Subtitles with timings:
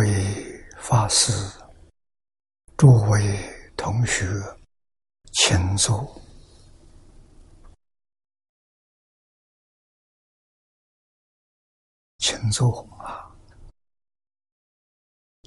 [0.00, 1.30] 为法师，
[2.78, 3.38] 诸位
[3.76, 4.24] 同学，
[5.32, 6.22] 请坐，
[12.16, 13.28] 请坐啊！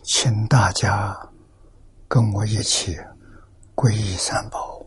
[0.03, 1.17] 请大家
[2.07, 2.95] 跟我一起
[3.73, 4.85] 皈依三宝。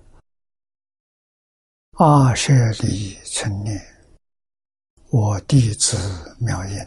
[1.95, 2.53] 阿舍
[2.85, 3.77] 利成念，
[5.11, 6.79] 我弟子妙音，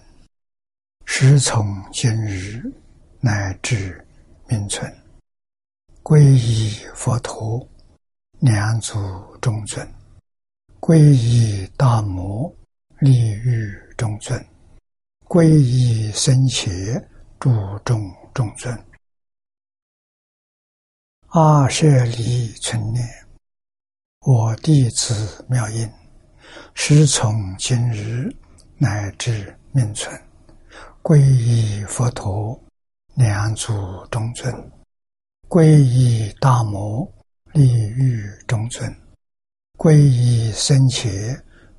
[1.12, 2.62] 时从今日。
[3.22, 4.08] 乃至
[4.48, 4.90] 名存，
[6.02, 7.68] 皈依佛陀，
[8.40, 8.98] 两足
[9.42, 9.86] 中尊；
[10.80, 12.50] 皈依大摩，
[13.00, 14.42] 利欲中尊；
[15.26, 16.70] 皈依僧伽，
[17.42, 17.50] 注
[17.84, 18.74] 众中尊。
[21.32, 23.06] 阿舍离存念，
[24.22, 25.92] 我弟子妙音，
[26.74, 28.34] 师从今日
[28.78, 30.18] 乃至命存，
[31.10, 32.62] 皈依佛陀。
[33.16, 33.74] 两足
[34.12, 34.54] 中尊，
[35.50, 37.04] 皈依大摩
[37.52, 38.96] 利欲中尊，
[39.76, 41.10] 皈依僧伽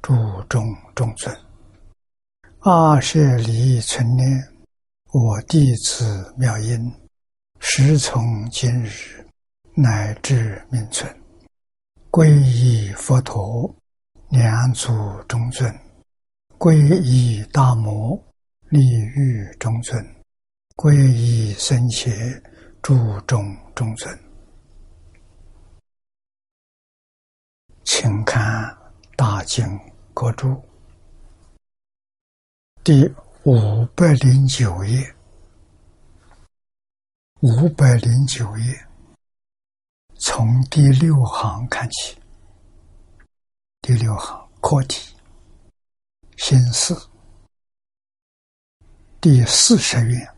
[0.02, 0.12] 注
[0.48, 1.34] 中中尊。
[2.58, 4.28] 阿舍离存念，
[5.12, 6.92] 我弟子妙音，
[7.60, 9.24] 时从今日
[9.74, 11.08] 乃至命存，
[12.10, 13.72] 皈依佛陀
[14.28, 14.92] 两足
[15.28, 15.72] 中尊，
[16.58, 18.20] 皈依大摩
[18.70, 20.02] 利欲中尊。
[20.76, 22.40] 皈依僧邪，
[22.80, 23.44] 注重
[23.74, 24.18] 中尊，
[27.84, 28.64] 请看
[29.16, 29.66] 《大经
[30.14, 30.48] 国注》
[32.82, 33.04] 第
[33.42, 35.14] 五百零九页，
[37.40, 38.86] 五百零九页，
[40.14, 42.16] 从第六行看起。
[43.82, 45.14] 第六行课题，
[46.36, 47.09] 心思，
[49.20, 50.28] 第四十愿。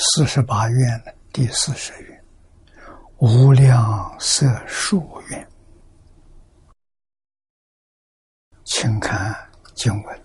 [0.00, 2.24] 四十八愿的第四十愿，
[3.18, 5.48] 无量色数愿，
[8.64, 9.34] 请看
[9.74, 10.24] 经文。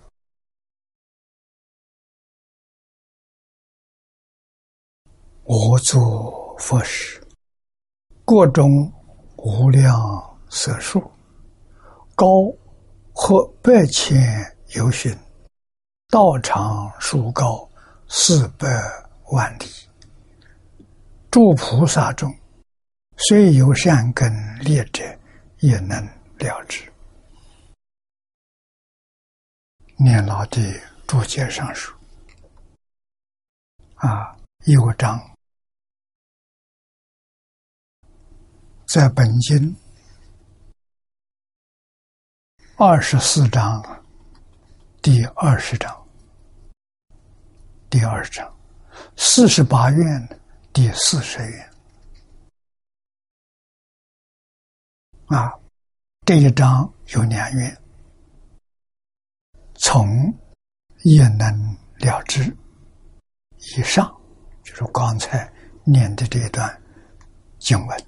[5.42, 7.20] 我作佛时，
[8.24, 8.92] 各种
[9.38, 9.92] 无量
[10.48, 11.02] 色数，
[12.14, 12.28] 高
[13.12, 14.16] 或百千
[14.76, 15.12] 由旬，
[16.10, 17.68] 道场数高
[18.16, 18.68] 四百。
[19.32, 19.64] 万里，
[21.30, 22.32] 诸菩萨中，
[23.16, 24.30] 虽有善根
[24.60, 25.02] 劣者，
[25.60, 25.98] 也能
[26.38, 26.92] 了之。
[29.96, 30.60] 念老的
[31.06, 31.98] 注解上说
[33.96, 34.36] ：“啊，
[34.66, 35.18] 有章
[38.86, 39.74] 在本经
[42.76, 43.82] 二十四章
[45.02, 46.03] 第二十章，
[47.94, 48.52] 第二章。”
[49.16, 50.40] 四十八愿
[50.72, 51.70] 第四十愿
[55.26, 55.54] 啊，
[56.26, 57.80] 这一章有两愿，
[59.74, 60.34] 从
[61.04, 62.44] 也能了之
[63.58, 64.12] 以上，
[64.64, 65.48] 就是刚才
[65.84, 66.82] 念的这一段
[67.60, 68.04] 经文。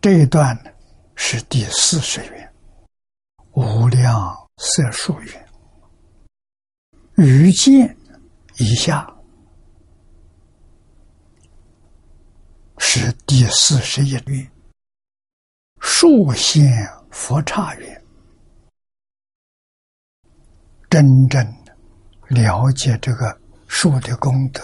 [0.00, 0.70] 这一段呢
[1.14, 2.52] 是第四十愿，
[3.52, 5.48] 无量色数愿，
[7.14, 7.96] 余见
[8.58, 9.08] 以下。
[12.78, 14.50] 是第四十一愿，
[15.80, 16.68] 数现
[17.10, 18.04] 佛刹愿，
[20.90, 21.42] 真正
[22.28, 24.60] 了解这个树的功德、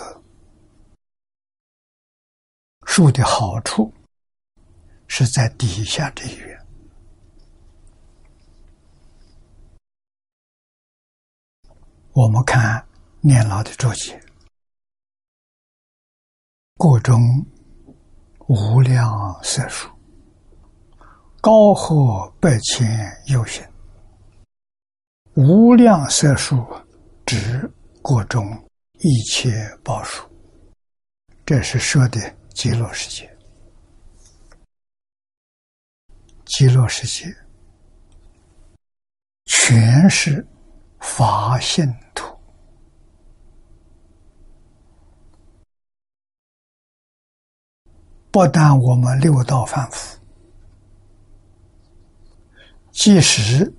[2.84, 3.90] 树的好处，
[5.06, 6.66] 是在底下这一愿。
[12.12, 12.86] 我们看
[13.20, 14.20] 念老的注解，
[16.76, 17.20] 各中。
[18.50, 19.90] 无量色数，
[21.38, 22.88] 高和百千
[23.26, 23.62] 有形。
[25.34, 26.66] 无量色数
[27.26, 27.70] 指
[28.00, 28.42] 各种
[29.00, 29.52] 一切
[29.84, 30.26] 报数，
[31.44, 32.18] 这是说的
[32.54, 33.30] 极乐世界。
[36.46, 37.30] 极乐世界
[39.44, 40.42] 全是
[41.00, 42.37] 法性土。
[48.30, 50.18] 不但我们六道凡夫，
[52.90, 53.72] 即使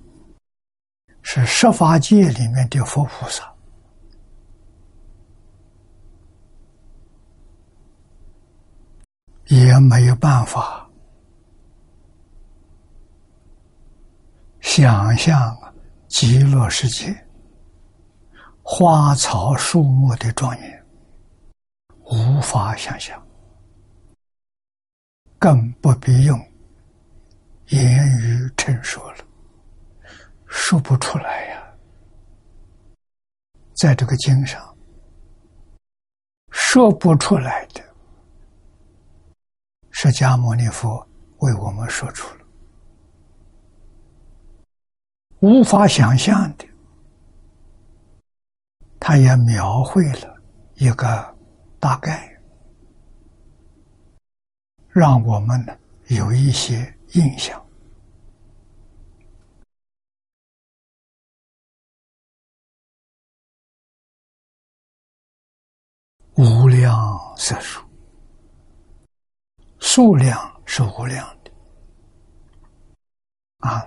[1.22, 3.54] 是十法界里面的佛菩萨，
[9.46, 10.88] 也没有办法
[14.60, 15.56] 想象
[16.08, 17.16] 极乐世界
[18.62, 20.86] 花草树木的庄严，
[22.04, 23.20] 无法想象，
[25.40, 26.38] 更不必用
[27.68, 29.16] 言语陈述了，
[30.46, 31.62] 说不出来呀。
[33.72, 34.76] 在这个经上，
[36.50, 37.82] 说不出来的，
[39.90, 41.08] 释迦牟尼佛
[41.38, 42.44] 为我们说出了，
[45.38, 46.68] 无法想象的，
[48.98, 50.36] 他也描绘了
[50.74, 51.34] 一个
[51.78, 52.29] 大概，
[54.92, 55.76] 让我们呢
[56.08, 57.64] 有一些印象。
[66.34, 66.96] 无量
[67.36, 67.84] 色数，
[69.78, 71.52] 数量是无量的
[73.58, 73.86] 啊！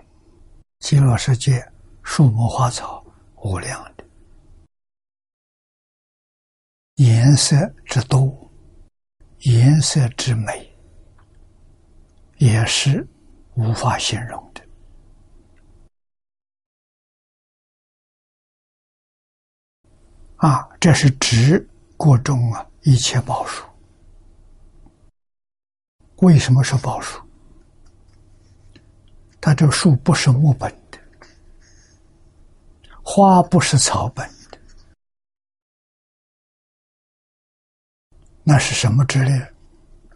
[0.80, 1.68] 极乐世界
[2.04, 3.04] 树木花草
[3.38, 4.06] 无量的，
[6.96, 8.52] 颜色之多，
[9.40, 10.73] 颜色之美，
[12.44, 13.07] 也是
[13.54, 14.62] 无法形容的
[20.36, 20.68] 啊！
[20.78, 21.66] 这是指。
[21.95, 23.66] 过中啊，一切宝树。
[26.18, 27.22] 为什么是宝树？
[29.39, 31.00] 它这树不是木本的，
[33.01, 34.60] 花不是草本的，
[38.44, 39.48] 那是什么质料？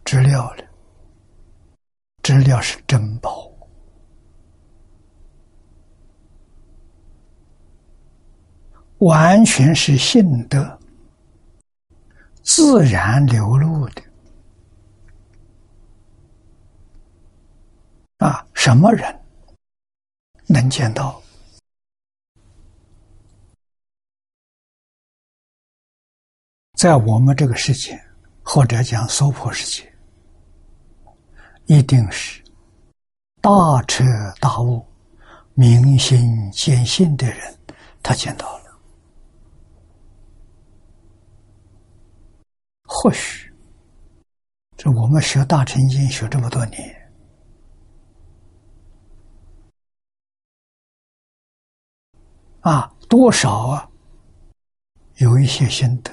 [0.04, 0.67] 质料的，
[2.28, 3.50] 质料是珍宝，
[8.98, 10.78] 完全是信德。
[12.44, 14.04] 自然流露的
[18.18, 19.22] 啊，什么人
[20.48, 21.22] 能见到？
[26.74, 27.98] 在我们这个世界，
[28.44, 29.97] 或者讲娑婆世界，
[31.68, 32.42] 一定是
[33.42, 33.52] 大
[33.88, 34.04] 彻
[34.40, 34.86] 大悟、
[35.54, 37.60] 明心见性的人，
[38.02, 38.80] 他见到了。
[42.84, 43.54] 或许，
[44.78, 47.12] 这我们学大乘经学这么多年，
[52.62, 53.90] 啊，多少啊，
[55.18, 56.12] 有一些心得。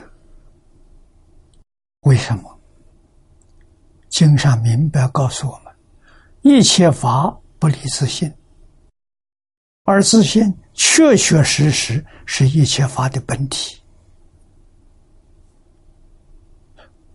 [2.00, 2.53] 为什么？
[4.14, 5.74] 经上明白告诉我们：
[6.42, 8.32] 一切法不离自性，
[9.82, 13.82] 而自性确确实实是一切法的本体。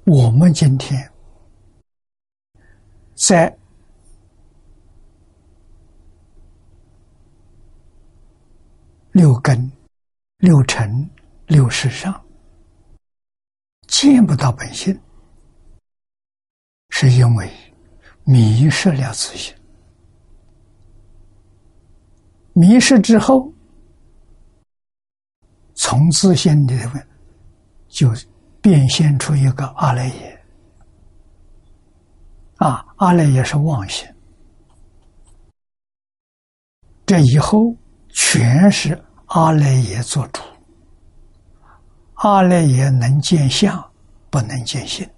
[0.03, 1.09] 我们今天
[3.15, 3.57] 在
[9.13, 9.71] 六根、
[10.39, 11.09] 六尘、
[11.47, 12.21] 六识上
[13.87, 14.99] 见不到本性，
[16.89, 17.51] 是因为
[18.23, 19.55] 迷失了自性。
[22.53, 23.51] 迷失之后，
[25.73, 27.07] 从自信里面
[27.87, 28.13] 就。
[28.61, 30.45] 变现出一个阿赖耶，
[32.57, 34.05] 啊，阿赖耶是妄心，
[37.05, 37.73] 这以后
[38.09, 40.41] 全是阿赖耶做主。
[42.15, 43.81] 阿赖耶能见相，
[44.29, 45.09] 不能见性，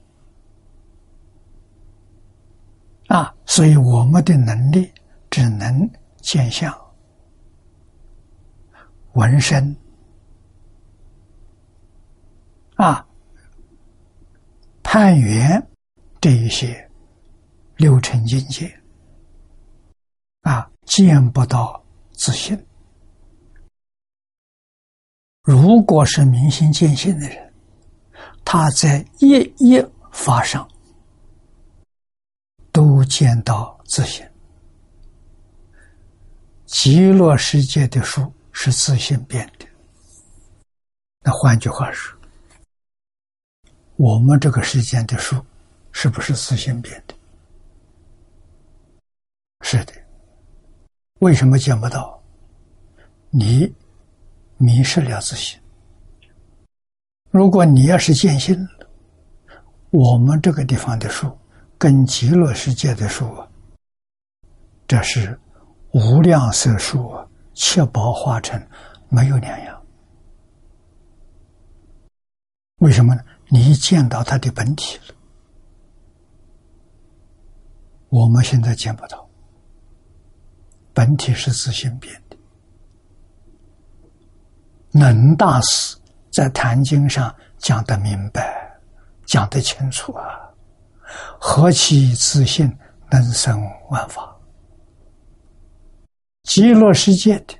[3.12, 4.90] 啊，所以我们的能力
[5.30, 5.90] 只能
[6.22, 6.74] 见相、
[9.16, 9.76] 闻声，
[12.76, 13.06] 啊。
[14.82, 15.62] 判缘
[16.22, 16.90] 这一些
[17.76, 18.74] 六尘境界
[20.44, 21.82] 啊，见不到
[22.14, 22.58] 自信。
[25.44, 27.54] 如果是明心见性的人，
[28.46, 30.66] 他在一一法上
[32.82, 34.28] 都见到自信。
[36.66, 39.68] 极乐世界的树是自信变的，
[41.22, 42.18] 那换句话说。
[43.98, 45.46] 我们这个世界的树，
[45.92, 47.14] 是不是自性变的？
[49.62, 49.94] 是的。
[51.20, 52.20] 为什么见不到？
[53.30, 53.72] 你
[54.58, 55.60] 迷失了自信。
[57.30, 58.90] 如果你要是见性了，
[59.92, 61.38] 我们这个地方的树
[61.82, 63.44] 跟极乐世界的树，
[64.88, 65.40] 这是
[65.94, 67.12] 无量色树，
[67.56, 68.64] 七宝化成
[69.10, 69.82] 没有两样。
[72.78, 73.24] 为什么呢？
[73.48, 75.16] 你一见到它的本体了，
[78.10, 79.28] 我们现在见不到。
[80.94, 82.38] 本体是自性变的。
[84.92, 85.98] 能大师
[86.30, 88.72] 在《坛经》上讲的明白，
[89.26, 90.51] 讲得清楚啊！
[91.40, 92.72] 何其自信，
[93.10, 94.36] 能生万法。
[96.44, 97.56] 极乐世界的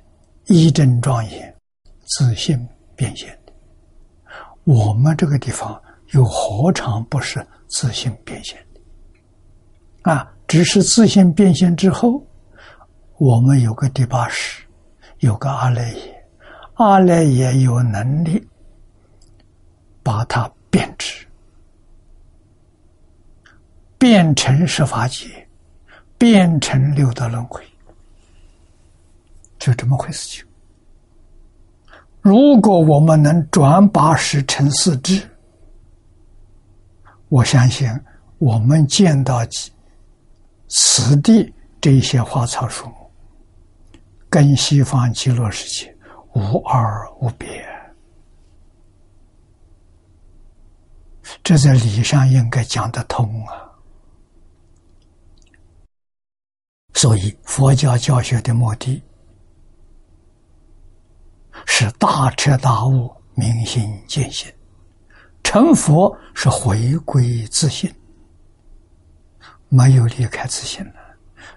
[0.46, 1.54] 一真庄严，
[2.04, 3.52] 自信变现的。
[4.64, 5.80] 我们这个地方
[6.12, 10.10] 又何尝不是自信变现的？
[10.10, 12.22] 啊，只是自信变现之后，
[13.18, 14.64] 我们有个第八识，
[15.20, 16.24] 有个阿赖耶，
[16.74, 18.46] 阿赖耶有能力
[20.02, 21.26] 把它变质，
[24.02, 25.28] 变成十法界，
[26.18, 27.62] 变成六道轮回。
[29.60, 30.44] 就这么回事情。
[32.20, 35.22] 如果我们能转八十成四智，
[37.28, 37.88] 我相信
[38.38, 39.38] 我们见到
[40.66, 43.08] 此地这些花草树木，
[44.28, 45.96] 跟西方极乐世界
[46.34, 47.64] 无二无别。
[51.44, 53.68] 这在理上应该讲得通啊。
[56.94, 59.02] 所以佛教教学的目的。
[61.66, 64.50] 是大彻大悟、明心见性，
[65.42, 67.94] 成佛是回归自信，
[69.68, 70.94] 没有离开自信了，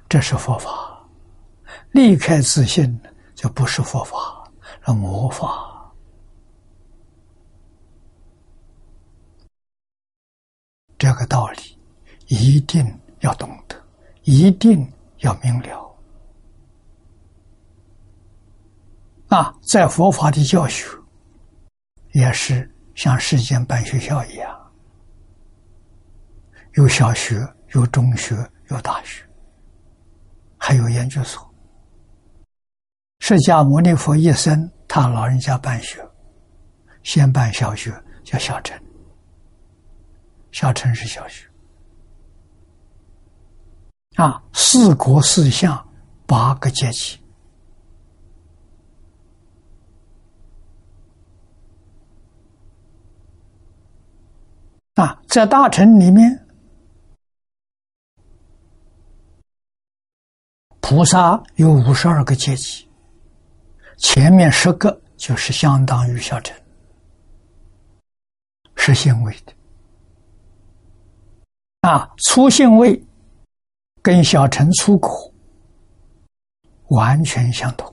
[0.10, 1.08] 这是佛法。
[1.92, 3.00] 离开自信
[3.36, 4.52] 就不是佛法，
[4.86, 5.94] 是魔法。
[10.98, 11.78] 这个道理
[12.28, 12.86] 一定
[13.22, 13.82] 要懂得，
[14.24, 15.96] 一定要明了。
[19.30, 20.88] 啊，在佛法的教学，
[22.14, 24.72] 也是像世间办学校一样，
[26.74, 27.42] 有小学，
[27.74, 28.36] 有中学，
[28.70, 29.28] 有大学，
[30.58, 31.44] 还有研究所。
[33.20, 36.00] 释迦牟尼佛一生，他老人家办学，
[37.02, 37.92] 先办小学，
[38.24, 38.80] 叫小乘，
[40.52, 41.45] 小乘是小学。
[44.16, 45.90] 啊，四国四相，
[46.26, 47.20] 八个阶级。
[54.94, 56.48] 啊，在大臣里面，
[60.80, 62.88] 菩萨有五十二个阶级，
[63.98, 66.56] 前面十个就是相当于小乘，
[68.78, 69.54] 是性位的。
[71.82, 73.06] 啊，粗性位
[74.06, 75.34] 跟小乘粗口
[76.90, 77.92] 完全相同，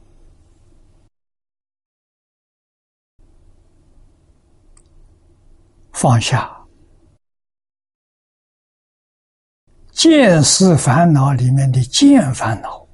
[5.91, 6.55] 放下。
[9.93, 12.87] 见思烦恼里面的见烦恼，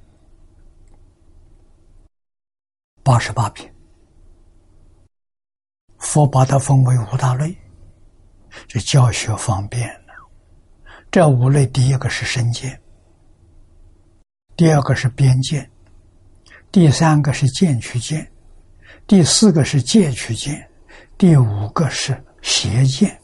[3.03, 3.69] 八十八品，
[5.97, 7.53] 佛把它分为五大类，
[8.65, 10.13] 这教学方便了。
[11.11, 12.81] 这五类，第一个是身见，
[14.59, 15.71] 第二个是边见，
[16.69, 18.29] 第三个是见取见，
[19.07, 20.69] 第四个是戒取见，
[21.17, 23.17] 第五个是邪见。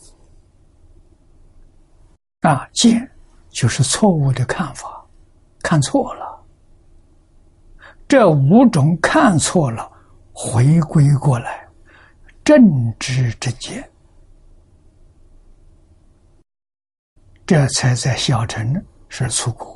[2.40, 3.12] 啊，见。
[3.50, 5.06] 就是错误的看法，
[5.62, 6.42] 看错了。
[8.08, 9.92] 这五种看错了，
[10.32, 11.68] 回归过来，
[12.46, 13.90] 正知之见，
[17.46, 19.75] 这才在小乘是出果，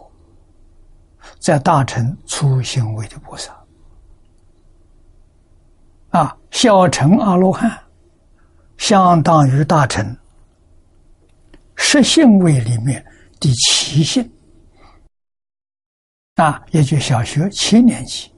[1.40, 3.58] 在大乘初行为的菩萨。
[6.10, 7.80] 啊，小乘阿罗汉
[8.78, 10.16] 相当于大乘
[11.76, 13.06] 十性位里面。
[13.40, 14.30] 第七性
[16.36, 18.30] 啊，也就小学七年级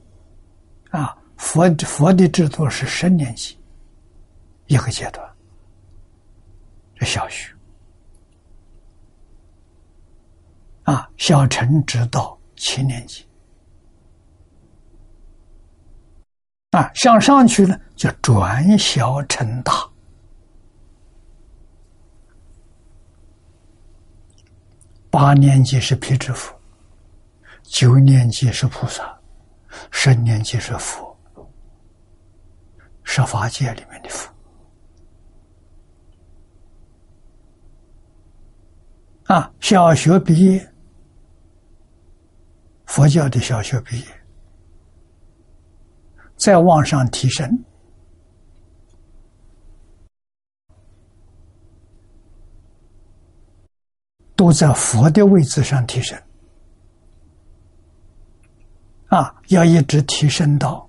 [0.90, 3.58] 啊，佛佛的制度是十年级
[4.66, 5.28] 一个阶段，
[6.94, 7.52] 这小学
[10.84, 13.26] 啊，小乘之道七年级
[16.70, 19.72] 啊，向上去呢，就转小成大。
[25.10, 26.56] 八年级是皮支佛，
[27.64, 29.20] 九年级是菩萨，
[29.90, 31.18] 十年级是佛，
[33.02, 34.32] 十法界里面的佛。
[39.24, 40.71] 啊，小学毕业，
[42.92, 44.06] 佛教的小学毕业，
[46.36, 47.64] 再往上提升。
[54.36, 56.20] 都在佛的位置上提升，
[59.06, 60.86] 啊，要一直提升到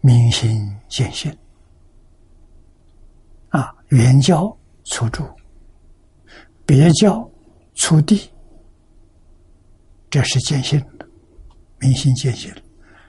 [0.00, 1.32] 明心见性，
[3.50, 5.24] 啊，原教出住，
[6.66, 7.30] 别教
[7.74, 8.28] 出地，
[10.14, 11.04] 这是见性的，
[11.80, 12.54] 明心见性，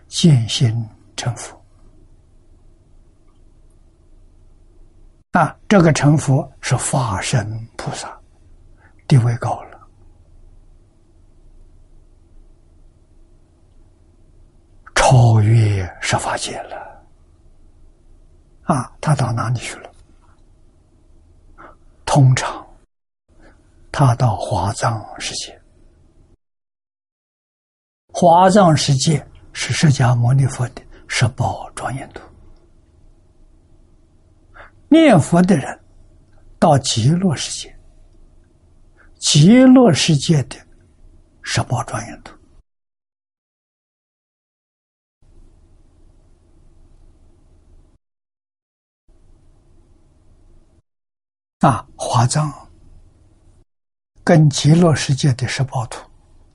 [0.07, 1.55] 见性成佛。
[5.33, 7.47] 啊，这个成佛是化身
[7.77, 8.19] 菩萨，
[9.07, 9.87] 地位高了。
[14.95, 17.05] 超越十法界了，
[18.63, 19.91] 啊，他到哪里去了？
[22.03, 22.67] 通常，
[23.91, 25.61] 他到华藏世界。
[28.17, 32.21] 华藏世界是释迦牟尼佛的十宝庄严土。
[34.87, 35.77] 念佛的人
[36.57, 37.77] 到极乐世界，
[39.19, 40.55] 极乐世界的
[41.41, 42.33] 十宝庄严土。
[51.59, 52.49] 啊，华藏
[54.23, 56.09] 跟极乐世界的十宝图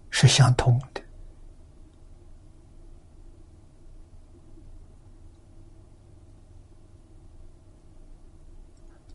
[0.09, 0.90] 是相通的，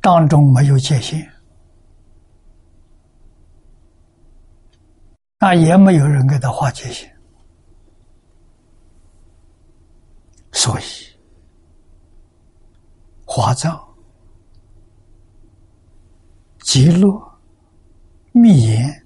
[0.06, 1.28] 当中没有界限，
[5.39, 7.12] 那也没有人给他画界限，
[10.52, 10.84] 所以
[13.26, 13.84] 华藏。
[16.60, 17.20] 极乐
[18.32, 19.06] 密言，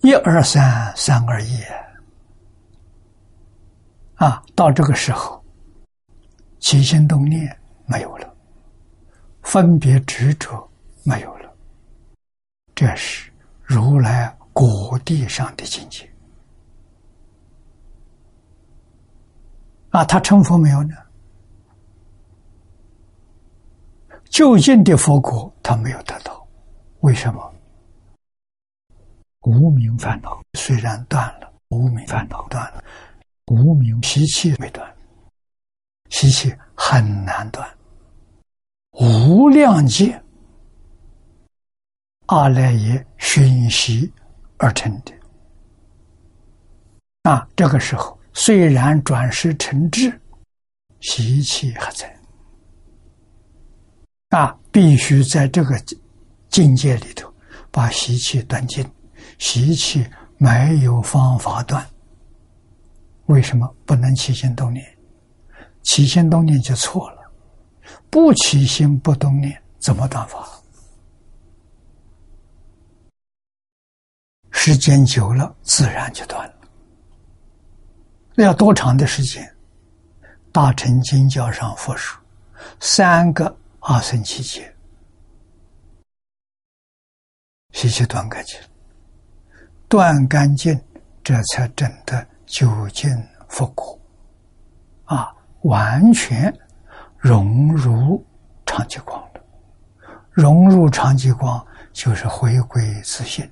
[0.00, 1.62] 一二三，三二一。
[4.14, 5.44] 啊，到这个时候，
[6.58, 8.29] 起心动念没有了，
[9.50, 10.70] 分别执着
[11.02, 11.52] 没有了，
[12.72, 13.32] 这是
[13.64, 16.08] 如来果地上的境界。
[19.90, 20.94] 啊，他成佛没有呢？
[24.26, 26.46] 就近的佛果，他没有得到。
[27.00, 27.52] 为什么？
[29.40, 32.84] 无名烦恼虽然断了，无名烦恼断了，
[33.46, 34.88] 无名习气没断，
[36.10, 37.68] 习气很难断。
[39.00, 40.22] 无量劫
[42.26, 44.12] 阿赖耶熏习
[44.58, 45.12] 而成的。
[47.22, 50.20] 啊，这个时候虽然转世成智，
[51.00, 52.14] 习气还在。
[54.28, 55.82] 啊，必须在这个。
[56.50, 57.32] 境界里头，
[57.70, 58.84] 把习气断尽，
[59.38, 60.04] 习气
[60.36, 61.86] 没有方法断。
[63.26, 64.84] 为什么不能起心动念？
[65.82, 67.19] 起心动念就错了，
[68.10, 70.46] 不起心不动念怎么断法？
[74.50, 76.54] 时间久了，自然就断了。
[78.34, 79.48] 那要多长的时间？
[80.52, 82.20] 大乘经教上佛说，
[82.80, 84.74] 三个阿僧祇劫。
[87.72, 88.58] 习气断干净，
[89.88, 90.78] 断干净，
[91.22, 93.08] 这才真的究竟
[93.48, 93.98] 复古，
[95.04, 96.52] 啊，完全
[97.20, 98.24] 融入
[98.64, 99.40] 长极光了。
[100.30, 103.48] 融入长极光，就是回归自信，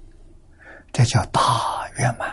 [0.91, 2.33] 这叫大圆满，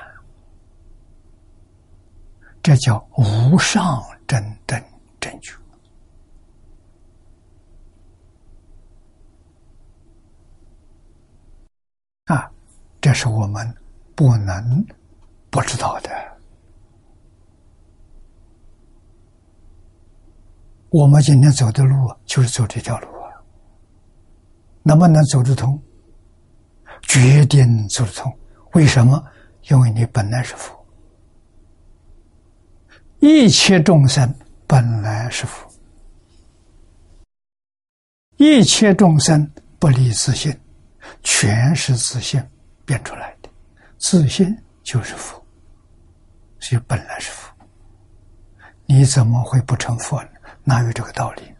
[2.63, 4.81] 这叫无上正等
[5.19, 5.53] 正觉。
[12.25, 12.49] 啊，
[13.01, 13.75] 这是我们
[14.15, 14.85] 不能
[15.49, 16.34] 不知道的。
[20.97, 23.27] 我们今天走的路就是走这条路啊，
[24.81, 25.77] 能不能走得通？
[27.01, 28.33] 决定走得通。
[28.75, 29.21] 为什么？
[29.63, 30.73] 因为你本来是佛，
[33.19, 34.33] 一切众生
[34.65, 35.69] 本来是佛，
[38.37, 40.57] 一切众生不离自信。
[41.21, 42.41] 全是自信
[42.85, 43.49] 变出来的，
[43.97, 45.45] 自信就是佛，
[46.57, 47.53] 所以本来是佛。
[48.85, 50.29] 你怎么会不成佛呢？
[50.65, 51.55] 哪有这个道理？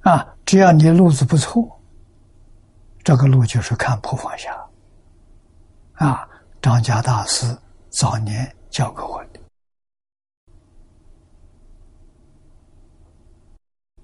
[0.00, 1.78] 啊，只要你路子不错，
[3.04, 4.56] 这个路就是看破放下。
[5.94, 6.26] 啊，
[6.62, 7.54] 张家大师
[7.90, 9.40] 早年教给我的，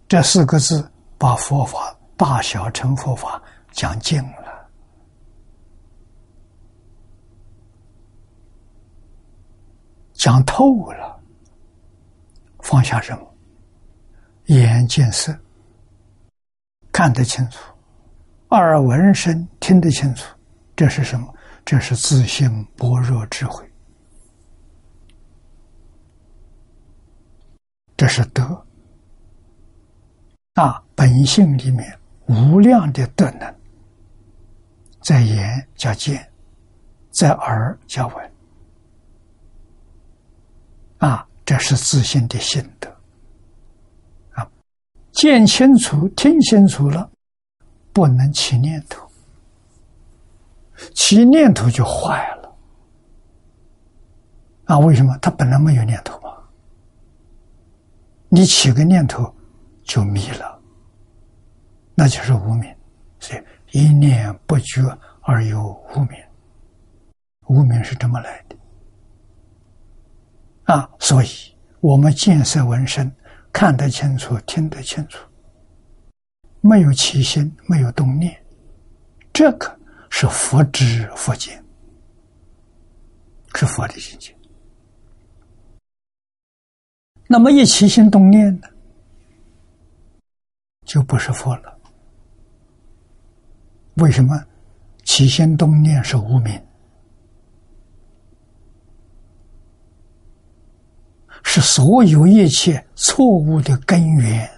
[0.07, 3.41] 这四个字把佛法大小乘佛法。
[3.77, 4.71] 讲尽了，
[10.13, 11.21] 讲透了，
[12.61, 13.34] 放下什么？
[14.47, 15.37] 眼见色，
[16.93, 17.59] 看得清楚；
[18.51, 20.35] 耳闻声，听得清楚。
[20.77, 21.33] 这是什么？
[21.65, 23.67] 这是自信般若智慧，
[27.97, 28.67] 这是德。
[30.55, 33.55] 啊，本性里面无量的德能，
[35.01, 36.31] 在眼叫见，
[37.11, 38.33] 在耳叫闻，
[40.99, 42.94] 啊，这是自信的心得。
[45.15, 47.09] 见清楚、听清楚了，
[47.93, 49.09] 不能起念头，
[50.93, 52.57] 起念头就坏了。
[54.65, 55.17] 啊，为什么？
[55.19, 56.35] 他本来没有念头嘛，
[58.29, 59.33] 你起个念头
[59.85, 60.61] 就迷了。
[61.95, 62.75] 那就是无名，
[63.21, 64.83] 所以一念不觉
[65.23, 65.63] 而有
[65.95, 66.19] 无名，
[67.47, 68.57] 无名是这么来的
[70.75, 70.91] 啊！
[70.99, 71.29] 所以
[71.81, 73.09] 我们见色闻声，
[73.55, 75.25] 看得清楚，听得清楚，
[76.61, 78.37] 没有起心，没有动念，
[79.33, 79.79] 这个
[80.11, 81.65] 是佛知佛见，
[83.55, 84.37] 是佛的境界。
[87.29, 88.67] 那么一起心动念呢，
[90.85, 91.79] 就不是佛了。
[93.99, 94.37] 为什么
[95.05, 96.61] 起心动念是无名？
[101.55, 104.51] 是所有一切错误的根源。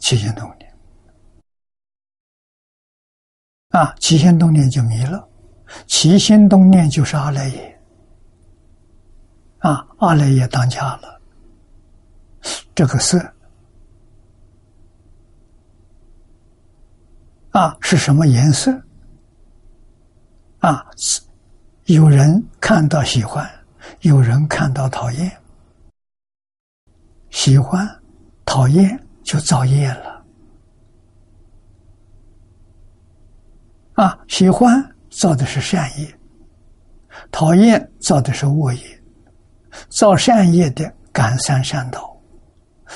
[0.00, 0.76] 起心动念
[3.68, 5.28] 啊，起心动念就迷了。
[5.86, 7.80] 起心动念就是阿赖耶
[9.58, 11.20] 啊，阿赖耶当家了。
[12.74, 13.16] 这个色。
[17.50, 18.72] 啊，是什么颜色？
[20.58, 20.84] 啊，
[21.84, 23.48] 有人看到喜欢，
[24.04, 25.32] 有人看到讨厌。
[27.30, 27.88] 喜欢、
[28.44, 30.24] 讨厌就造业了。
[33.94, 36.14] 啊，喜欢造的是善业，
[37.30, 39.02] 讨厌造的是恶业。
[39.88, 42.14] 造善业的感三善道，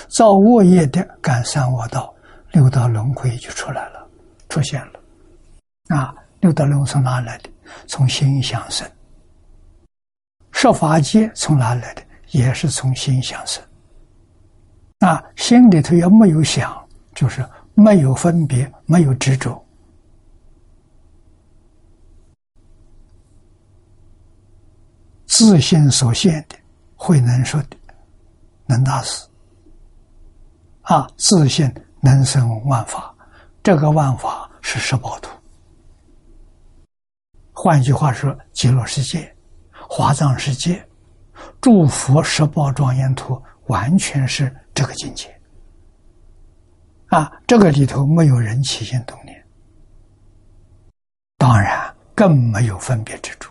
[0.09, 2.15] 造恶业的感三恶道，
[2.53, 4.07] 六道轮回就出来了。
[4.51, 5.01] 出现了，
[5.97, 7.49] 啊，六道轮回从哪来的？
[7.87, 8.87] 从心想生。
[10.61, 12.03] 设法界从哪来的？
[12.33, 13.63] 也是从心想生。
[14.99, 19.65] 啊，心里头要没有想，就是没有分别，没有执着。
[25.27, 26.57] 自信所现的，
[26.97, 27.77] 慧能说的，
[28.67, 29.25] 能大事。
[30.83, 33.15] 啊，自信能生万法。
[33.63, 35.31] 这个万法是十宝图，
[37.53, 39.33] 换句话说，极乐世界、
[39.91, 40.87] 华藏世界、
[41.63, 45.35] 诸佛十宝庄严图，完全是这个境界。
[47.07, 49.43] 啊，这个里头没有人起心动念，
[51.39, 53.51] 当然更没有分别之处。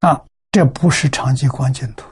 [0.00, 0.20] 啊，
[0.50, 2.04] 这不是长期光净土。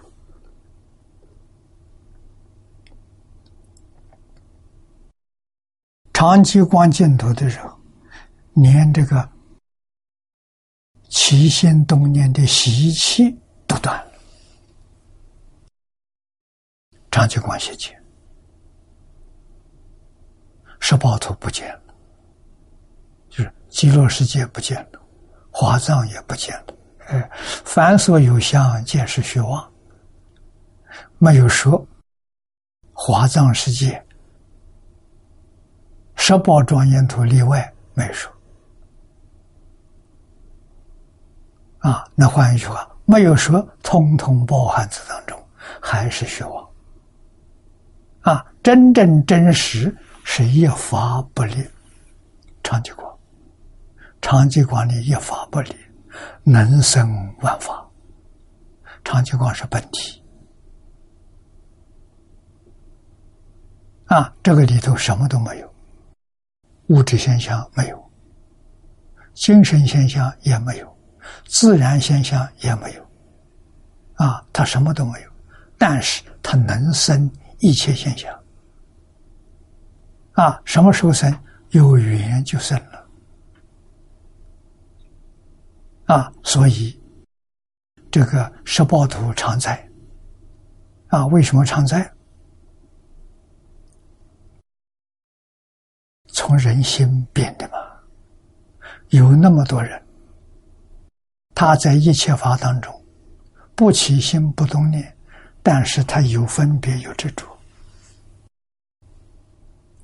[6.18, 7.78] 长期光净土的时候，
[8.54, 9.30] 连这个
[11.08, 13.30] 起心动念的习气
[13.68, 14.12] 都断了。
[17.12, 17.96] 长期光世界，
[20.80, 21.94] 十八图不见了，
[23.30, 25.00] 就是极乐世界不见了，
[25.52, 26.74] 华藏也不见了。
[27.06, 27.30] 哎，
[27.64, 29.72] 凡所有相，皆是虚妄。
[31.18, 31.86] 没有说
[32.92, 34.04] 华藏世界、
[36.20, 38.30] 十宝庄严图例外，没说。
[41.78, 45.42] 啊，那换一句话，没有说通通包含在当中，
[45.80, 46.68] 还是虚妄。
[48.20, 51.64] 啊，真正真实是一法不离，
[52.62, 53.18] 长吉光，
[54.20, 55.74] 长吉光的一法不离。
[56.42, 57.08] 能生
[57.42, 57.88] 万法，
[59.04, 60.20] 长期光是本体
[64.06, 64.34] 啊！
[64.42, 65.67] 这个里头什么都没有，
[66.88, 68.10] 物质现象没有，
[69.34, 70.98] 精神现象也没有，
[71.46, 73.06] 自然现象也没有
[74.14, 74.44] 啊！
[74.52, 75.30] 它什么都没有，
[75.76, 78.32] 但是它能生一切现象
[80.32, 80.60] 啊！
[80.64, 81.32] 什么时候生？
[81.70, 83.06] 有缘就生了。
[86.06, 86.98] 啊，所以
[88.10, 89.86] 这个十报图常在。
[91.08, 92.10] 啊，为什么常在？
[96.38, 97.78] 从人心变的嘛。
[99.08, 100.00] 有那么多人，
[101.52, 102.94] 他在一切法当中
[103.74, 105.16] 不起心不动念，
[105.64, 107.44] 但是他有分别有执着，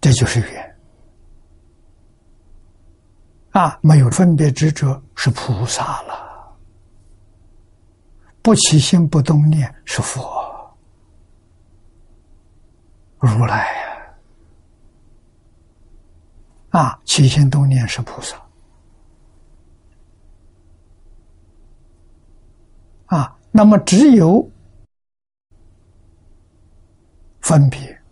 [0.00, 0.76] 这就是缘。
[3.52, 6.56] 啊，没有分别执着是菩萨了，
[8.42, 10.76] 不起心不动念是佛，
[13.20, 13.83] 如来，
[16.74, 18.36] 啊，起心动念是菩萨，
[23.06, 24.44] 啊，那么只有
[27.42, 28.02] 分别，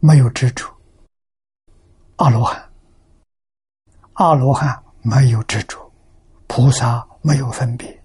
[0.00, 0.66] 没有执着。
[2.16, 2.70] 阿罗汉，
[4.14, 5.92] 阿罗汉没有执着，
[6.46, 8.02] 菩萨没有分别，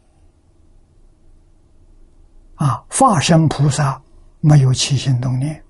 [2.55, 4.03] 啊，化身菩萨
[4.41, 5.63] 没有起心动念，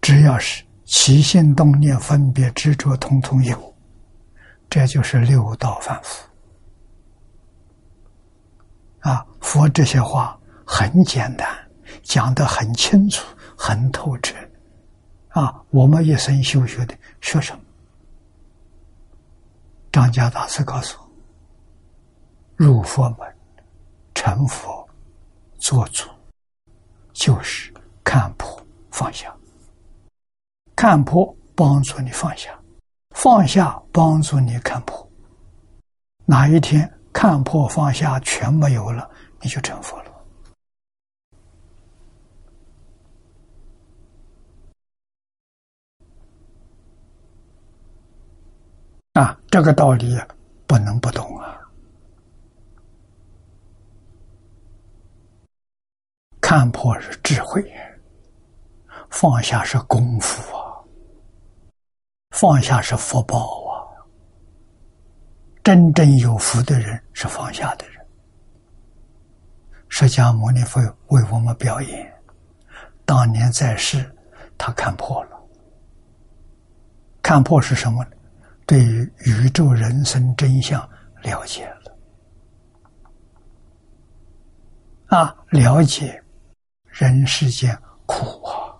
[0.00, 0.64] 只要是
[0.96, 3.74] 起心动念、分别执着，统统有，
[4.70, 6.24] 这就是六道凡夫。
[9.00, 11.46] 啊，佛这些话很简单，
[12.04, 13.26] 讲得很清楚，
[13.58, 14.36] 很透彻。
[15.30, 17.60] 啊，我们一生修学的学什么？
[19.90, 21.10] 张家大师告诉我：
[22.54, 23.36] 入佛门、
[24.14, 24.88] 成佛、
[25.58, 26.08] 做主，
[27.12, 29.34] 就是看破放下。
[30.76, 32.50] 看破帮助你放下，
[33.10, 35.08] 放下帮助你看破。
[36.26, 39.08] 哪一天看破放下全没有了，
[39.40, 40.10] 你就成佛了。
[49.12, 50.18] 啊，这个道理
[50.66, 51.60] 不能不懂啊！
[56.40, 57.64] 看破是智慧，
[59.08, 60.63] 放下是功夫啊，
[62.34, 63.38] 放下是福报
[63.70, 63.86] 啊。
[65.62, 68.04] 真正有福的人是放下的人。
[69.88, 72.12] 释迦牟尼佛为我们表演，
[73.04, 74.12] 当年在世，
[74.58, 75.30] 他看破了。
[77.22, 78.10] 看破是什么呢？
[78.66, 80.86] 对于宇宙人生真相
[81.22, 81.96] 了解了，
[85.16, 86.20] 啊，了解
[86.86, 88.73] 人世间苦啊，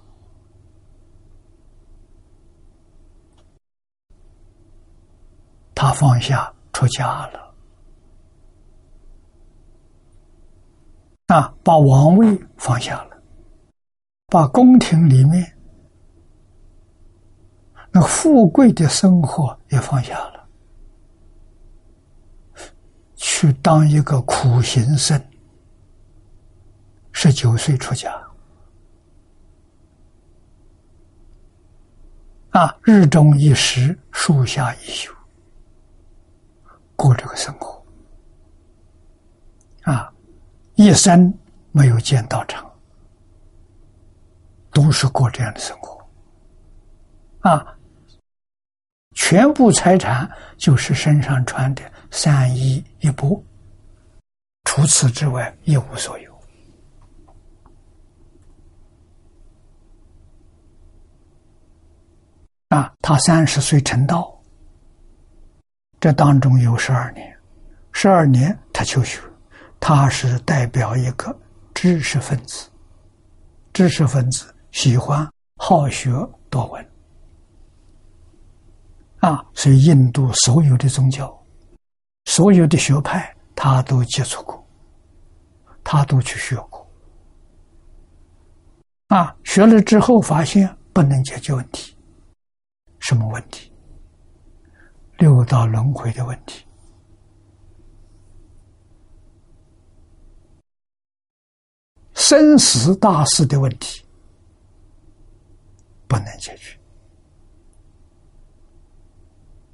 [5.85, 7.55] 他放下出家了，
[11.27, 13.23] 啊，把王位放下了，
[14.29, 15.55] 把宫廷里面。
[17.90, 20.49] 那富贵的生活也放下了，
[23.16, 25.23] 去当一个苦行僧。
[27.12, 28.11] 十九岁出家，
[32.53, 35.14] 啊，日中一时，树下一宿，
[37.05, 37.85] 过这个生活，
[39.83, 40.11] 啊，
[40.75, 41.38] 一生
[41.71, 42.64] 没有见道场，
[44.71, 46.03] 都是过这样的生活，
[47.40, 47.77] 啊。
[49.17, 53.40] 全部财产就是身上穿的三衣一钵，
[54.64, 56.35] 除此之外一无所有。
[62.71, 64.34] 啊，他三十岁成道，
[66.05, 67.35] 这当中有十二年，
[67.93, 69.23] 十二年他求学，
[69.81, 71.35] 他是代表一个
[71.73, 72.69] 知识分子，
[73.73, 76.11] 知识分子喜欢好学
[76.51, 76.90] 多闻。
[79.21, 81.35] 啊，所以印度所有的宗教，
[82.27, 84.62] 所有的学派，他都接触过，
[85.83, 86.87] 他都去学过。
[89.07, 91.97] 啊，学了之后发现不能解决问题，
[92.99, 93.73] 什么问题？
[95.18, 96.64] 六道轮回的问题，
[102.14, 104.05] 生死大事的问题，
[106.09, 106.77] 不能解决。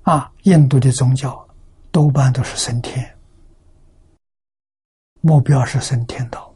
[0.02, 1.48] 啊，印度的宗教
[1.90, 3.16] 多半都是升天，
[5.20, 6.52] 目标是升天道。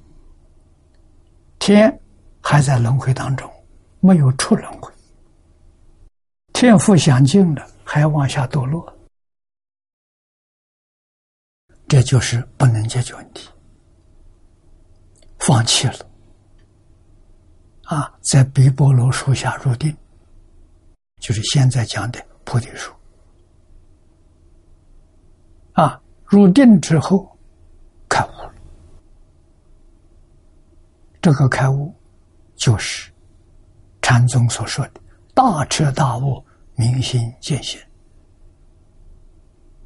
[1.59, 2.01] 天
[2.41, 3.51] 还在轮回当中，
[4.01, 4.93] 没有出轮回，
[6.53, 8.93] 天赋享尽了，还往下堕落，
[11.87, 13.49] 这就是不能解决问题，
[15.39, 16.11] 放弃了。
[17.85, 19.95] 啊，在比波罗树下入定，
[21.21, 22.93] 就是现在讲的菩提树。
[25.75, 27.39] 啊，入定之后
[28.09, 28.55] 开悟了。
[31.21, 31.95] 这个开悟
[32.57, 33.13] 就是
[34.01, 35.01] 禅宗所说的
[35.35, 36.45] “大彻大悟，
[36.75, 37.81] 明心见性”。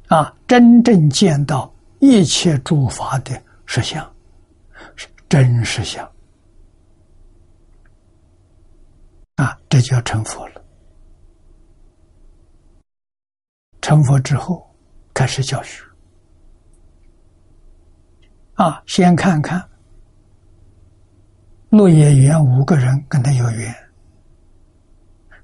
[0.07, 4.11] 啊，真正见到一切诸法的实相，
[4.95, 6.09] 是真实相。
[9.35, 10.61] 啊，这就要成佛了。
[13.81, 14.67] 成佛之后，
[15.13, 15.83] 开始教学。
[18.55, 19.63] 啊，先看看
[21.69, 23.73] 落叶园五个人跟他有缘，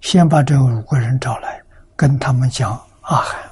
[0.06, 1.60] 先把这五个人找来，
[1.96, 3.44] 跟他们讲阿含。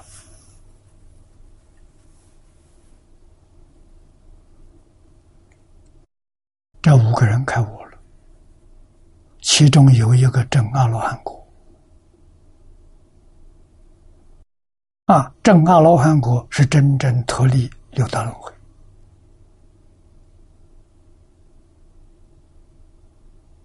[6.79, 7.97] 这五个人开悟了，
[9.41, 11.43] 其中有一个证阿罗汉果。
[15.05, 18.53] 啊，证阿罗汉果是真正脱离六道轮回。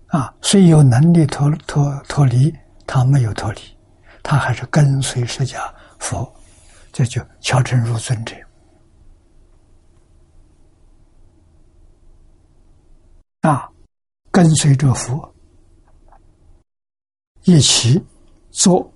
[0.06, 2.50] 啊，虽有能力脱脱脱离，
[2.88, 3.60] 他没有脱离，
[4.22, 6.34] 他还是跟随释迦佛，
[6.90, 8.34] 这就敲成入尊者。
[13.42, 13.70] 啊，
[14.30, 15.34] 跟随着佛
[17.44, 18.02] 一起
[18.50, 18.90] 做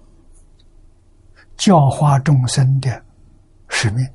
[1.59, 3.05] 教化众生的
[3.69, 4.11] 使命。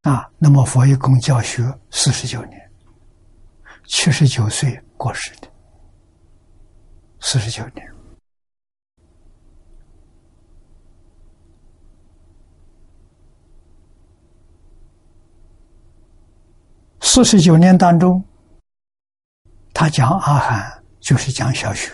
[0.00, 2.72] 啊，那么佛一共教学四十九年，
[3.84, 5.48] 七十九岁过世的，
[7.18, 7.92] 四十九年。
[17.00, 18.24] 四十九年当中，
[19.74, 21.90] 他讲阿含就是讲小学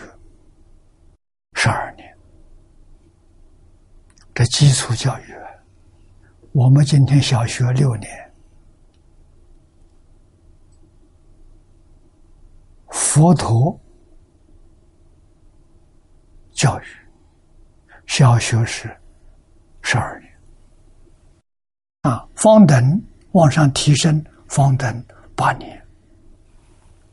[1.53, 2.15] 十二年，
[4.35, 5.33] 这基础教育。
[6.51, 8.28] 我们今天小学六年，
[13.19, 13.77] 佛陀
[16.53, 16.83] 教育
[18.07, 18.89] 小学是
[19.81, 20.31] 十二年，
[22.03, 23.03] 啊，方等
[23.33, 24.23] 往上提升。
[24.47, 25.05] 方等
[25.35, 25.85] 八年，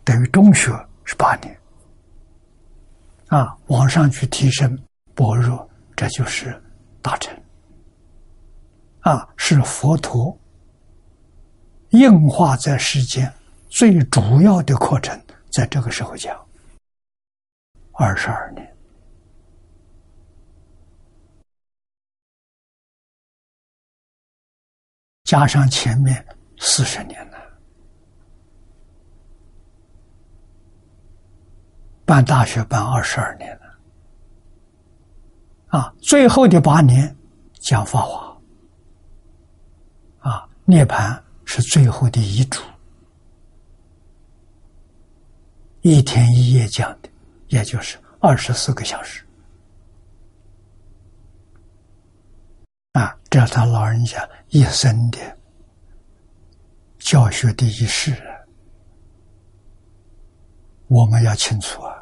[0.05, 0.71] 等于中学
[1.03, 1.59] 是八年，
[3.27, 4.79] 啊，往上去提升
[5.13, 6.63] 般若，这就是
[7.03, 7.37] 大成，
[9.01, 10.39] 啊，是佛陀
[11.91, 13.31] 硬化在世间
[13.69, 15.21] 最主要的课程，
[15.57, 16.39] 在这个时候讲，
[17.93, 18.77] 二十二年，
[25.25, 26.23] 加上前面。
[26.59, 27.39] 四十年了，
[32.07, 33.79] 办大学办二十二年了，
[35.67, 37.15] 啊，最后的八年
[37.61, 38.41] 讲法华，
[40.21, 42.63] 啊，涅盘是最后的遗嘱，
[45.89, 47.09] 一天一夜讲的，
[47.47, 49.25] 也就是二十四个小时，
[52.95, 55.19] 啊，这是他老人家一生的。
[56.99, 58.21] 教学的一事，
[60.89, 61.96] 我们要清楚啊！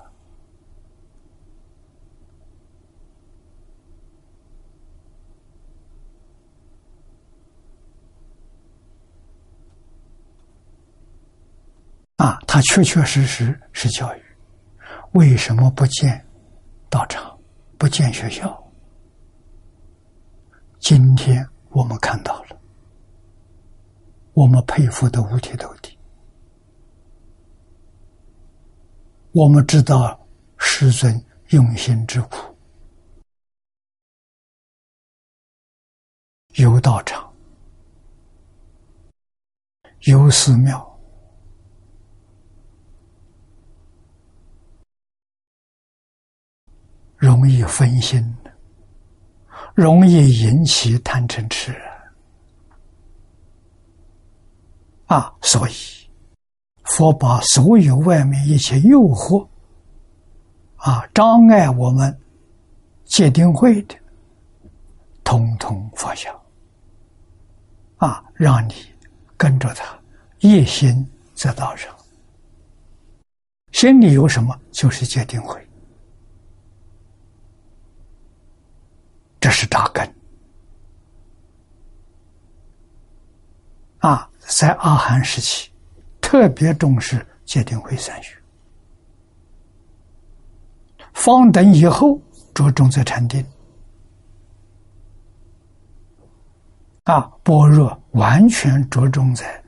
[12.17, 14.23] 啊，他确确实实是教育，
[15.12, 16.25] 为什么不见
[16.89, 17.37] 道场，
[17.77, 18.73] 不见学校？
[20.79, 22.61] 今天我们看到了。
[24.35, 25.97] 我们佩服的五体投地，
[29.31, 30.27] 我们知道
[30.59, 32.57] 师尊用心之苦，
[36.55, 37.33] 有道场，
[40.01, 40.93] 有寺庙，
[47.25, 48.22] 容易分心，
[49.75, 51.75] 容易引起贪嗔痴。
[55.07, 55.72] 啊，所以
[56.83, 59.49] 佛把所有外面一切诱惑
[60.77, 62.14] 啊，障碍我们
[63.07, 63.95] 戒定慧的，
[65.22, 66.31] 通通放下。
[67.97, 68.75] 啊，让你
[69.35, 69.99] 跟着他
[70.41, 71.91] 一心在道上，
[73.72, 75.64] 心里有什么就是戒定慧，
[79.45, 80.14] 这是扎根。
[83.99, 84.30] 啊。
[84.47, 85.70] 在阿含时期，
[86.20, 88.36] 特别重视戒定慧三学。
[91.14, 92.20] 方等以后
[92.55, 93.45] 着重在禅定。
[97.05, 99.62] 啊，般若完全着重在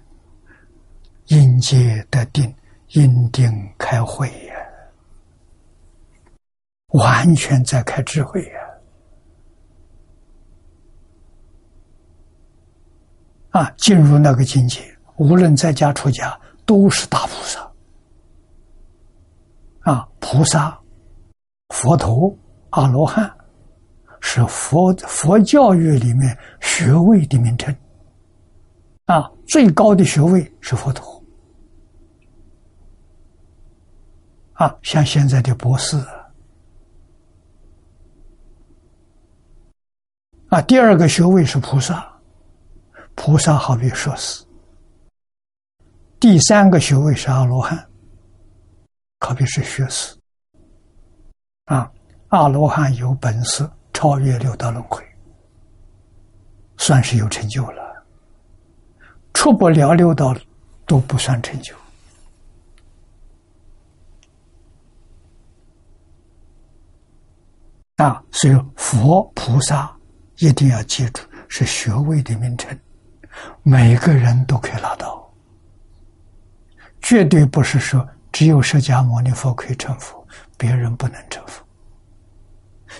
[1.26, 2.54] 因界得定，
[2.88, 4.54] 因定开慧呀，
[6.88, 8.65] 完全在开智慧呀。
[13.56, 14.82] 啊进入那个境界，
[15.16, 17.72] 无论在家出家，都是大菩萨。
[19.80, 20.78] 啊，菩萨、
[21.70, 22.36] 佛陀、
[22.70, 23.34] 阿罗汉
[24.20, 27.74] 是佛佛教育里面学位的名称，
[29.06, 31.24] 啊，最高的学位是佛陀，
[34.52, 35.96] 啊，像现在的博士，
[40.48, 42.15] 啊，第二个学位是菩萨，
[43.16, 44.44] 菩萨好比硕士，
[46.20, 47.84] 第三个学位是阿罗汉，
[49.18, 50.16] 可比是学士。
[51.64, 51.90] 啊，
[52.28, 55.04] 阿罗汉有本事超越六道轮回，
[56.76, 58.06] 算是有成就了。
[59.32, 60.36] 出不了六道
[60.86, 61.74] 都不算成就。
[67.96, 69.92] 啊，所以佛菩萨
[70.36, 72.78] 一定要记住，是学位的名称，
[73.62, 75.30] 每个人都可以拿到，
[77.00, 80.26] 绝对不是说只有释迦牟尼佛可以成佛。
[80.58, 81.62] 别人不能成佛，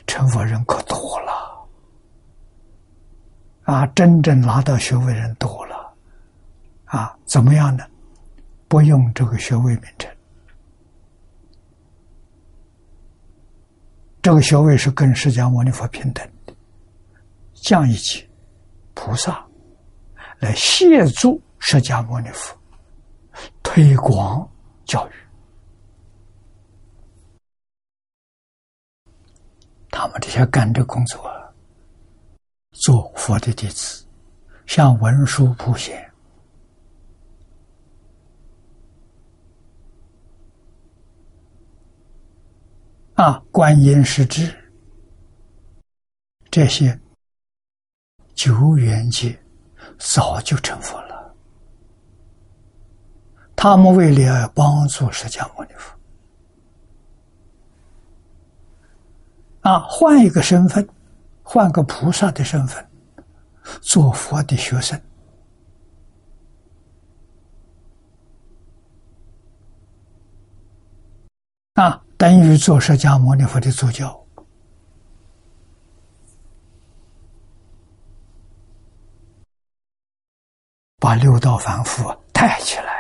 [0.07, 1.67] 成佛人可多了，
[3.63, 5.95] 啊，真正拿到学位人多了，
[6.85, 7.83] 啊，怎么样呢？
[8.69, 10.15] 不用这个学位名称，
[14.21, 16.55] 这个学位是跟释迦牟尼佛平等的，
[17.55, 18.29] 降一级，
[18.93, 19.46] 菩萨
[20.39, 22.57] 来协助释迦牟尼佛
[23.63, 24.49] 推广
[24.85, 25.13] 教育。
[29.91, 31.25] 他们这些干的工作，
[32.73, 34.07] 做佛的弟子，
[34.67, 36.13] 像文殊普贤
[43.15, 44.55] 啊，观音师智
[46.51, 47.01] 这些
[48.35, 49.39] 九元界
[49.99, 51.35] 早就成佛了，
[53.55, 55.97] 他们为了帮助释迦牟尼佛。
[59.61, 60.89] 啊，换一个身份，
[61.43, 62.89] 换个菩萨的身份，
[63.81, 65.01] 做佛的学生，
[71.75, 74.26] 啊，等于做释迦牟尼佛的助教，
[81.07, 82.93] 把六道凡夫带起来。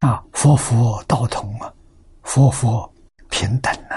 [0.00, 1.72] 啊，啊佛佛道同啊，
[2.24, 2.92] 佛佛
[3.30, 3.96] 平等呐！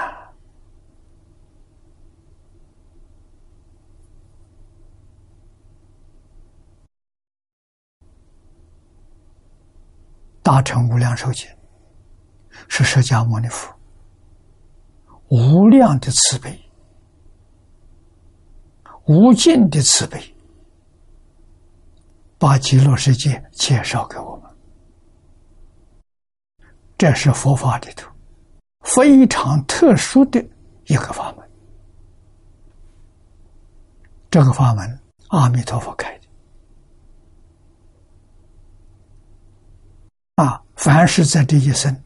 [10.44, 11.48] 大乘无量寿经
[12.68, 13.74] 是释迦牟尼佛
[15.26, 16.65] 无量的慈悲、
[19.06, 20.20] 无尽的慈悲，
[22.38, 24.50] 把极乐世界介绍给我们。
[26.98, 28.10] 这是佛法里头
[28.80, 30.44] 非常特殊的
[30.86, 31.48] 一个法门。
[34.30, 34.98] 这个法门，
[35.28, 36.26] 阿弥陀佛开的。
[40.44, 41.96] 啊，凡是在这一生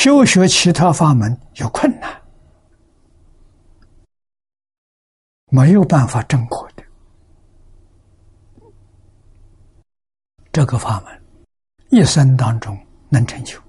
[0.00, 2.10] 修学其他法门有困难，
[5.50, 6.82] 没有办法证果的。
[10.50, 11.22] 这个法门，
[11.90, 12.74] 一生当中
[13.10, 13.60] 能成就，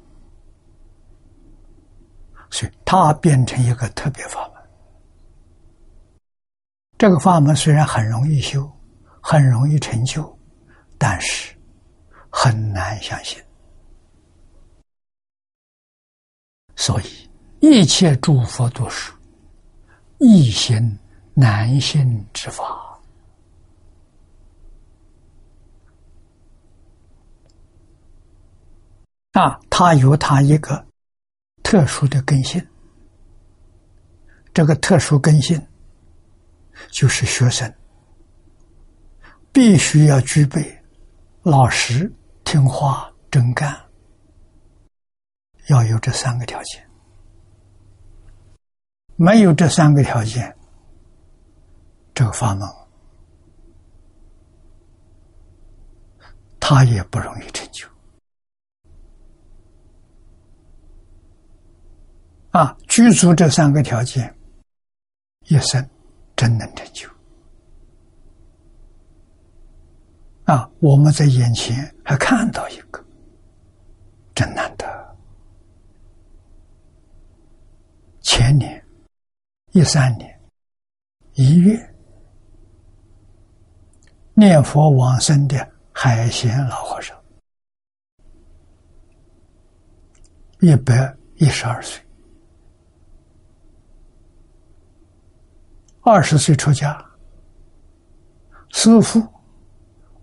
[2.49, 4.63] 所以它变成一个特别法门。
[6.97, 8.71] 这个法门虽然很容易修，
[9.21, 10.39] 很容易成就，
[10.97, 11.53] 但是
[12.29, 13.37] 很难相信。
[16.81, 17.29] 所以
[17.59, 19.11] 一切诸佛都是
[20.17, 20.97] 易行
[21.35, 22.99] 难信之法。
[29.33, 30.83] 啊，他有他一个
[31.61, 32.59] 特殊的根性，
[34.51, 35.63] 这个特殊根性
[36.89, 37.71] 就是学生
[39.53, 40.83] 必须要具备
[41.43, 42.11] 老实、
[42.43, 43.79] 听话、真干，
[45.71, 46.85] 要有这三个条件。
[49.15, 50.53] 没有这三个条件，
[52.13, 52.67] 这个法门
[56.59, 57.87] 他也不容易成就。
[62.51, 64.35] 啊，具足这三个条件，
[65.47, 65.89] 一生
[66.35, 67.07] 真能成就。
[70.43, 73.01] 啊，我们在眼前还看到一个，
[74.35, 75.00] 真难得。
[78.33, 78.81] 前年
[79.73, 80.39] 一三年
[81.33, 81.93] 一月，
[84.33, 87.21] 念佛往生的海贤老和尚，
[90.61, 92.01] 一百一十二岁，
[95.99, 97.05] 二十岁出家。
[98.69, 99.21] 师父，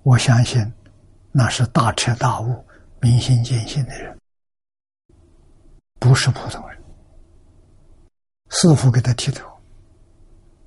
[0.03, 0.67] 我相信
[1.31, 2.67] 那是大彻大悟、
[3.03, 4.19] 明心见性的人，
[6.01, 6.68] 不是普通人。
[8.51, 9.47] 师傅给他剃头，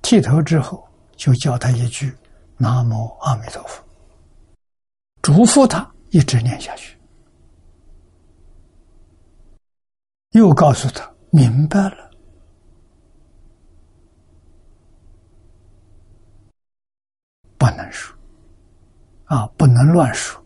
[0.02, 2.16] 剃头之后就教他一句
[2.56, 3.84] “南无阿弥陀佛”，
[5.22, 6.96] 嘱咐他一直念下去，
[10.30, 12.10] 又告诉他明白了。
[17.58, 18.16] 不能说，
[19.26, 20.44] 啊，不能乱说，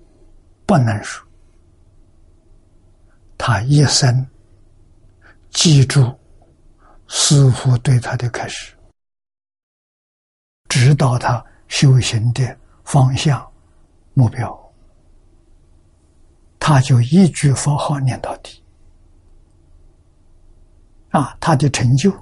[0.67, 1.27] 不能说。
[3.39, 4.27] 他一生
[5.51, 6.15] 记住
[7.09, 8.77] 师傅对他的开始，
[10.69, 13.45] 指导他修行的方向、
[14.15, 14.73] 目标，
[16.59, 18.63] 他就一句佛号念到底。
[21.11, 22.13] 啊，他的成就，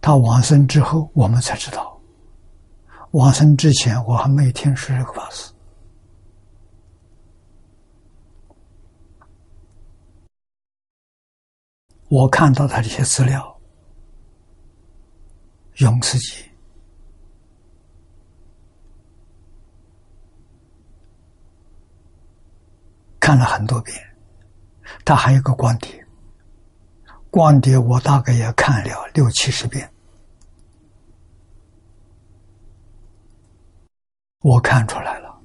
[0.00, 1.96] 他往生之后，我们才知道。
[3.12, 5.53] 往生之前，我还没听说这个法师。
[12.14, 13.60] 我看到他这些资料，
[15.78, 16.48] 永慈集
[23.18, 23.96] 看了很多遍，
[25.04, 26.06] 他还有个光碟，
[27.32, 29.92] 光碟我大概也看了六七十遍。
[34.38, 35.40] 我看出来了，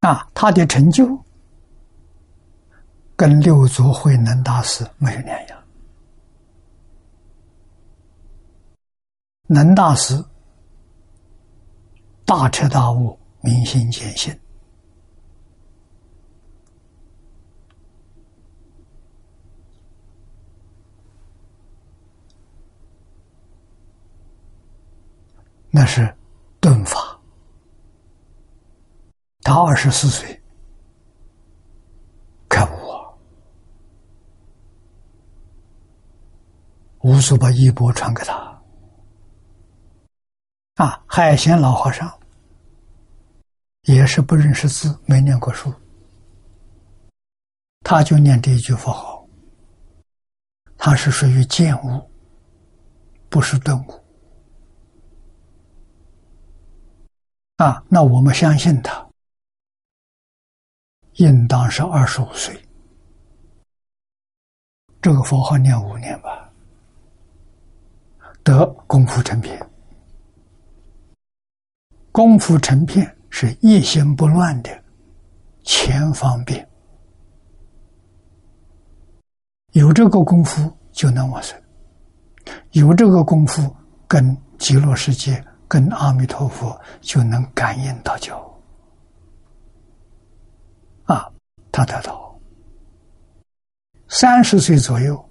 [0.00, 1.22] 啊，他的成就
[3.22, 5.64] 跟六祖慧能大师没有两样。
[9.46, 10.20] 能大师
[12.26, 14.36] 大彻大悟，明心见性，
[25.70, 26.12] 那是。
[26.58, 27.20] 顿法，
[29.42, 30.40] 他二十四岁
[32.48, 33.10] 开悟啊，
[37.02, 38.34] 无数把衣钵传给他。
[40.76, 42.10] 啊，海贤老和尚
[43.82, 45.72] 也是不认识字，没念过书，
[47.80, 49.28] 他就念这一句佛号，
[50.78, 52.10] 他是属于见悟，
[53.28, 54.04] 不是顿悟。
[57.56, 59.06] 啊，那我们相信他，
[61.14, 62.58] 应当是二十五岁。
[65.02, 66.41] 这个佛号念五年吧，
[68.42, 69.60] 得功夫成片。
[72.10, 74.70] 功夫成片是一心不乱的
[75.62, 76.68] 前方便，
[79.72, 81.60] 有这个功夫就能往生，
[82.72, 83.74] 有这个功夫
[84.06, 85.42] 跟极乐世界。
[85.68, 88.36] 跟阿弥陀佛就能感应到交
[91.04, 91.32] 啊，
[91.72, 92.38] 他得到
[94.06, 95.30] 三十岁左右，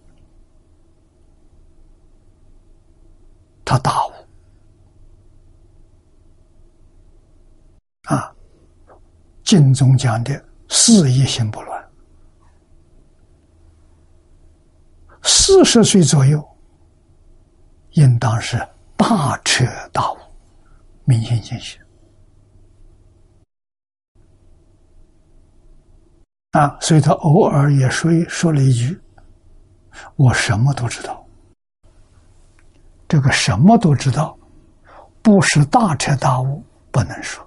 [3.71, 4.11] 他大悟
[8.13, 8.35] 啊，
[9.45, 11.89] 经中讲的事一心不乱，
[15.23, 16.45] 四十岁左右，
[17.91, 18.57] 应当是
[18.97, 20.17] 大彻大悟。
[21.05, 21.79] 明心见性
[26.51, 28.99] 啊，所以他偶尔也说说了一句
[30.17, 31.19] ：“我什么都知道。”
[33.11, 34.39] 这个什么都知道，
[35.21, 37.45] 不是大彻大悟，不能说。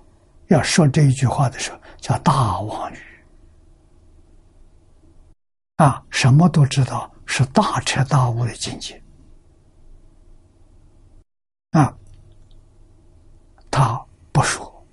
[0.48, 2.98] 要说这一句话的时候，叫大妄语
[5.76, 6.04] 啊！
[6.10, 9.02] 什么都知道，是大彻大悟的境界
[11.70, 11.96] 啊。
[13.70, 13.98] 他
[14.32, 14.86] 不说，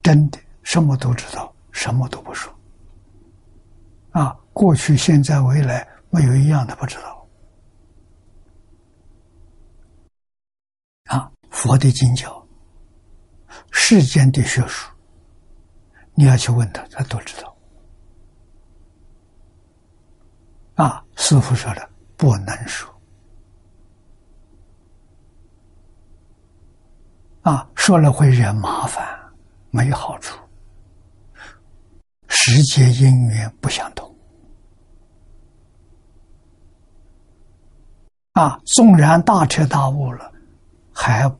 [0.00, 2.54] 真的什么都知道，什么都不说。
[4.12, 7.12] 啊，过去、现在、未来，没有一样的不知道。
[11.10, 12.44] 啊，佛的经教，
[13.70, 14.90] 世间的学术，
[16.14, 17.56] 你要去问他，他都知道。
[20.74, 22.92] 啊，师傅说的不能说。
[27.42, 29.06] 啊，说了会惹麻烦，
[29.70, 30.36] 没好处。
[32.26, 34.12] 时节因缘不相同。
[38.32, 40.32] 啊，纵然大彻大悟了，
[40.92, 41.30] 还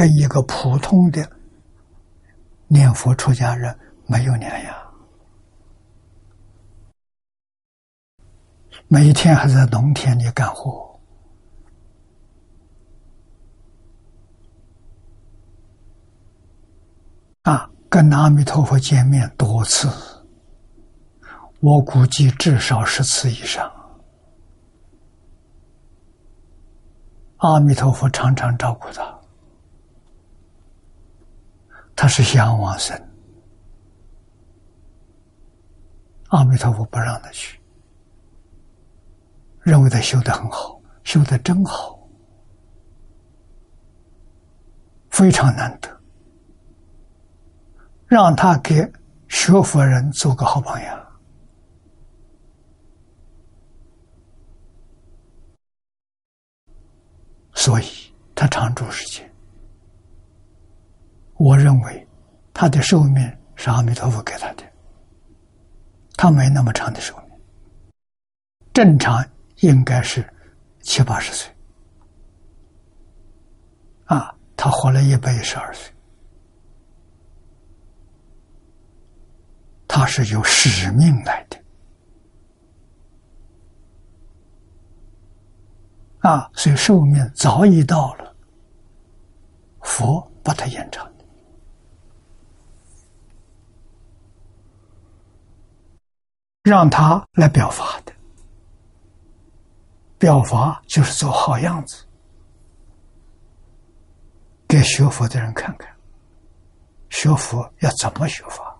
[0.00, 1.30] 跟一个普通的
[2.68, 4.74] 念佛出家人没有两样。
[8.88, 10.98] 每一天还在农田里干活，
[17.42, 19.86] 啊，跟阿弥陀佛见面多次，
[21.60, 23.70] 我估计至少十次以上。
[27.36, 29.19] 阿弥陀佛常常照顾他，
[32.00, 32.98] 他是想往生，
[36.28, 37.60] 阿弥陀佛不让他去。
[39.60, 42.08] 认为他修的很好，修的真好，
[45.10, 46.00] 非常难得，
[48.06, 48.90] 让他给
[49.28, 51.06] 学佛人做个好榜样，
[57.52, 57.84] 所以
[58.34, 59.30] 他常住世间。
[61.40, 62.06] 我认为
[62.52, 64.62] 他的寿命是阿弥陀佛给他的，
[66.14, 67.40] 他没那么长的寿命，
[68.74, 69.26] 正常。
[69.60, 70.26] 应该是
[70.80, 71.54] 七八十岁，
[74.06, 75.92] 啊，他活了一百一十二岁，
[79.86, 81.62] 他是有使命来的，
[86.20, 88.34] 啊，所以寿命早已到了，
[89.82, 91.24] 佛把他延长的，
[96.62, 98.12] 让他来表法的。
[100.18, 102.04] 表法就是做好样子，
[104.68, 105.90] 给学佛的人看看，
[107.08, 108.78] 学佛要怎么学法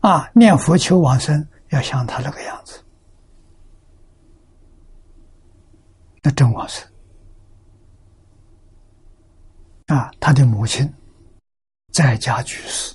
[0.00, 0.30] 啊？
[0.32, 2.80] 念佛求往生要像他那个样子，
[6.22, 6.88] 那真往生
[9.86, 10.12] 啊！
[10.20, 10.88] 他的母亲
[11.92, 12.94] 在家居士，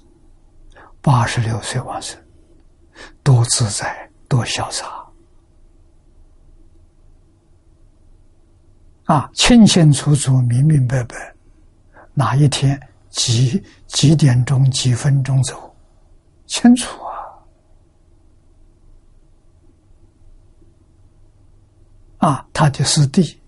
[1.05, 2.19] 八十六岁往生。
[3.21, 5.05] 多自在，多潇洒
[9.03, 9.29] 啊！
[9.35, 11.35] 清清楚楚，明明白白，
[12.15, 12.79] 哪一天
[13.09, 15.75] 几几点钟、几分钟走，
[16.47, 16.89] 清楚
[22.17, 22.29] 啊！
[22.29, 23.39] 啊，他的师弟，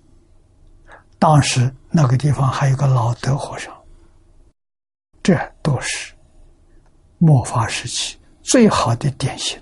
[1.18, 3.76] 当时那个地方还有个老德和尚，
[5.24, 6.14] 这都是
[7.18, 8.18] 末法时期。
[8.43, 9.61] 最好的典型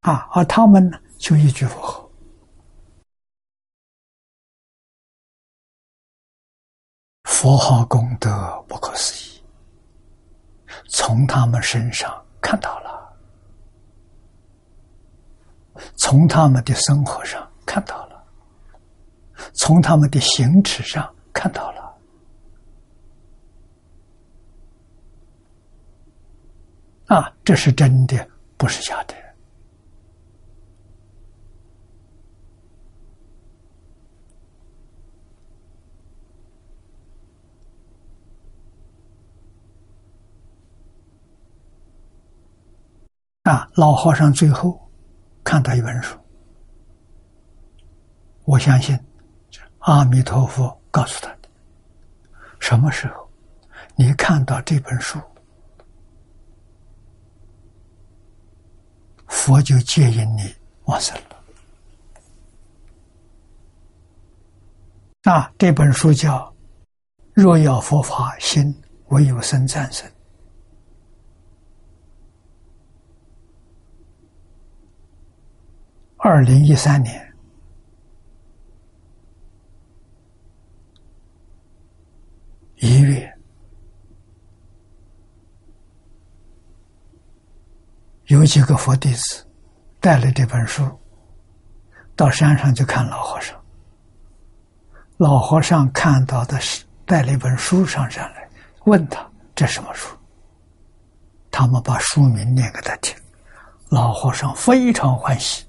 [0.00, 0.26] 啊！
[0.32, 2.10] 而他们呢，就一句佛号，
[7.24, 9.42] 佛号功德不可思议，
[10.88, 12.10] 从他们身上
[12.40, 13.14] 看到了，
[15.96, 18.24] 从他们的生活上看到了，
[19.52, 21.81] 从他们的行持上看到了。
[27.12, 29.14] 啊，这是真的，不是假的。
[43.42, 44.80] 啊，老和尚最后
[45.44, 46.16] 看到一本书，
[48.44, 48.98] 我相信，
[49.80, 51.50] 阿弥陀佛告诉他的。
[52.58, 53.28] 什么时候
[53.96, 55.20] 你看到这本书？
[59.32, 60.54] 佛就接引你
[60.84, 61.42] 往生了。
[65.24, 66.38] 那，这本书叫
[67.32, 68.72] 《若要佛法心，
[69.08, 70.08] 唯有生战胜》。
[76.18, 77.34] 二零一三年
[82.76, 83.28] 一月。
[88.32, 89.46] 有几个佛弟子
[90.00, 90.82] 带了这本书
[92.16, 93.54] 到山上去看老和尚。
[95.18, 98.48] 老和尚看到的是带了一本书上山来，
[98.86, 99.22] 问他
[99.54, 100.16] 这什么书？
[101.50, 103.14] 他们把书名念给他听，
[103.90, 105.66] 老和尚非常欢喜，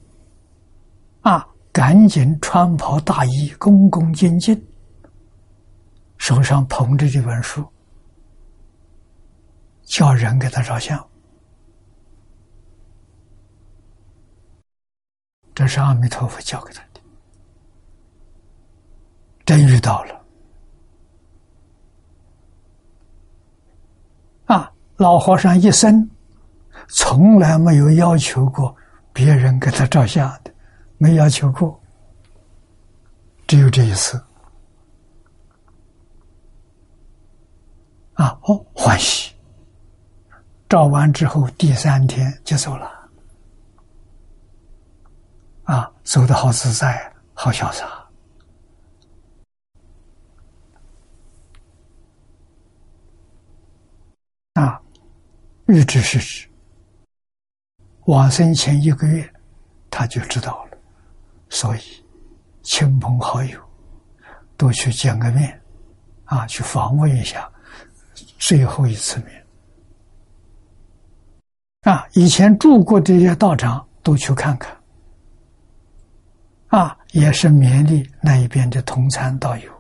[1.20, 4.57] 啊，赶紧穿袍大衣，恭恭敬敬，
[6.18, 7.61] 手上捧着这本书，
[9.84, 10.97] 叫人给他照相。
[15.56, 17.01] 这是阿弥陀佛教给他的，
[19.45, 20.22] 真遇到了
[24.45, 24.72] 啊！
[24.97, 26.10] 老和尚一生
[26.88, 28.76] 从来没有要求过
[29.12, 30.51] 别人给他照相的，
[30.97, 31.80] 没要求过
[33.45, 34.22] 只有这一次。
[38.14, 39.34] 啊，哦，欢喜！
[40.70, 43.03] 照完之后，第三天就走了。
[45.74, 48.07] 啊，走的好自在，好潇洒。
[54.53, 54.80] 啊，
[55.65, 56.47] 预知事实
[58.05, 59.28] 往生前一个月，
[59.89, 60.78] 他就知道了，
[61.49, 61.82] 所以
[62.61, 63.59] 亲朋好友
[64.55, 65.59] 都去见个面，
[66.26, 67.49] 啊，去访问一下。
[68.38, 69.43] 最后一次面
[71.82, 72.07] 啊！
[72.13, 74.78] 以前住过这些道场，都去看看
[76.74, 79.71] 啊，也是勉励那一边的同参道友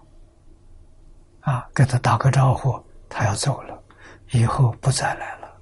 [1.39, 2.79] 啊，给他打个招呼，
[3.09, 3.83] 他要走了，
[4.29, 5.59] 以后不再来了，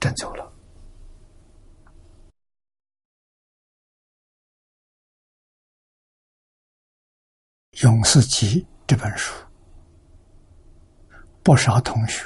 [0.00, 0.44] 真走了。
[7.82, 9.34] 《永世集》这本书。
[11.42, 12.22] 不少同学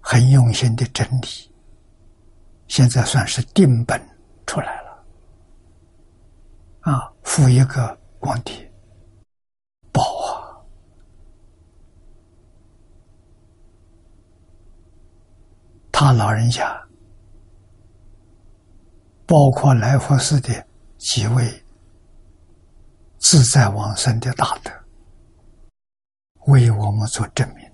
[0.00, 1.52] 很用心的整理，
[2.68, 4.00] 现在算是定本
[4.46, 5.04] 出来了。
[6.80, 8.72] 啊，附一个光碟，
[9.92, 10.62] 宝啊！
[15.90, 16.80] 他老人家，
[19.26, 20.64] 包括来福寺的
[20.98, 21.64] 几位
[23.18, 24.70] 自在往生的大德。
[26.46, 27.68] 为我们做证明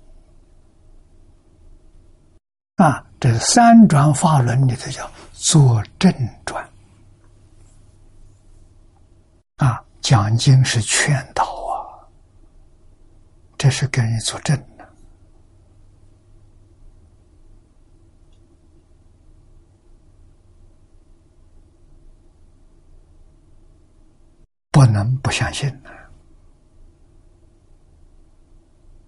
[2.76, 3.06] 啊！
[3.20, 5.08] 这三转法轮里头叫
[5.42, 6.08] 做正
[6.46, 6.64] 转
[9.56, 12.06] 啊，讲经是劝导啊，
[13.58, 14.88] 这是跟人作证的，
[24.70, 25.90] 不能不相信的。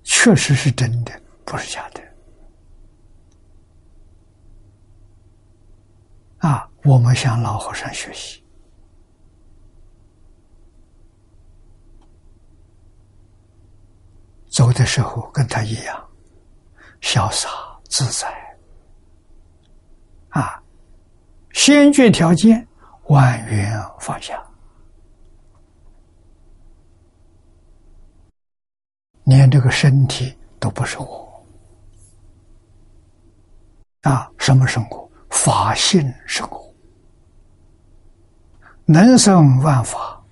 [0.03, 2.03] 确实是真的，不是假的。
[6.45, 8.45] 啊，我们向老和尚学习，
[14.51, 16.09] 走的时候跟他一样，
[17.01, 17.49] 潇洒
[17.85, 18.29] 自在。
[20.29, 20.63] 啊，
[21.55, 22.69] 先决条件，
[23.05, 24.39] 万缘放下。
[29.23, 31.47] 连这个身体都不是我
[34.03, 34.31] 啊！
[34.37, 35.04] 什么生活？
[35.35, 36.73] 法性生活，
[38.87, 40.25] 能生万法，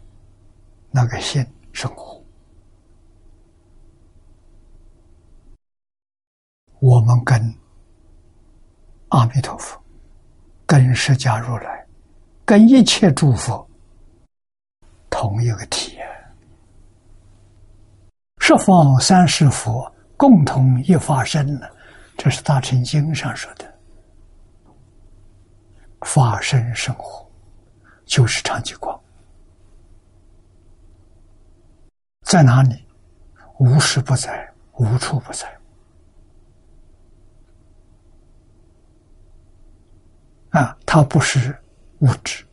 [0.93, 2.25] 那个性生活。
[6.79, 7.55] 我们跟
[9.09, 9.79] 阿弥陀佛、
[10.65, 11.85] 跟释迦如来、
[12.45, 13.69] 跟一切诸佛
[15.11, 16.07] 同一个体验。
[18.39, 21.67] 十方三世佛共同一法身呢，
[22.17, 23.72] 这是大乘经上说的。
[26.05, 27.27] 法身生活
[28.05, 28.99] 就是长吉光，
[32.23, 32.85] 在哪里？
[33.59, 35.47] 无时不在，无处不在。
[40.51, 41.57] 啊，它不是
[42.01, 42.45] 物质，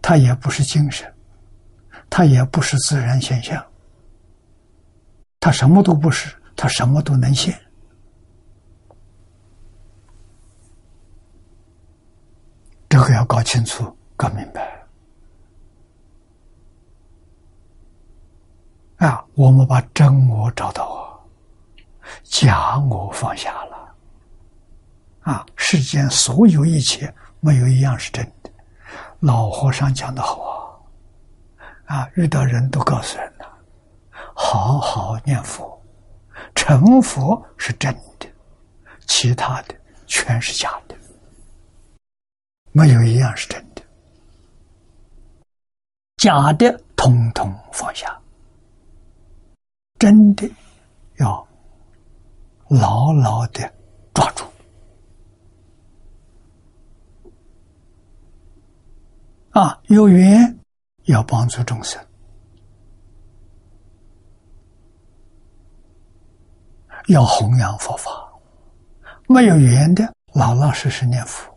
[0.00, 1.12] 它也不是精神，
[2.08, 3.64] 它也不是自然现象。
[5.40, 7.60] 他什么都不是，他什么都能现，
[13.02, 14.70] 个要搞清楚、搞明白。
[18.96, 21.18] 啊，我们把真我找到啊，
[22.22, 23.94] 假我放下了。
[25.22, 28.50] 啊，世间所有一切没有一样是真的。
[29.20, 30.80] 老和尚讲的好
[31.86, 33.32] 啊，啊，遇到人都告诉人。
[34.34, 35.80] 好好念佛，
[36.54, 38.26] 成佛是真的，
[39.06, 39.74] 其他的
[40.06, 40.96] 全是假的，
[42.72, 43.82] 没有一样是真的，
[46.16, 48.18] 假的统统放下，
[49.98, 50.50] 真的
[51.18, 51.46] 要
[52.68, 53.70] 牢牢的
[54.14, 54.44] 抓住
[59.50, 59.78] 啊！
[59.88, 60.58] 有缘
[61.04, 62.02] 要帮助众生。
[67.08, 68.32] 要弘扬佛法，
[69.28, 71.51] 没有缘的，老老实实念佛，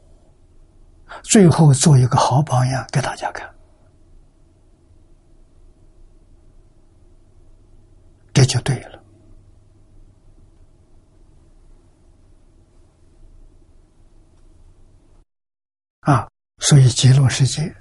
[1.28, 3.54] 最后做一个好榜样给大家看，
[8.32, 9.04] 这就对了。
[16.02, 17.76] 啊，所以极乐世界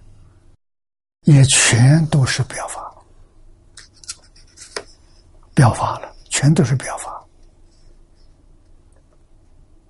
[1.24, 2.94] 也全都是表法，
[5.54, 7.22] 表法了，全都是表法。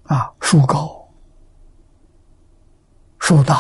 [0.02, 1.03] 啊，树高，
[3.26, 3.58] 树大，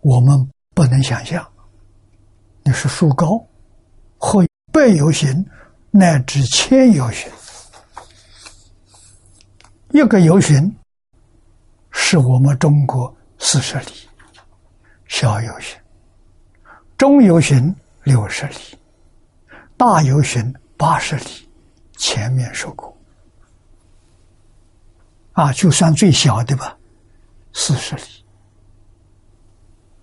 [0.00, 1.46] 我们不能想象，
[2.62, 3.38] 那是树高，
[4.16, 4.42] 或
[4.72, 5.44] 百有形，
[5.90, 7.30] 乃至千有形，
[9.90, 10.74] 一个游行
[11.90, 14.08] 是我们中国四十里，
[15.06, 15.78] 小游行，
[16.96, 18.56] 中游行六十里，
[19.76, 21.46] 大游行八十里，
[21.98, 22.96] 前面说过。
[25.32, 26.74] 啊，就算最小的吧，
[27.52, 28.02] 四十里，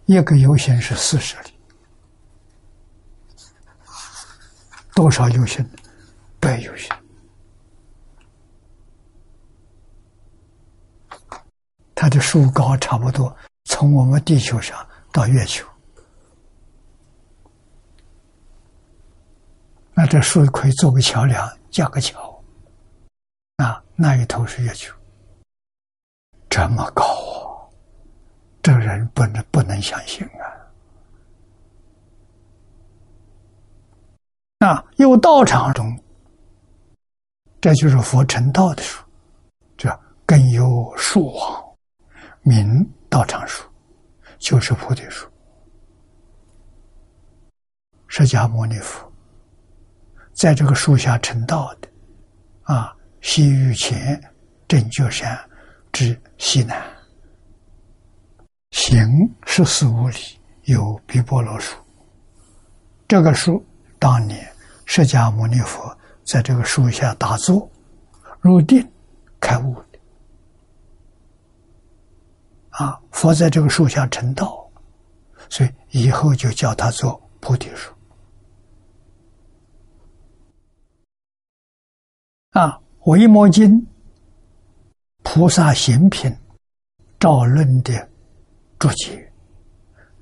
[0.05, 1.53] 一个游行是四十里，
[4.93, 5.67] 多少游行？
[6.39, 6.89] 百游行，
[11.93, 13.35] 它的树高差不多
[13.65, 15.67] 从我们地球上到月球，
[19.93, 22.41] 那这树可以做个桥梁，架个桥，
[23.57, 24.95] 啊，那一头是月球。
[26.49, 27.69] 这么高啊！
[28.61, 30.27] 这人不能不能相信
[34.59, 34.67] 啊！
[34.67, 35.97] 啊，有道场中，
[37.61, 39.01] 这就是佛成道的树，
[39.77, 41.63] 这更有树王，
[42.41, 43.63] 名道场树，
[44.37, 45.29] 就是菩提树。
[48.07, 49.09] 释迦牟尼佛
[50.33, 51.87] 在这个树下成道的，
[52.63, 54.19] 啊，西域前
[54.67, 55.39] 正觉山。
[55.91, 56.81] 至西南，
[58.71, 59.07] 行
[59.45, 60.15] 十四五里
[60.63, 61.77] 有毗波罗树。
[63.07, 63.65] 这个树
[63.97, 64.47] 当年
[64.85, 67.69] 释迦牟尼佛在这个树下打坐
[68.39, 68.87] 入定
[69.39, 69.99] 开悟的。
[72.69, 74.69] 啊，佛在这个树下成道，
[75.49, 77.91] 所以以后就叫他做菩提树。
[82.51, 82.79] 啊，
[83.11, 83.81] 《维摩经》。
[85.31, 86.35] 菩萨行品
[87.19, 88.09] 照论的
[88.79, 89.31] 注解，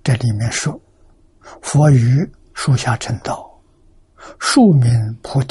[0.04, 0.78] 这里面说：
[1.62, 3.50] 佛于树下成道，
[4.38, 5.48] 树名菩提。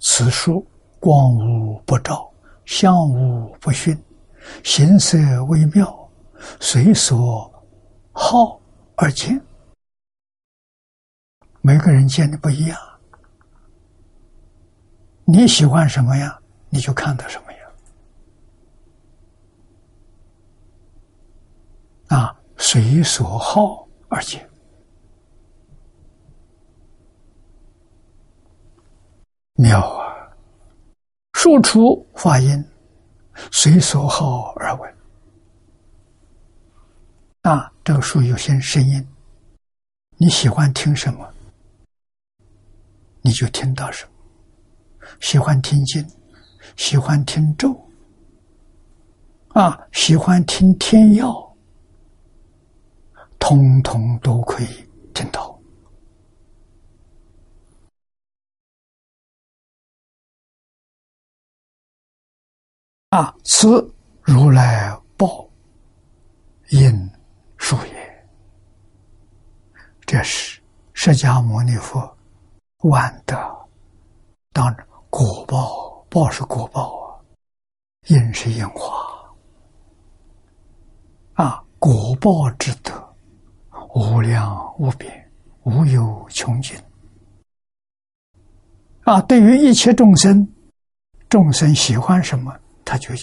[0.00, 0.66] 此树
[0.98, 2.26] 光无不照，
[2.64, 3.94] 相无不熏，
[4.62, 6.10] 形色微妙，
[6.58, 7.52] 随所
[8.12, 8.58] 好
[8.96, 9.38] 而见。
[11.60, 12.78] 每个人见的不一样，
[15.26, 16.40] 你喜欢什么呀，
[16.70, 17.43] 你就看到什么。
[22.14, 24.48] 啊，随所好而见，
[29.54, 30.32] 妙啊！
[31.32, 32.64] 树出发音，
[33.50, 34.94] 随所好而闻。
[37.42, 39.04] 啊，这个树有些声音，
[40.16, 41.28] 你喜欢听什么，
[43.22, 44.12] 你就听到什么。
[45.18, 46.08] 喜欢听经，
[46.76, 47.76] 喜欢听咒，
[49.48, 51.43] 啊，喜欢听天药。
[53.46, 54.66] 通通都可以
[55.12, 55.60] 听到
[63.10, 63.36] 啊！
[63.44, 65.46] 此如来报
[66.70, 66.90] 应
[67.58, 68.26] 树也。
[70.06, 70.58] 这是
[70.94, 72.16] 释迦牟尼佛
[72.78, 73.36] 万德，
[74.54, 77.20] 当然果报报是果报啊，
[78.06, 79.34] 因是因化
[81.34, 83.13] 啊，果报之德。
[83.94, 85.30] 无量无边，
[85.62, 86.76] 无有穷尽。
[89.04, 90.48] 啊，对于一切众生，
[91.28, 92.52] 众生喜欢什么，
[92.84, 93.14] 他就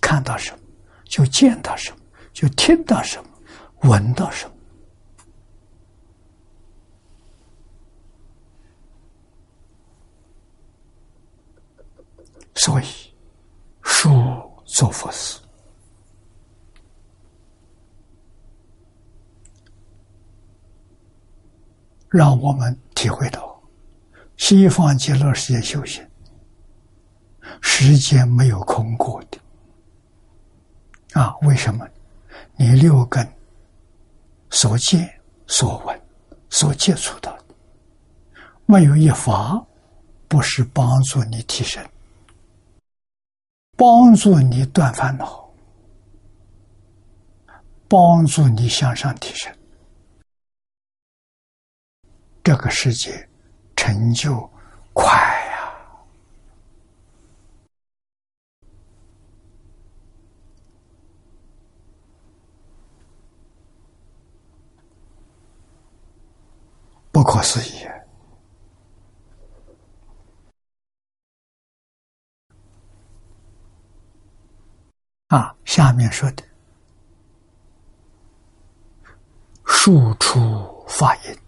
[0.00, 0.58] 看到什么，
[1.04, 1.98] 就见到什么，
[2.32, 3.30] 就听到什么，
[3.88, 4.54] 闻到什么。
[12.56, 12.84] 所以，
[13.82, 14.10] 树
[14.64, 15.38] 做佛事。
[22.10, 23.60] 让我们体会到，
[24.36, 26.04] 西方极乐世界修行，
[27.60, 29.38] 时间没有空过的。
[31.20, 31.86] 啊，为什么？
[32.56, 33.26] 你六根
[34.50, 35.08] 所见、
[35.46, 36.00] 所闻、
[36.48, 37.44] 所接触到的，
[38.66, 39.64] 没有一法
[40.28, 41.84] 不是帮助你提升，
[43.76, 45.48] 帮助你断烦恼，
[47.88, 49.52] 帮助你向上提升。
[52.50, 53.28] 这个世界
[53.76, 54.50] 成就
[54.92, 55.06] 快
[55.52, 55.72] 呀！
[67.12, 67.86] 不可思议
[75.28, 75.54] 啊！
[75.64, 76.42] 下面说的
[79.64, 81.38] 数出发音，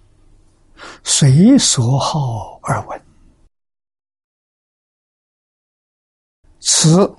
[1.05, 3.03] 随所好而闻，
[6.61, 7.15] 此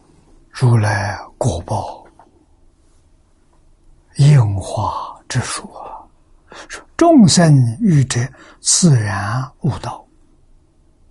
[0.50, 2.06] 如来果报
[4.16, 5.40] 应化之！
[5.42, 6.10] 说
[6.96, 8.22] 众生遇者
[8.62, 10.06] 自然悟道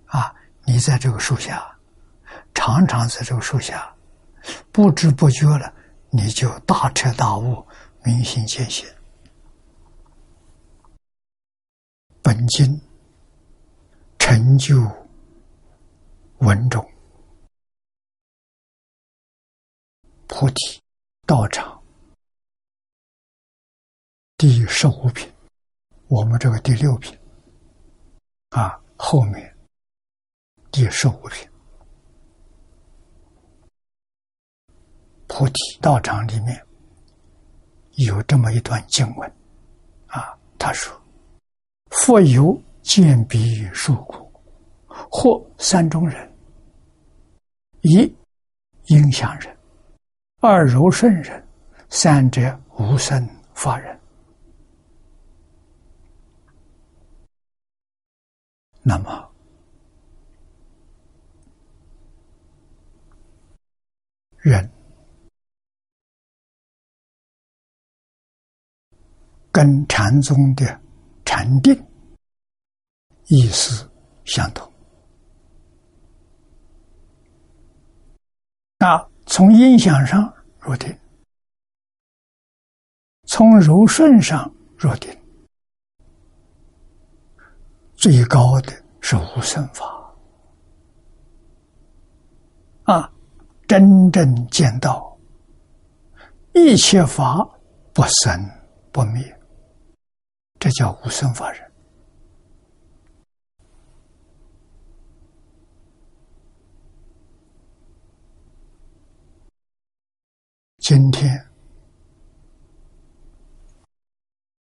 [0.05, 0.33] 啊！
[0.65, 1.77] 你在这个树下，
[2.53, 3.93] 常常在这个树下。
[4.71, 5.71] 不知不觉了，
[6.09, 7.65] 你就大彻大悟，
[8.03, 8.87] 明心见性。
[12.23, 12.79] 本经
[14.17, 14.75] 成就
[16.37, 16.89] 文种
[20.27, 20.81] 菩提
[21.27, 21.83] 道场
[24.37, 25.29] 第十五品，
[26.07, 27.13] 我们这个第六品
[28.51, 29.57] 啊，后面
[30.71, 31.45] 第十五品。
[35.27, 36.65] 菩提道场里面
[37.95, 39.29] 有这么一段经文，
[40.07, 40.97] 啊，他说
[42.01, 44.31] ：“复有见彼数故，
[44.87, 46.31] 或三种人：
[47.81, 48.13] 一
[48.87, 49.57] 影响人，
[50.39, 51.45] 二柔顺人，
[51.89, 53.97] 三者无生法人。”
[58.83, 59.31] 那么，
[64.37, 64.69] 人。
[69.51, 70.81] 跟禅宗的
[71.33, 71.73] 禅定
[73.25, 73.89] 意思
[74.23, 74.71] 相同。
[78.77, 80.95] 那从音响上入定，
[83.23, 85.11] 从柔顺上入定，
[87.95, 88.71] 最高的
[89.01, 90.15] 是无生法
[92.83, 93.11] 啊！
[93.67, 95.17] 真正见到
[96.53, 97.43] 一切法
[97.91, 98.51] 不生
[98.91, 99.39] 不灭。
[100.63, 101.71] 这叫无生法人。
[110.77, 111.45] 今天，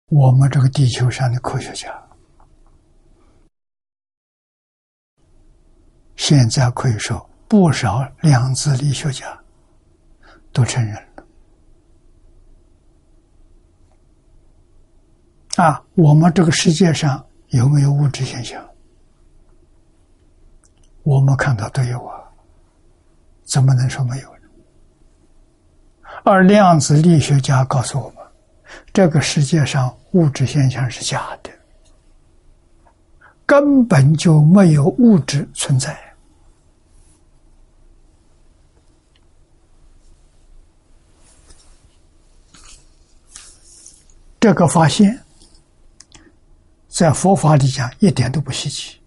[0.06, 1.92] 我们这个地球上的科学家，
[6.14, 9.36] 现在可以说不少量子力学家
[10.52, 11.07] 都承认了。
[15.58, 18.64] 啊，我们这个世界上有没有物质现象？
[21.02, 22.22] 我们看到都有啊，
[23.42, 24.42] 怎么能说没有呢？
[26.22, 28.18] 而量子力学家告诉我们，
[28.92, 31.50] 这个世界上物质现象是假的，
[33.44, 35.98] 根本就没有物质存在。
[44.38, 45.20] 这个发现。
[46.98, 48.98] 在佛法里讲，一点都不稀奇。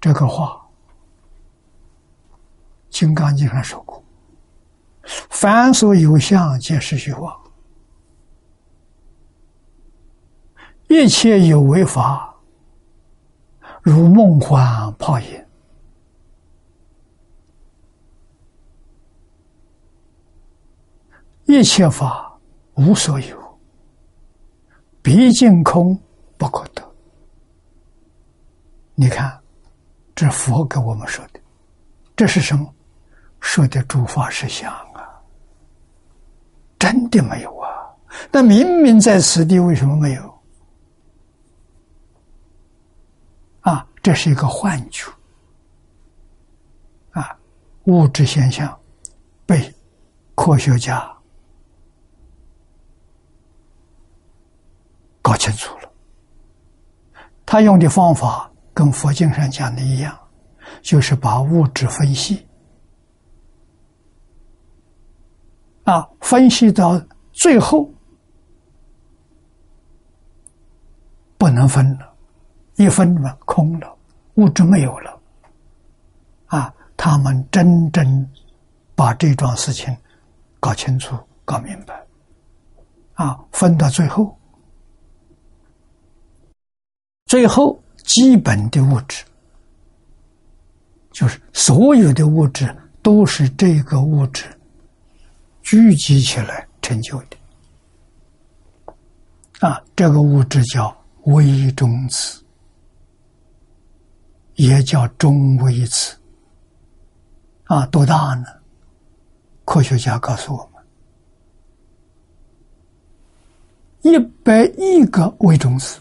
[0.00, 0.64] 这个话，
[2.96, 4.00] 《金刚经》上说过
[5.30, 7.36] ：“凡所有相，皆是虚妄；
[10.86, 12.36] 一切有为法，
[13.82, 15.44] 如梦幻泡影；
[21.46, 22.38] 一切法
[22.74, 23.36] 无所有。”
[25.08, 25.98] 毕竟空
[26.36, 26.86] 不可得。
[28.94, 29.40] 你看，
[30.14, 31.40] 这佛给我们说的，
[32.14, 32.70] 这是什么？
[33.40, 35.08] 说的诸法实相啊！
[36.78, 37.70] 真的没有啊？
[38.30, 40.38] 那明明在此地，为什么没有？
[43.60, 45.10] 啊，这是一个幻觉。
[47.12, 47.34] 啊，
[47.84, 48.78] 物质现象
[49.46, 49.74] 被
[50.34, 51.10] 科学家。
[55.28, 55.90] 搞清楚了，
[57.44, 60.18] 他用的方法跟佛经上讲的一样，
[60.80, 62.46] 就是把物质分析，
[65.84, 66.98] 啊，分析到
[67.30, 67.92] 最后
[71.36, 72.10] 不能分了，
[72.76, 73.98] 一分了空了，
[74.36, 75.20] 物质没有了，
[76.46, 78.26] 啊，他们真正
[78.94, 79.94] 把这桩事情
[80.58, 81.14] 搞清楚、
[81.44, 82.02] 搞明白，
[83.12, 84.34] 啊，分到最后。
[87.28, 89.22] 最后，基本的物质，
[91.12, 94.46] 就是所有的物质都是这个物质
[95.62, 97.36] 聚集起来成就的。
[99.60, 102.42] 啊，这个物质叫微中子，
[104.54, 106.16] 也叫中微子。
[107.64, 108.46] 啊，多大呢？
[109.66, 110.82] 科学家告诉我们，
[114.00, 116.00] 一百亿个微中子。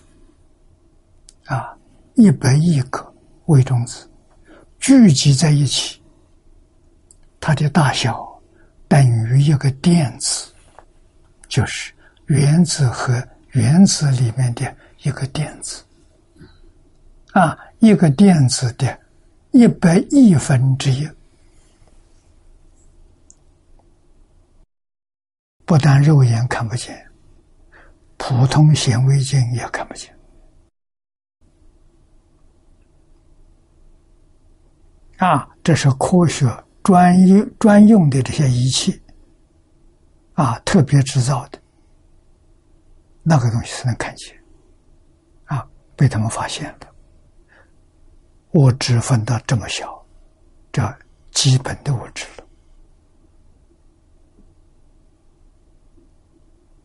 [2.17, 3.13] 一百亿个
[3.45, 4.09] 微中子
[4.79, 6.01] 聚集在一起，
[7.39, 8.27] 它的大小
[8.87, 10.51] 等于一个电子，
[11.47, 11.93] 就是
[12.25, 15.83] 原子和原子里面的一个电子。
[17.33, 18.99] 啊，一个电子的
[19.51, 21.07] 一百亿分之一，
[25.65, 26.99] 不但肉眼看不见，
[28.17, 30.16] 普通显微镜也看不见。
[35.17, 36.47] 啊，这是科学
[36.83, 39.01] 专用专用的这些仪器，
[40.33, 41.59] 啊，特别制造的，
[43.23, 44.35] 那个东西才能看见，
[45.45, 46.87] 啊，被他们发现的。
[48.53, 50.05] 物质分到这么小，
[50.71, 50.81] 这
[51.31, 52.43] 基本的物质了。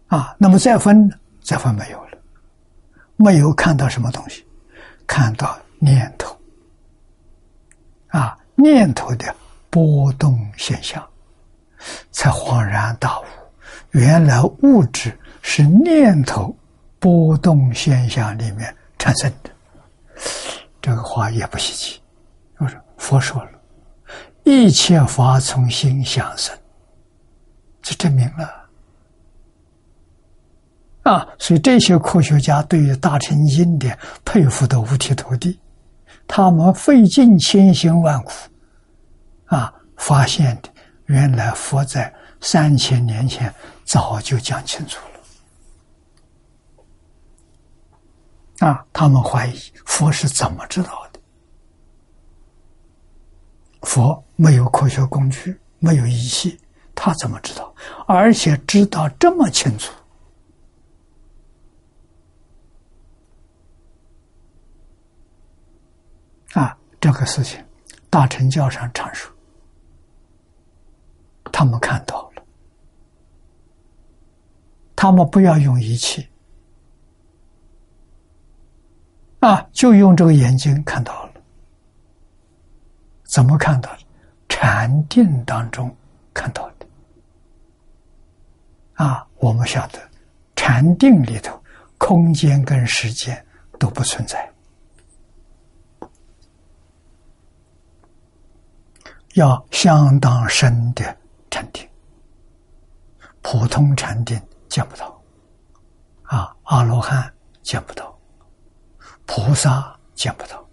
[0.09, 1.09] 啊，那么再分，
[1.43, 2.18] 再分没有了，
[3.16, 4.45] 没有看到什么东西，
[5.07, 6.37] 看到念头。
[8.13, 9.35] 啊，念头的
[9.71, 11.03] 波动现象，
[12.11, 13.25] 才恍然大悟，
[13.93, 16.55] 原来物质是念头
[16.99, 19.51] 波动现象里面产生的。
[20.81, 22.01] 这个话也不稀奇，
[22.59, 23.51] 我说佛说了，
[24.45, 26.55] 一切法从心想生，
[27.81, 28.63] 这证明了。
[31.05, 35.59] 啊，所以这些科学家对于大乘经典佩服的五体投地。
[36.35, 38.33] 他们费尽千辛万苦，
[39.55, 40.70] 啊，发现的
[41.05, 42.11] 原来佛在
[42.41, 43.55] 三千年前
[43.85, 44.99] 早就讲清楚
[48.61, 51.20] 了，啊，他们怀疑佛是怎么知道的？
[53.83, 56.59] 佛没有科学工具，没有仪器，
[56.94, 57.74] 他怎么知道？
[58.07, 59.93] 而且知道这么清楚。
[66.53, 67.65] 啊，这个事情，
[68.11, 69.33] 大乘教上阐述，
[71.51, 72.43] 他们看到了，
[74.95, 76.29] 他们不要用仪器，
[79.41, 81.33] 啊，就用这个眼睛看到了，
[83.24, 83.99] 怎么看到的？
[84.49, 85.95] 禅定当中
[86.35, 86.87] 看到的，
[88.95, 89.99] 啊，我们晓得，
[90.55, 91.61] 禅定里头，
[91.99, 93.45] 空间跟时间
[93.79, 94.49] 都不存在。
[99.35, 101.17] 要相当深的
[101.51, 101.89] 禅定，
[103.41, 105.23] 普通禅定见不到，
[106.25, 107.33] 啊，阿罗汉
[107.63, 108.19] 见不到，
[109.25, 110.67] 菩萨见不到，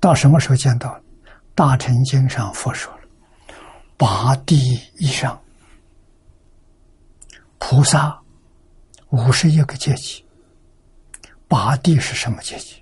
[0.00, 1.00] 到什么时候见到？
[1.54, 3.00] 大乘经上佛说了，
[3.96, 5.40] 八地以上，
[7.58, 8.16] 菩萨
[9.08, 10.24] 五十一个阶级，
[11.48, 12.80] 八地是什么阶级？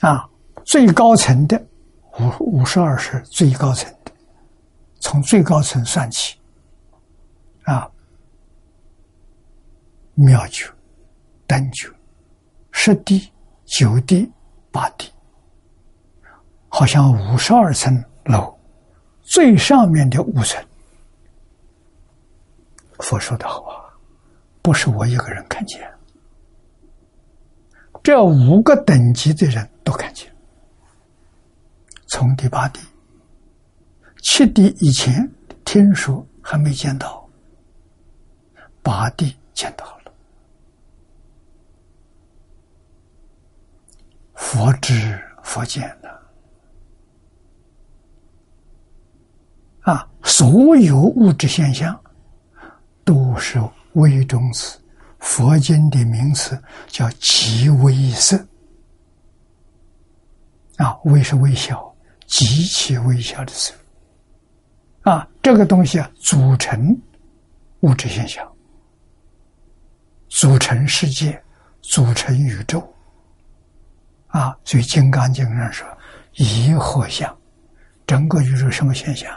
[0.00, 0.28] 啊？
[0.66, 1.64] 最高层的
[2.18, 4.10] 五五十二是最高层的，
[4.98, 6.36] 从最高层算起，
[7.62, 7.88] 啊，
[10.14, 10.66] 妙九、
[11.46, 11.88] 等九、
[12.72, 13.32] 十地、
[13.64, 14.28] 九地、
[14.72, 15.08] 八地，
[16.68, 18.52] 好像五十二层楼
[19.22, 20.60] 最上面的五层。
[22.98, 23.86] 佛说的好啊，
[24.62, 25.88] 不是我一个人看见，
[28.02, 30.28] 这五个等级的人都看见。
[32.06, 32.80] 从第八地、
[34.22, 35.28] 七地以前
[35.64, 37.28] 听说还没见到，
[38.80, 40.12] 八地见到了，
[44.34, 46.22] 佛知佛见了
[49.80, 50.08] 啊！
[50.22, 52.00] 所有物质现象
[53.04, 53.60] 都是
[53.94, 54.78] 微中子，
[55.18, 58.36] 佛经的名词叫极微色
[60.76, 61.95] 啊，微是微小。
[62.26, 63.72] 极其微小的时
[65.02, 67.00] 候，啊，这个东西啊，组成
[67.80, 68.44] 物质现象，
[70.28, 71.40] 组成世界，
[71.82, 72.80] 组成宇宙，
[74.26, 75.86] 啊，所以《金刚经》上说
[76.34, 77.34] ：“一合相，
[78.06, 79.30] 整个宇宙什么现象？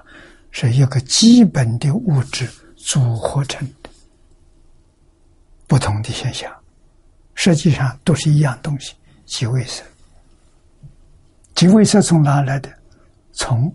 [0.51, 3.89] 是一个基本的物质组合成的，
[5.67, 6.51] 不同的现象，
[7.35, 8.95] 实际上都是一样东西，
[9.25, 9.83] 即为色。
[11.53, 12.67] 即为色从哪来的？”
[13.39, 13.73] 从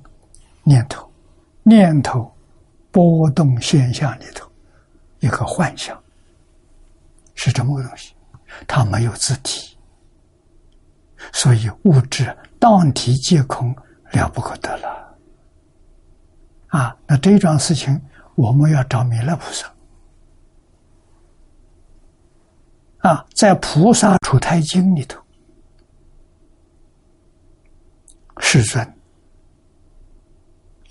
[0.62, 1.10] 念头、
[1.62, 2.30] 念头
[2.92, 4.46] 波动现象里头，
[5.20, 5.98] 一个幻象，
[7.34, 8.14] 是这么个东西，
[8.68, 9.74] 它没有自体，
[11.32, 13.74] 所以物质当体皆空，
[14.12, 15.18] 了不可得了。
[16.66, 17.98] 啊，那这桩事情，
[18.34, 19.72] 我们要找弥勒菩萨。
[22.98, 25.18] 啊，在《菩萨出胎经》里头，
[28.40, 28.94] 世尊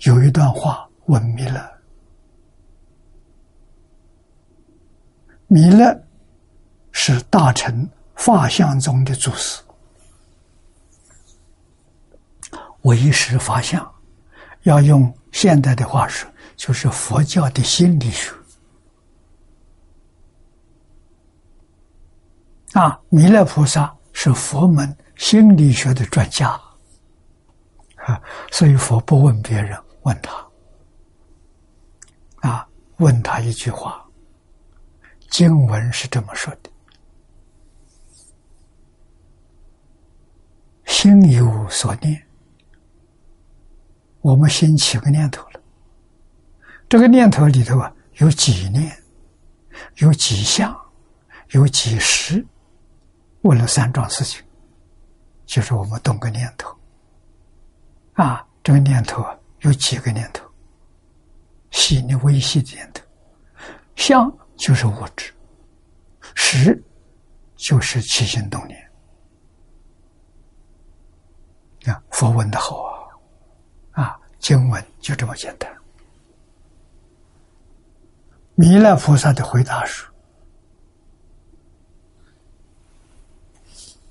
[0.04, 1.72] 有一段话问弥勒。
[5.46, 5.98] 弥勒
[6.92, 9.62] 是大乘法相中的祖师，
[12.82, 13.94] 唯识法相，
[14.62, 18.30] 要用现代的话说，就是佛教的心理学。
[22.72, 26.60] 啊，弥勒菩萨是佛门心理学的专家，
[28.04, 28.20] 啊，
[28.50, 30.46] 所以佛不问别人，问他，
[32.48, 32.66] 啊，
[32.96, 34.00] 问他一句话。
[35.30, 36.70] 经文是这么说的
[40.86, 42.24] ：“心有所念，
[44.20, 45.60] 我们先起个念头了。
[46.88, 48.96] 这个念头里头啊，有几念，
[49.96, 50.72] 有几项，
[51.50, 52.46] 有几时，
[53.40, 54.40] 问了三桩事情，
[55.46, 56.72] 就是我们动个念头。
[58.12, 60.48] 啊，这个念头啊，有几个念头，
[61.70, 63.02] 细的微细的念头，
[63.96, 65.34] 相。”就是物质，
[66.36, 66.80] 识
[67.56, 68.92] 就是起心动念。
[71.86, 72.84] 啊，佛问的好
[73.90, 75.76] 啊，啊，经文就这么简单。
[78.54, 80.06] 弥勒菩萨的回答是：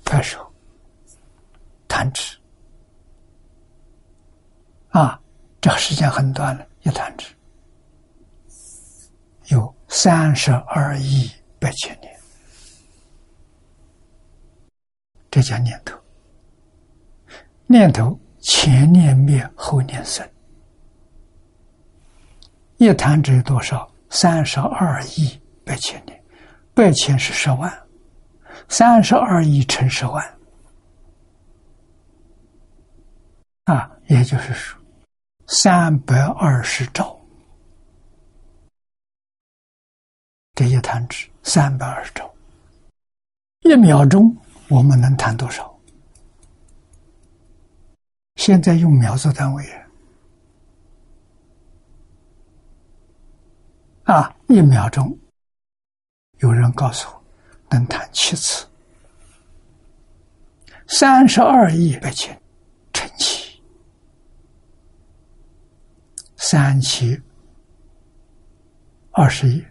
[0.04, 0.46] 拍手，
[1.88, 2.38] 弹指。
[4.90, 5.18] 啊，
[5.64, 7.34] 这个时间很短了，一弹指，
[9.46, 9.74] 有。
[9.88, 12.14] 三十二亿八千年，
[15.30, 15.98] 这叫念头。
[17.66, 20.28] 念头前念灭，后念生。
[22.76, 23.90] 一弹指有多少？
[24.10, 26.22] 三十二亿八千年，
[26.74, 27.72] 八千是十万，
[28.68, 30.38] 三十二亿乘十万，
[33.64, 34.78] 啊，也就是说，
[35.46, 37.18] 三百二十兆。
[40.54, 42.32] 这一弹指三百二十兆，
[43.62, 44.36] 一秒钟
[44.68, 45.76] 我们能弹多少？
[48.36, 49.64] 现在用秒做单位
[54.04, 54.36] 啊！
[54.48, 55.18] 一秒钟，
[56.38, 57.24] 有人告诉我
[57.70, 58.66] 能弹七次，
[60.86, 62.40] 三十二亿八千
[62.92, 63.60] 乘七，
[66.46, 67.18] 三七
[69.12, 69.64] 二十一。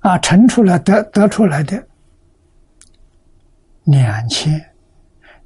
[0.00, 1.82] 啊，乘出来得得出来的
[3.84, 4.52] 两千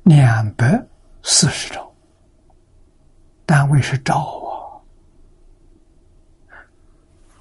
[0.03, 0.85] 两百
[1.23, 1.89] 四十兆，
[3.45, 4.19] 单位是兆
[4.49, 4.83] 啊，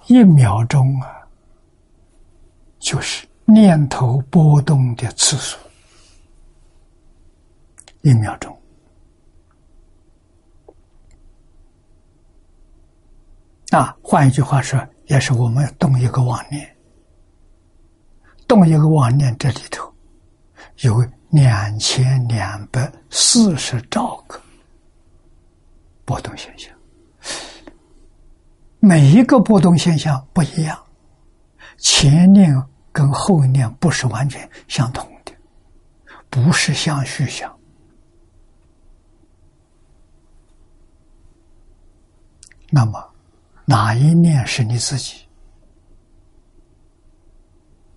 [0.05, 1.27] 一秒钟啊，
[2.77, 5.57] 就是念头波动的次数，
[8.05, 8.55] 一秒钟
[13.71, 16.77] 啊，换一句话说，也是我们动一个妄念。
[18.47, 19.91] 动一个妄念，这里头
[20.81, 24.39] 有两千两百四十兆个
[26.05, 26.71] 波动现象，
[28.79, 30.79] 每一个波动现象不一样，
[31.79, 32.53] 前念
[32.91, 35.33] 跟后念不是完全相同的，
[36.29, 37.51] 不是相续相。
[42.69, 43.13] 那么，
[43.65, 45.25] 哪一念是你自己？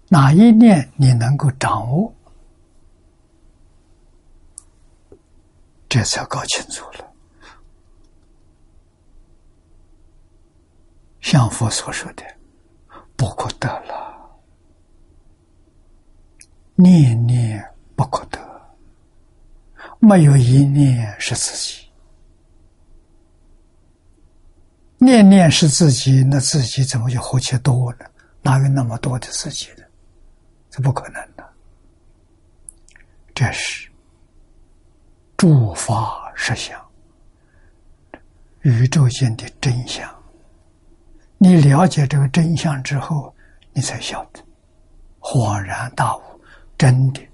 [0.08, 2.12] 哪一念你能够掌握？
[5.88, 7.12] 这才搞清楚了。
[11.20, 12.22] 像佛所说的，
[13.16, 14.40] 不可得了，
[16.74, 17.62] 念念
[17.96, 18.38] 不可得，
[19.98, 21.87] 没有一念是自己，
[25.08, 28.04] 念念是自己，那自己怎么就何其多呢？
[28.42, 29.82] 哪有那么多的自己呢？
[30.68, 31.42] 这不可能的，
[33.34, 33.90] 这是
[35.34, 36.78] 诸法实相，
[38.60, 40.14] 宇宙间的真相。
[41.38, 43.34] 你了解这个真相之后，
[43.72, 44.44] 你才晓得，
[45.20, 46.20] 恍然大悟，
[46.76, 47.26] 真的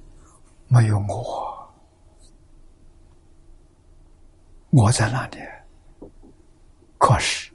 [0.69, 1.75] 没有我，
[4.71, 5.39] 我在那里？
[6.99, 7.53] 可是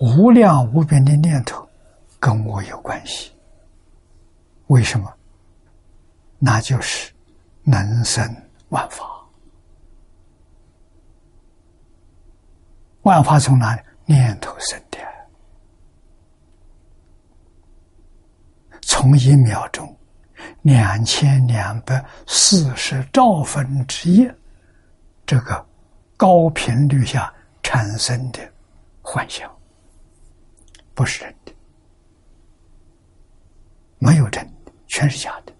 [0.00, 1.68] 无量无边的念头
[2.20, 3.32] 跟我有关系。
[4.68, 5.12] 为什么？
[6.38, 7.12] 那就是
[7.62, 8.24] 能生
[8.68, 9.04] 万法。
[13.02, 13.82] 万法从哪里？
[14.04, 14.98] 念头生的。
[18.82, 19.96] 从一秒钟
[20.62, 24.30] 两千两百四十兆分之一，
[25.26, 25.66] 这个
[26.16, 28.40] 高频率下产生的
[29.02, 29.50] 幻想，
[30.98, 31.54] 不是真的，
[34.00, 35.54] 没有真的，全是假的。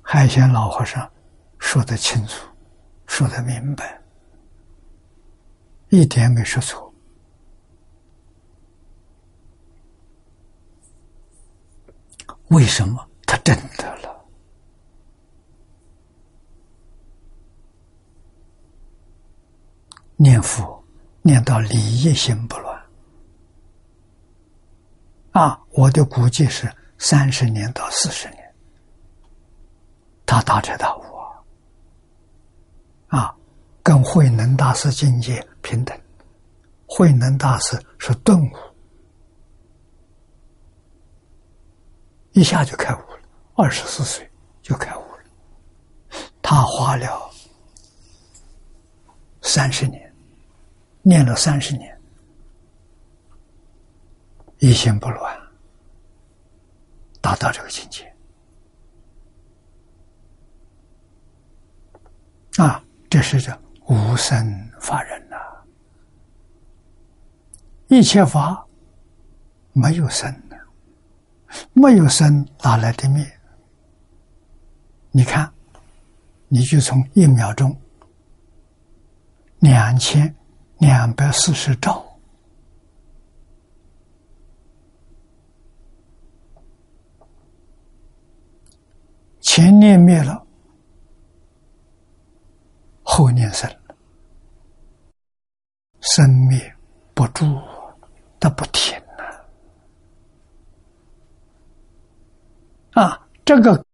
[0.00, 1.10] 海鲜老和尚
[1.58, 2.48] 说得清楚，
[3.08, 4.00] 说得明白，
[5.88, 6.94] 一点没说错。
[12.50, 14.24] 为什么他真的了？
[20.18, 20.75] 念佛
[21.26, 22.82] 念到理一心不乱
[25.32, 25.60] 啊！
[25.72, 28.54] 我的估计是三十年到四十年，
[30.24, 31.02] 他大彻大悟
[33.08, 33.34] 啊！
[33.82, 36.00] 跟慧能大师境界平等，
[36.86, 38.56] 慧能大师是顿悟。
[42.30, 43.18] 一下就开悟了，
[43.56, 44.30] 二十四岁
[44.62, 45.18] 就开悟了。
[46.40, 47.28] 他花了
[49.42, 50.05] 三十年，
[51.08, 51.96] 念了三十年，
[54.58, 55.40] 一心不乱，
[57.20, 58.12] 达到这个境界。
[62.56, 63.56] 啊，这是这
[63.86, 65.36] 无生法忍呐，
[67.86, 68.66] 一切法
[69.74, 70.42] 没有生。
[71.72, 73.24] 没有生，哪来的灭？
[75.12, 75.54] 你看，
[76.48, 77.80] 你就从一秒钟
[79.60, 80.34] 两千
[80.78, 82.04] 两百四十兆，
[89.40, 90.46] 前念灭了，
[93.02, 93.70] 后念生，
[96.00, 96.76] 生灭
[97.14, 97.44] 不住，
[98.38, 98.94] 它不停。
[102.92, 103.84] 啊，这个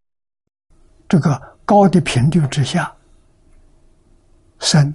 [1.09, 2.93] 这个高的频率之下，
[4.59, 4.93] 生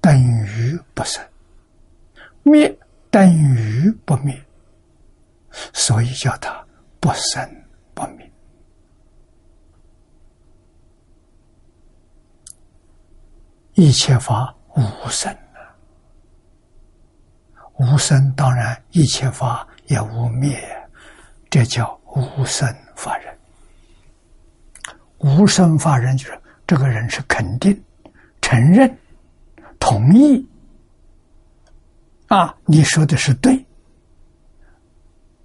[0.00, 1.22] 等于不生，
[2.42, 2.78] 灭
[3.10, 4.40] 等于不灭，
[5.72, 6.64] 所以叫它
[6.98, 7.64] 不生
[7.94, 8.30] 不灭。
[13.74, 15.72] 一切法无生啊，
[17.78, 20.60] 无生当然一切法也无灭，
[21.48, 23.38] 这叫无生法忍。
[25.18, 27.82] 无生法人就是这个人是肯定、
[28.40, 28.94] 承认、
[29.78, 30.46] 同意
[32.30, 32.56] 啊！
[32.64, 33.66] 你说的是对。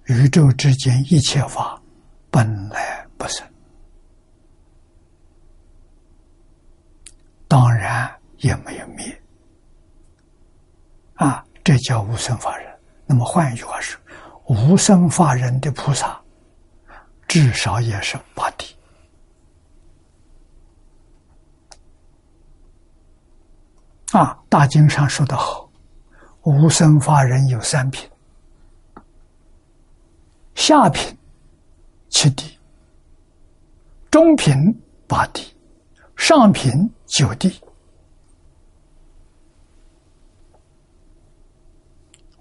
[0.04, 1.82] 宇宙之间一切法
[2.30, 3.44] 本来不生，
[7.48, 8.08] 当然
[8.38, 9.20] 也没有灭
[11.14, 11.44] 啊！
[11.64, 12.72] 这叫无生法人。
[13.04, 14.00] 那么换一句话说，
[14.44, 16.20] 无生法人的菩萨
[17.26, 18.76] 至少也是八地。
[24.12, 25.65] 啊，《大经》上说的好，
[26.46, 28.08] 无生法忍有三品，
[30.54, 31.18] 下品
[32.08, 32.56] 七地，
[34.12, 34.54] 中品
[35.08, 35.52] 八地，
[36.16, 37.60] 上品九地。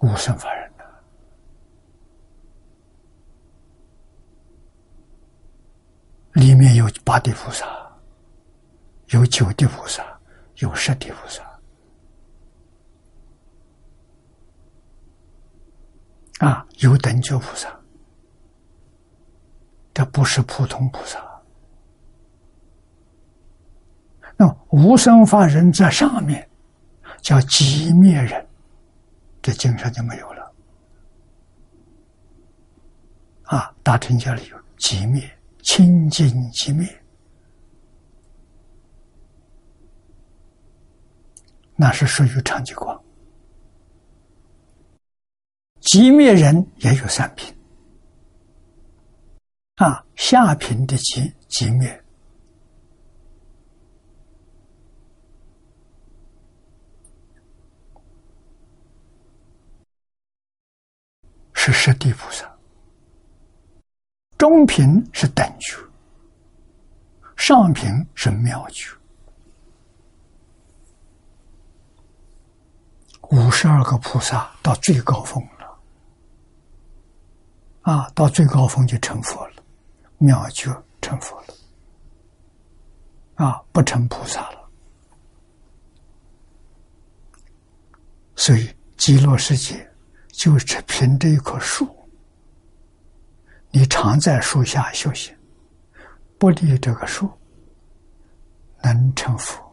[0.01, 0.85] 无生法忍的，
[6.33, 7.65] 里面有八地菩萨，
[9.07, 10.05] 有九地菩萨，
[10.57, 11.43] 有十地菩萨。
[16.39, 17.73] 啊，有等觉菩萨，
[19.93, 21.23] 这不是普通菩萨。
[24.37, 26.49] 那无生法人在上面，
[27.21, 28.45] 叫寂灭人，
[29.41, 30.53] 这经上就没有了。
[33.43, 35.23] 啊，大乘教里有寂灭、
[35.61, 36.85] 清净寂灭，
[41.77, 43.04] 那是属于长寂光。
[45.85, 47.55] 极灭人也有三品，
[49.75, 52.03] 啊，下品的极极灭。
[61.53, 62.51] 是十地菩萨，
[64.37, 65.77] 中品是等觉，
[67.37, 68.91] 上品是妙觉，
[73.31, 75.54] 五十二个菩萨到最高峰了。
[77.85, 79.63] 啊，到最高峰就成佛了，
[80.17, 81.53] 妙就成佛了，
[83.35, 84.67] 啊，不成菩萨了。
[88.35, 88.67] 所以
[88.97, 89.87] 极乐世界
[90.31, 91.87] 就是凭这一棵树，
[93.69, 95.31] 你常在树下修行，
[96.39, 97.29] 不离这个树，
[98.81, 99.63] 能成佛。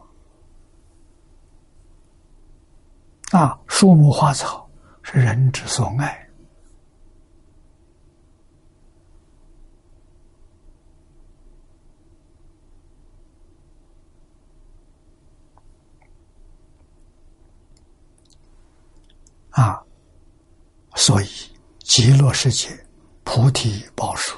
[3.31, 4.69] 啊，树木花草
[5.01, 6.29] 是人之所爱。
[19.53, 19.81] 啊，
[20.95, 21.27] 所以
[21.79, 22.69] 极乐世界
[23.23, 24.37] 菩提宝树，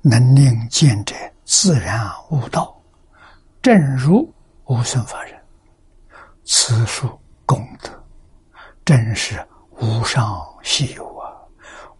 [0.00, 1.14] 能令见者
[1.44, 2.74] 自然悟道，
[3.62, 4.32] 正如
[4.64, 5.38] 无生法忍，
[6.44, 7.20] 此树。
[7.46, 7.90] 功德
[8.84, 9.44] 真是
[9.80, 11.34] 无上稀有啊，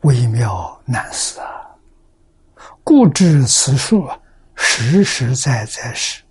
[0.02, 1.66] 微妙难思啊！
[2.84, 4.16] 故知此树啊，
[4.54, 6.22] 实实在在是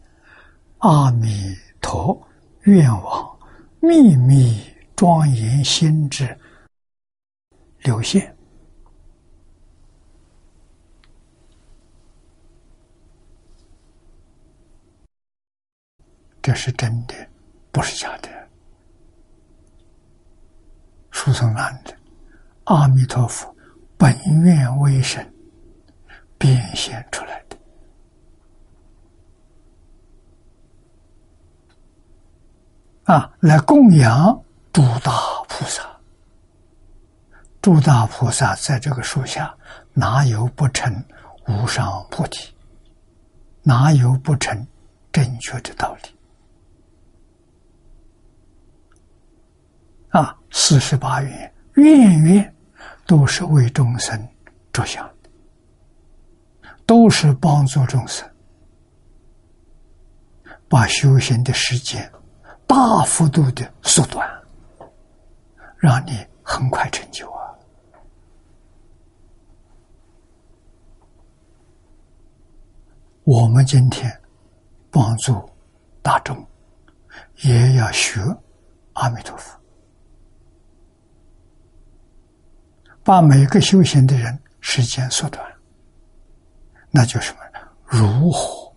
[0.77, 2.17] 阿弥陀
[2.61, 3.37] 愿望
[3.81, 4.63] 秘密
[4.99, 6.37] 庄严心之
[7.83, 8.35] 流现，
[16.41, 17.15] 这是真的，
[17.71, 18.27] 不是假的。
[21.11, 21.97] 书生难的，
[22.65, 23.55] 阿弥陀佛
[23.97, 24.13] 本
[24.43, 25.33] 愿为神
[26.37, 27.57] 变现出来的
[33.05, 35.11] 啊，来供养诸大
[35.47, 35.83] 菩萨。
[37.61, 39.53] 诸大菩萨在这个树下，
[39.93, 41.03] 哪有不成
[41.47, 42.53] 无上菩提？
[43.63, 44.65] 哪有不成
[45.11, 46.09] 正确的道理？
[50.09, 52.55] 啊，四十八愿，愿愿
[53.05, 54.27] 都是为众生
[54.71, 55.07] 着想，
[56.85, 58.27] 都是帮助众生
[60.69, 62.09] 把修行的时间
[62.65, 64.38] 大幅度的缩短，
[65.79, 67.55] 让你很快成就啊！
[73.23, 74.21] 我们今天
[74.91, 75.49] 帮助
[76.01, 76.45] 大众，
[77.43, 78.19] 也要学
[78.93, 79.57] 阿弥陀佛。
[83.03, 85.43] 把每个修行的人时间缩短，
[86.91, 87.39] 那就什么？
[87.85, 88.75] 如何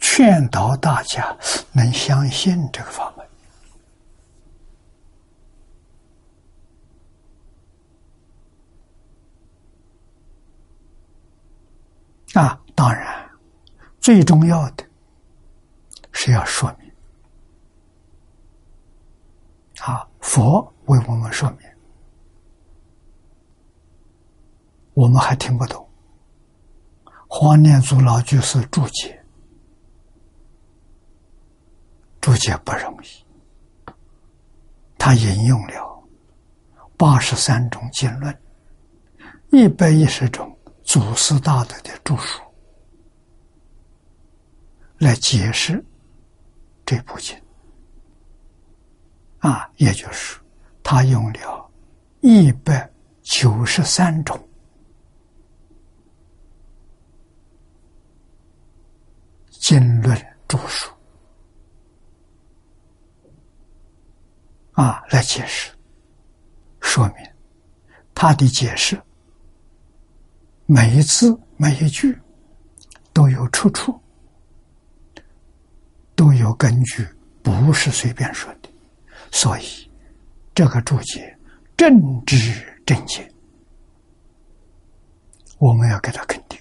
[0.00, 1.36] 劝导大家
[1.72, 3.27] 能相信这个法门？
[12.38, 13.28] 啊，当然，
[13.98, 14.84] 最重要的
[16.12, 16.88] 是要说明。
[19.80, 21.60] 啊，佛为我们说明。
[24.94, 25.84] 我们还听不懂，
[27.28, 29.20] 黄念祖老居士注解，
[32.20, 33.08] 注解不容易。
[34.96, 36.08] 他引用了
[36.96, 38.42] 八十三种经论，
[39.50, 40.57] 一百一十种
[40.88, 42.40] 祖师大德的著述，
[44.96, 45.84] 来解释
[46.86, 47.38] 这部经。
[49.40, 50.40] 啊，也就是
[50.82, 51.70] 他用了
[52.20, 52.90] 一百
[53.20, 54.42] 九十三种。
[59.50, 60.16] 经论
[60.48, 60.90] 著述
[64.72, 65.70] 啊，来解释、
[66.80, 67.16] 说明
[68.14, 68.98] 他的解释，
[70.70, 72.14] 每一字每一句
[73.14, 73.98] 都有出处，
[76.14, 77.08] 都有根据，
[77.42, 78.68] 不是随便说的。
[79.32, 79.90] 所以
[80.54, 81.34] 这个注解
[81.74, 82.36] 正直
[82.84, 83.26] 正见，
[85.56, 86.60] 我们要给他肯定。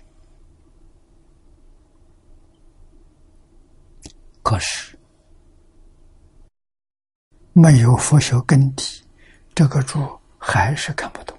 [4.42, 4.98] 可是
[7.52, 9.04] 没有佛学根底，
[9.54, 10.00] 这个主
[10.38, 11.37] 还是看不懂。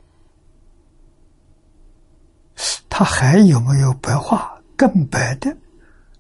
[2.98, 5.56] 他还有没有白话更白的？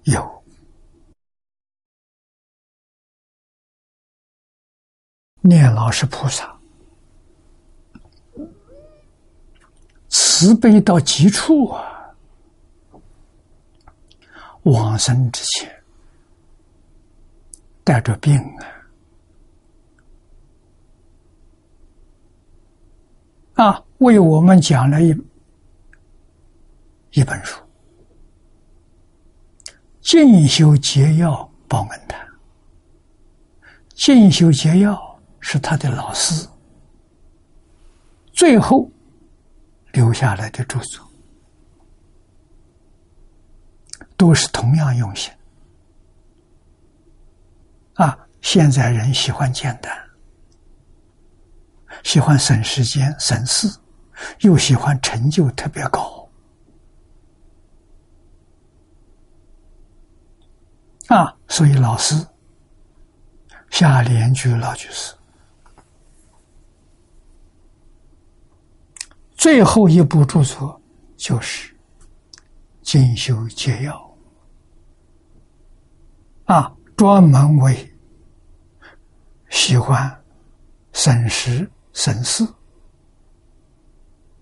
[0.04, 0.44] 有。
[5.40, 6.56] 念老是菩萨，
[10.08, 12.14] 慈悲到极处啊！
[14.62, 15.82] 往生之前。
[17.82, 18.38] 带着病
[23.56, 25.12] 啊，啊，为我们讲了一
[27.12, 27.58] 一本书
[30.00, 32.20] 《进修解药报恩谈》。
[33.94, 36.46] 进修解药是他的老师，
[38.32, 38.90] 最后
[39.92, 41.10] 留下来的著作，
[44.16, 45.32] 都是同样用心。
[47.94, 49.92] 啊，现在人喜欢简单，
[52.04, 53.68] 喜欢省时间、省事，
[54.40, 56.17] 又喜欢成就特别高。
[61.08, 62.14] 啊，所以老师
[63.70, 65.14] 下联句老居士
[69.34, 70.80] 最后一部著作
[71.16, 71.74] 就是
[72.82, 74.16] 《进修戒要》
[76.54, 77.90] 啊，专门为
[79.48, 80.22] 喜欢
[80.92, 82.46] 审时审事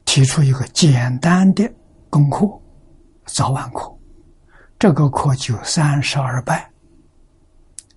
[0.05, 1.73] 提出一个简单的
[2.11, 2.61] 功课，
[3.27, 3.96] 早晚课。
[4.79, 6.71] 这个课就三十二拜，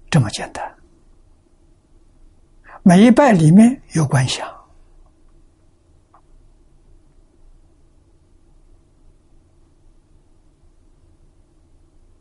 [0.09, 0.75] 这么简单。
[2.83, 4.47] 每一拜里面有观想，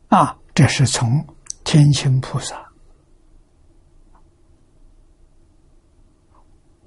[0.09, 1.25] 啊，这是从
[1.63, 2.69] 天亲菩萨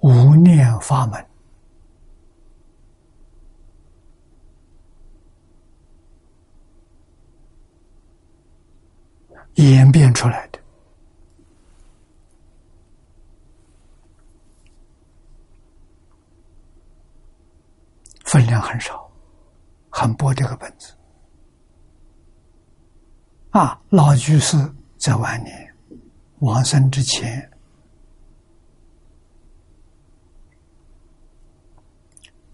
[0.00, 1.31] 无念法门。
[9.70, 10.58] 演变出来的
[18.24, 19.10] 分量很少，
[19.90, 20.94] 很薄这个本子
[23.50, 23.78] 啊！
[23.90, 24.56] 老居士
[24.98, 25.74] 在晚年
[26.38, 27.50] 往生之前，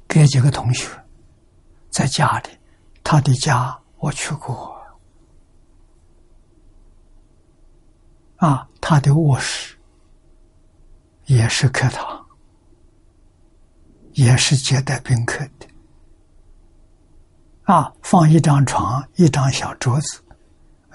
[0.08, 0.88] 给几个同学
[1.90, 2.48] 在家里，
[3.04, 4.77] 他的家我去过。
[8.38, 9.76] 啊，他的卧室
[11.26, 12.26] 也是客堂，
[14.12, 15.66] 也是接待宾客的。
[17.64, 20.22] 啊，放一张床，一张小桌子，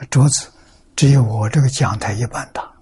[0.10, 0.52] 桌子
[0.96, 2.74] 只有我这个讲台一般大。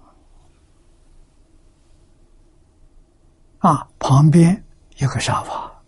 [3.58, 4.64] 啊，旁边
[4.98, 5.82] 有个沙发，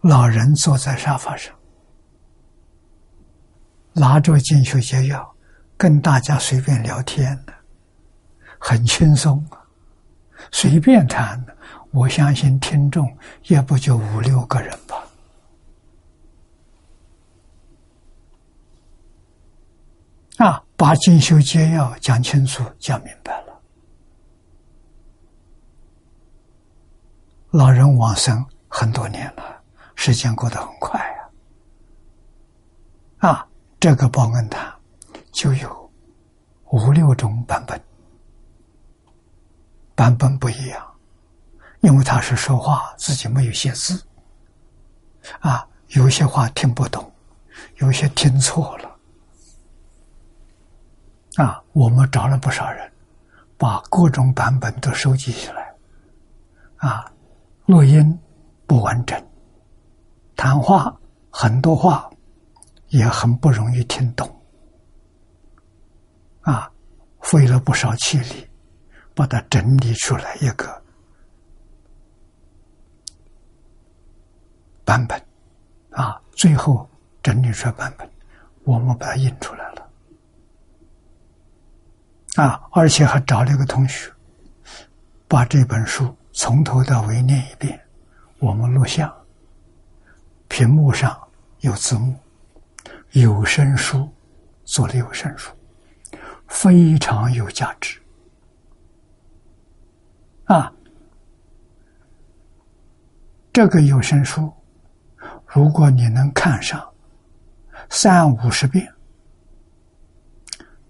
[0.00, 1.54] 老人坐在沙发上。
[3.94, 5.34] 拿着进修解要，
[5.76, 7.52] 跟大家随便聊天的，
[8.58, 9.44] 很轻松，
[10.50, 11.56] 随便谈的。
[11.90, 13.14] 我相信听众
[13.48, 14.96] 也不就五六个人吧。
[20.38, 23.60] 啊，把进修解要讲清楚、讲明白了。
[27.50, 29.62] 老人往生很多年了，
[29.94, 30.98] 时间过得很快
[33.18, 33.28] 啊。
[33.28, 33.48] 啊。
[33.82, 34.72] 这个报恩塔
[35.32, 35.90] 就有
[36.70, 37.82] 五六种版本，
[39.96, 40.86] 版本不一样，
[41.80, 44.00] 因为他是说话自己没有写字，
[45.40, 47.12] 啊，有些话听不懂，
[47.78, 48.96] 有些听错了，
[51.44, 52.88] 啊，我们找了不少人，
[53.58, 55.74] 把各种版本都收集起来，
[56.76, 57.10] 啊，
[57.66, 58.16] 录音
[58.64, 59.20] 不完整，
[60.36, 60.96] 谈话
[61.30, 62.08] 很多话。
[62.92, 64.28] 也很不容易听懂，
[66.42, 66.70] 啊，
[67.20, 68.46] 费了不少气力，
[69.14, 70.82] 把它整理出来一个
[74.84, 75.18] 版本，
[75.90, 76.86] 啊，最后
[77.22, 78.06] 整理出来版本，
[78.64, 79.90] 我们把它印出来了，
[82.36, 84.12] 啊，而且还找了一个同学，
[85.26, 87.80] 把这本书从头到尾念一遍，
[88.38, 89.10] 我们录像，
[90.48, 91.18] 屏幕上
[91.60, 92.14] 有字幕。
[93.12, 94.08] 有声书
[94.64, 95.52] 做了有声书，
[96.48, 98.00] 非常有价值
[100.44, 100.72] 啊！
[103.52, 104.50] 这个有声书，
[105.46, 106.90] 如果你能看上
[107.90, 108.90] 三五十遍，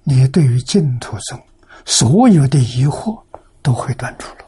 [0.04, 1.42] 你对于净土宗
[1.84, 3.20] 所有的疑惑
[3.62, 4.38] 都会断除了。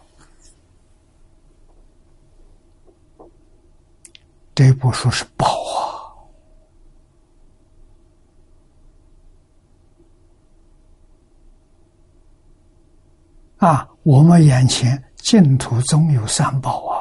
[4.54, 5.83] 这部书是宝啊！
[13.64, 17.00] 啊，我们眼前净土中有三宝啊！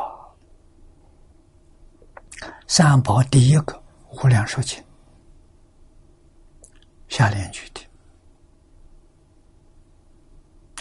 [2.68, 4.82] 三宝第一个无量寿经，
[7.10, 7.82] 下联句的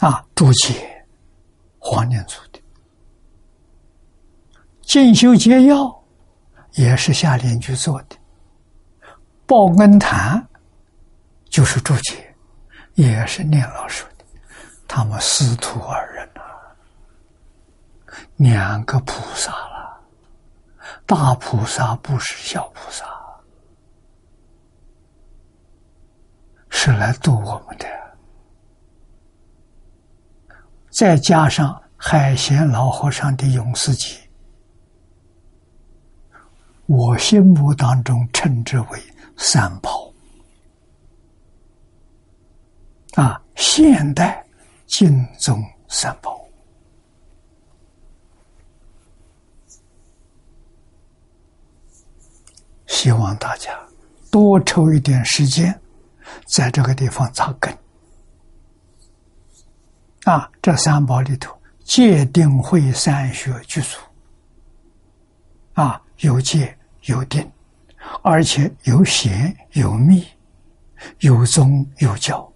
[0.06, 1.04] 啊，注解
[1.80, 2.62] 黄念祖的
[4.82, 6.04] 进修解要
[6.74, 8.16] 也是下联句做的，
[9.46, 10.46] 报恩坛
[11.50, 12.32] 就是注解，
[12.94, 14.04] 也是念老师。
[14.94, 16.44] 他们师徒二人啊，
[18.36, 19.98] 两个菩萨了，
[21.06, 23.06] 大菩萨不是小菩萨，
[26.68, 27.86] 是来度我们的。
[30.90, 34.18] 再加上海贤老和尚的永世集，
[36.84, 39.02] 我心目当中称之为
[39.38, 40.12] 三宝
[43.14, 44.44] 啊，现代
[44.92, 46.38] 净宗三宝。
[52.86, 53.70] 希望大家
[54.30, 55.80] 多抽一点时间，
[56.46, 57.74] 在这个地方扎根。
[60.24, 63.98] 啊，这三宝里头，戒定慧三学具足。
[65.72, 67.50] 啊，有戒有定，
[68.22, 70.22] 而且有显有密，
[71.20, 72.46] 有宗有教，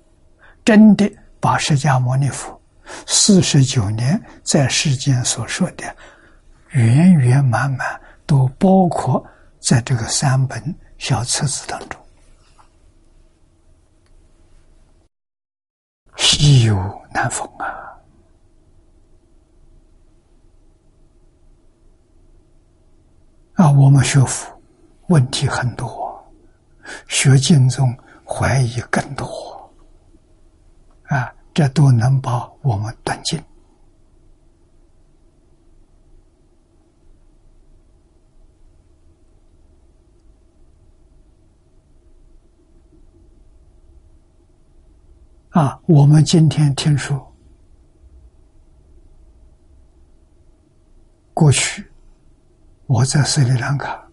[0.63, 1.11] 真的
[1.47, 2.61] 把释迦牟尼佛
[3.07, 5.97] 四十九年在世间所说的
[6.71, 9.25] 圆圆满满，都包括
[9.61, 12.05] 在这个三本小册子当中。
[16.17, 16.75] 稀有
[17.13, 17.95] 难逢啊！
[23.55, 24.61] 啊，我们学佛
[25.07, 26.29] 问题很多，
[27.07, 29.73] 学经中怀疑更多，
[31.05, 33.43] 啊，这都能把我们断尽。
[45.49, 47.35] 啊，我们今天听说，
[51.33, 51.91] 过去
[52.85, 54.07] 我在斯里兰卡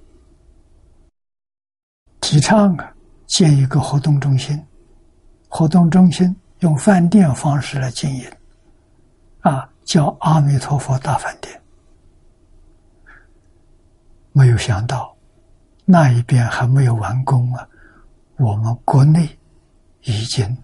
[2.22, 2.96] 提倡啊，
[3.26, 4.66] 建一个活动中心，
[5.50, 6.34] 活动中心
[6.64, 8.26] 用饭店方式来经营，
[9.42, 11.62] 啊，叫阿弥陀佛大饭店。
[14.32, 15.16] 没有想到
[15.86, 17.68] 那一边还没有完工啊，
[18.38, 19.30] 我们国内
[20.02, 20.58] 已经。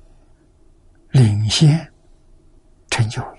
[1.12, 1.92] 领先
[2.92, 3.38] 成就了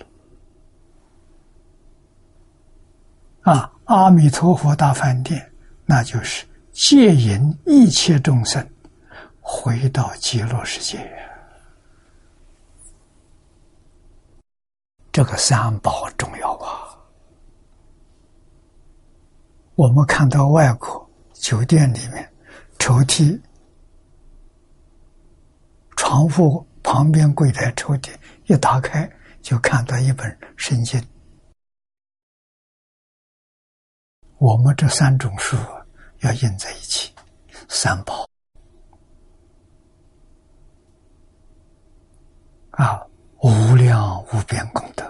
[3.42, 3.72] 啊！
[3.84, 5.48] 阿弥陀佛大饭店，
[5.86, 8.68] 那就是接引一切众生
[9.40, 11.08] 回到极乐世界。
[15.12, 16.96] 这个三宝重要啊！
[19.74, 22.32] 我们看到外国酒店里面
[22.78, 23.40] 抽屉、
[25.96, 26.66] 床铺。
[26.82, 28.10] 旁边柜台抽屉
[28.46, 29.08] 一打开，
[29.42, 31.00] 就看到一本圣经。
[34.38, 35.58] 我们这三种书
[36.20, 37.14] 要印在一起，
[37.68, 38.26] 三宝
[42.70, 43.06] 啊，
[43.42, 45.04] 无量无边功德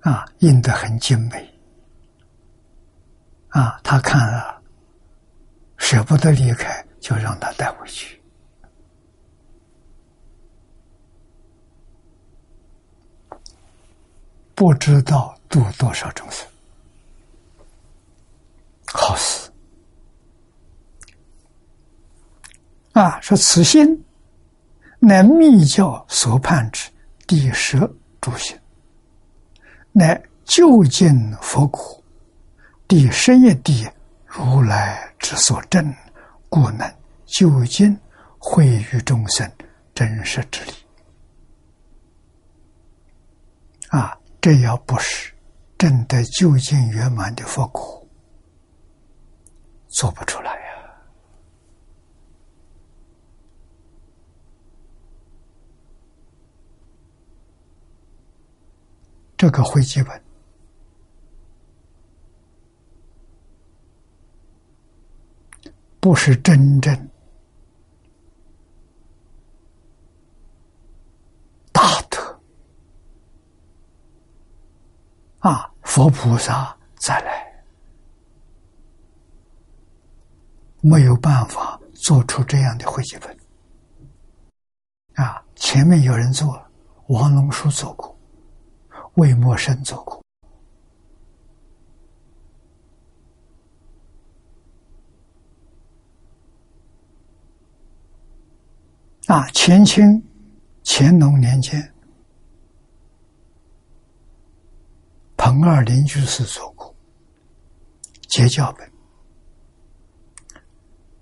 [0.00, 1.52] 啊，印得很精美
[3.48, 3.80] 啊。
[3.82, 4.62] 他看了，
[5.78, 8.22] 舍不得离开，就让他带回去。
[14.54, 16.46] 不知道度多少众生，
[18.86, 19.50] 好死
[22.92, 23.20] 啊！
[23.20, 24.05] 说此心
[24.98, 26.90] 乃密教所判之
[27.26, 27.78] 第十
[28.20, 28.58] 诸行，
[29.92, 32.02] 乃究竟佛果
[32.88, 33.86] 第十一地
[34.26, 35.94] 如来之所证，
[36.48, 36.88] 故能
[37.26, 37.96] 究竟
[38.38, 39.50] 惠于众生
[39.94, 40.72] 真实之理
[43.88, 44.18] 啊！
[44.40, 45.32] 这要不是
[45.76, 48.06] 真的究竟圆满的佛果，
[49.88, 50.62] 做不出来呀。
[59.36, 60.22] 这个会基本
[66.00, 67.08] 不是真正。
[75.40, 77.64] 啊，佛菩萨再来，
[80.80, 83.38] 没有办法做出这样的会集本。
[85.14, 86.60] 啊，前面有人做，
[87.08, 88.15] 王龙书做过，
[89.16, 90.22] 魏默生做过。
[99.26, 100.22] 啊，前清
[100.84, 101.92] 乾隆年间。
[105.36, 106.94] 彭二林居士做过
[108.28, 108.90] 结教本，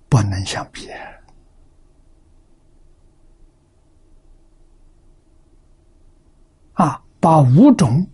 [0.08, 0.88] 不能相比。
[7.24, 8.06] 把五种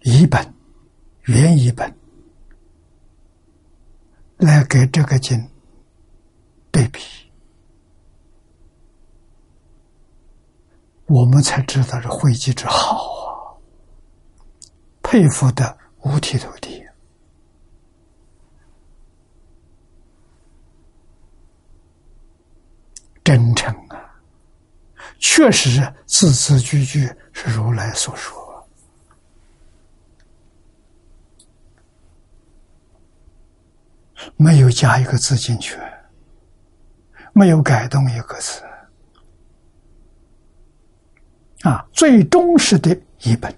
[0.00, 0.54] 译本、
[1.24, 1.94] 原译本
[4.38, 5.50] 来给这个经
[6.70, 7.02] 对比，
[11.04, 13.60] 我们才知道这慧集之好啊，
[15.02, 16.82] 佩服的五体投地。
[23.22, 23.81] 真诚，
[25.22, 28.68] 确实字字句句是如来所说，
[34.36, 35.78] 没有加一个字进去，
[37.32, 38.62] 没有改动一个字，
[41.62, 42.90] 啊，最忠实的
[43.20, 43.56] 一本，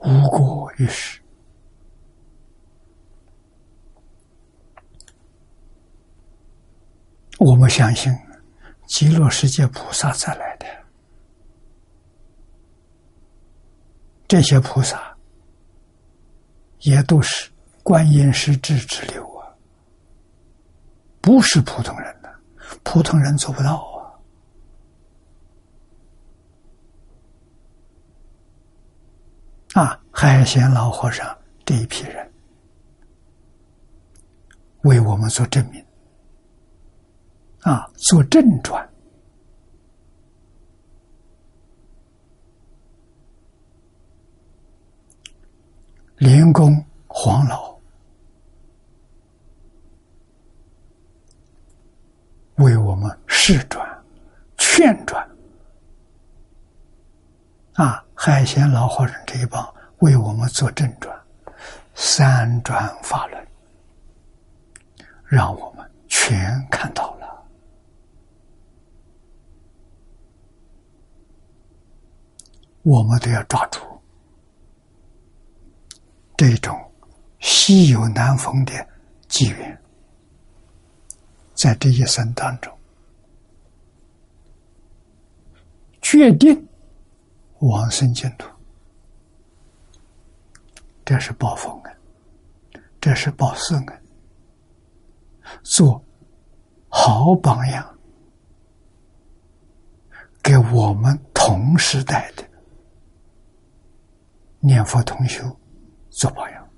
[0.00, 1.20] 无过于世。
[7.38, 8.12] 我们相信，
[8.86, 10.66] 极乐世界菩萨再来的，
[14.28, 15.16] 这些菩萨
[16.80, 17.50] 也都是
[17.82, 19.48] 观音师智之流啊，
[21.20, 22.32] 不是普通人的，
[22.82, 23.76] 普通人做不到
[29.74, 29.82] 啊！
[29.82, 32.32] 啊，海贤老和尚这一批人
[34.82, 35.83] 为我们做证明。
[37.64, 38.86] 啊，做正转，
[46.18, 47.74] 连公黄老
[52.56, 54.04] 为我们示转、
[54.58, 55.26] 劝转，
[57.72, 61.18] 啊，海贤老和尚这一帮为我们做正转，
[61.94, 63.48] 三转法轮，
[65.24, 67.24] 让我们全看到了。
[72.84, 73.80] 我们都要抓住
[76.36, 76.78] 这种
[77.40, 78.72] 稀有难逢的
[79.26, 79.82] 机缘，
[81.54, 82.70] 在这一生当中，
[86.02, 86.68] 决定
[87.60, 88.48] 往生净土。
[91.06, 94.02] 这是报佛恩，这是报私恩，
[95.62, 96.04] 做
[96.88, 97.98] 好榜样，
[100.42, 102.44] 给我们同时代的。
[104.66, 105.44] 念佛同修
[106.08, 106.68] 做榜样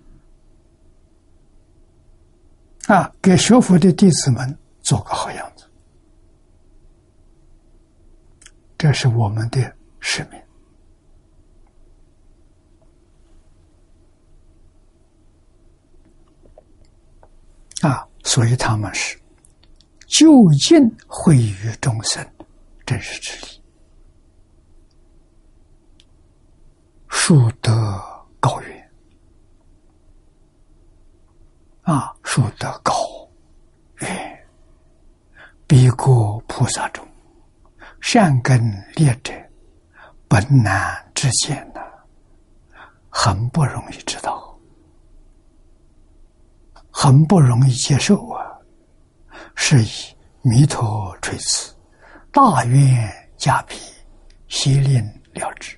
[2.88, 5.64] 啊，给学佛的弟子们做个好样子，
[8.76, 10.40] 这是我们的使命
[17.82, 18.06] 啊！
[18.24, 19.16] 所以他们是
[20.06, 22.24] 就近惠于众生
[22.84, 23.62] 真实之力。
[27.18, 27.72] 树德
[28.38, 28.90] 高远
[31.82, 32.92] 啊，树德高
[33.98, 34.46] 远，
[35.66, 37.04] 比过菩萨中
[38.00, 38.62] 善根
[38.94, 39.32] 劣者，
[40.28, 41.80] 本难之见呐，
[43.08, 44.56] 很不容易知道，
[46.92, 48.46] 很不容易接受啊。
[49.56, 51.74] 是以弥陀垂慈，
[52.30, 53.74] 大愿加庇，
[54.46, 55.02] 悉令
[55.32, 55.76] 了之。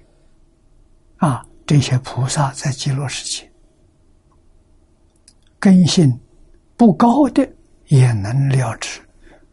[1.19, 3.51] 啊，这些菩萨在极乐世界
[5.59, 6.19] 根性
[6.77, 7.49] 不高的
[7.87, 9.01] 也能了知，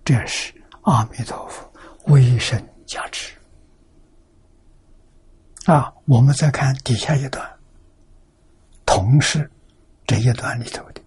[0.04, 1.68] 这是阿弥陀佛
[2.06, 3.36] 威神加持。
[5.66, 7.44] 啊，我们再看底下一段，
[8.86, 9.50] 同是
[10.06, 11.02] 这一段里头的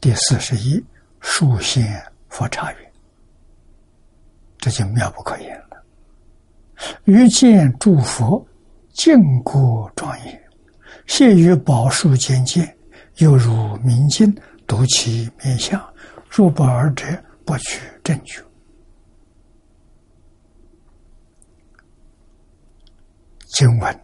[0.00, 0.80] 第四十一
[1.20, 2.78] 树仙佛刹云，
[4.58, 5.84] 这就妙不可言了。
[7.04, 8.46] 遇见诸佛。
[8.98, 10.50] 净国庄严，
[11.06, 12.76] 现于宝树间见，
[13.18, 15.80] 犹如明镜，独其面相。
[16.28, 17.06] 入宝而者，
[17.44, 18.42] 不取正觉。
[23.46, 24.00] 经文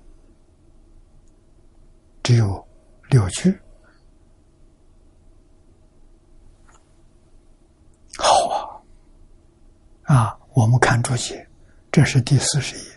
[2.22, 2.64] 只有
[3.10, 3.52] 六句，
[8.16, 8.80] 好
[10.04, 10.14] 啊！
[10.14, 11.44] 啊，我们看注解，
[11.90, 12.93] 这是第四十页。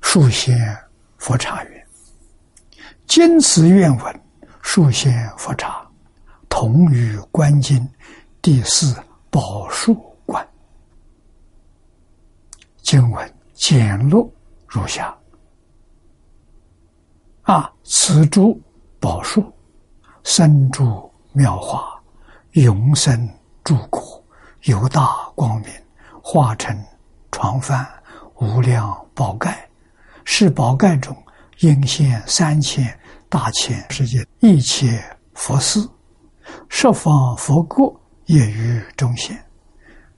[0.00, 0.76] 树仙
[1.18, 1.82] 佛刹云
[3.06, 4.22] ：“今此愿文，
[4.60, 5.86] 树仙佛刹
[6.48, 7.88] 同于观经
[8.42, 8.96] 第四
[9.30, 9.94] 宝树
[10.26, 10.46] 观。
[12.82, 14.34] 经文简录
[14.66, 15.16] 如下：
[17.42, 18.60] 啊，此诸
[18.98, 19.52] 宝树
[20.24, 22.02] 生诸妙华，
[22.52, 23.28] 永生
[23.62, 24.24] 诸果，
[24.62, 25.70] 有大光明，
[26.20, 26.76] 化成
[27.30, 27.86] 床幡
[28.36, 29.69] 无量宝盖，
[30.24, 31.16] 是宝盖中
[31.60, 32.98] 应现三千
[33.28, 35.02] 大千世界一切
[35.34, 35.88] 佛寺，
[36.68, 39.42] 十方佛国业于中现。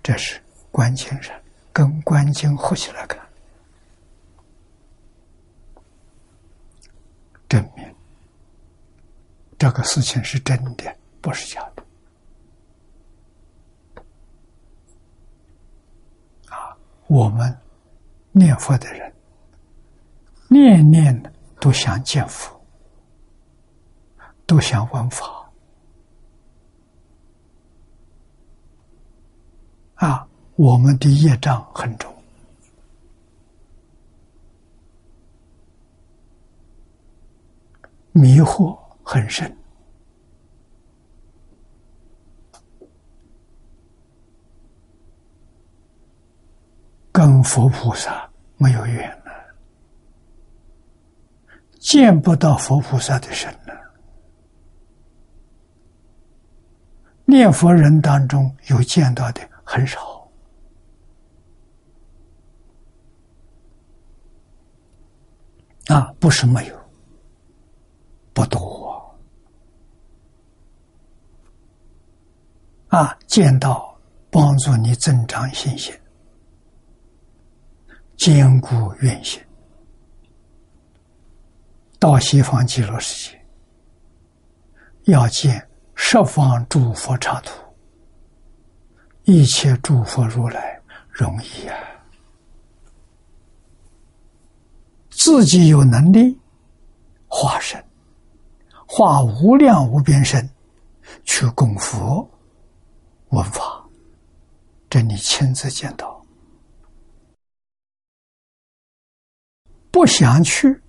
[0.03, 1.35] 这是观经上
[1.73, 3.21] 跟观经合起来看，
[7.49, 7.85] 证明
[9.57, 11.85] 这个事情是真的，不是假的。
[16.49, 16.77] 啊，
[17.07, 17.57] 我们
[18.33, 19.15] 念佛的人，
[20.53, 22.61] 念念都想见佛，
[24.47, 25.51] 都想闻法。
[29.95, 32.13] 啊，我们的业障很重，
[38.11, 39.57] 迷惑很深，
[47.13, 49.22] 跟佛菩萨没有缘，
[51.83, 53.75] 见不到佛菩萨的身了。
[57.25, 59.43] 念佛人当中有见到的。
[59.65, 60.29] 很少
[65.87, 66.79] 啊，不是没有，
[68.35, 69.19] 不多
[72.89, 73.17] 啊。
[73.27, 73.99] 见到
[74.31, 75.95] 帮助你增长信心，
[78.17, 79.41] 坚固愿心，
[82.03, 83.41] 到西方极乐世界，
[85.05, 85.65] 要见
[85.95, 87.53] 十方诸佛刹土。
[89.23, 91.79] 一切诸佛如来容易啊！
[95.11, 96.37] 自己有能力
[97.29, 97.81] 化身，
[98.85, 100.51] 化无量无边身
[101.23, 102.29] 去供佛
[103.29, 103.89] 闻法，
[104.91, 106.21] 这你亲自见到。
[109.93, 110.82] 不想去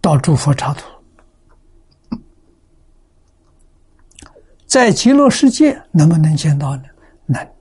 [0.00, 0.88] 到诸佛刹土。
[4.66, 6.84] 在极乐世界能不能见到呢？
[7.26, 7.52] 能。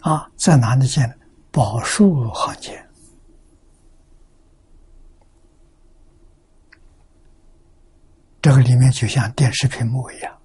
[0.00, 1.18] 啊，在哪里见？
[1.50, 2.88] 宝树行见。
[8.40, 10.38] 这个里面就像电视屏幕一样，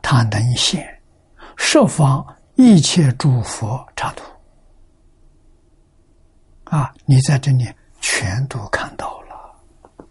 [0.00, 1.02] 它能现
[1.56, 4.22] 十方一切诸佛刹土。
[6.64, 7.68] 啊，你在这里
[8.00, 10.06] 全都看到了。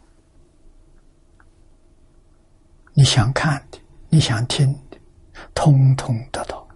[2.94, 3.80] 你想看的，
[4.10, 4.98] 你想听的，
[5.54, 6.68] 通通得到。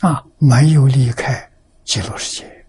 [0.00, 1.50] 啊，没有离开
[1.84, 2.66] 极乐世界。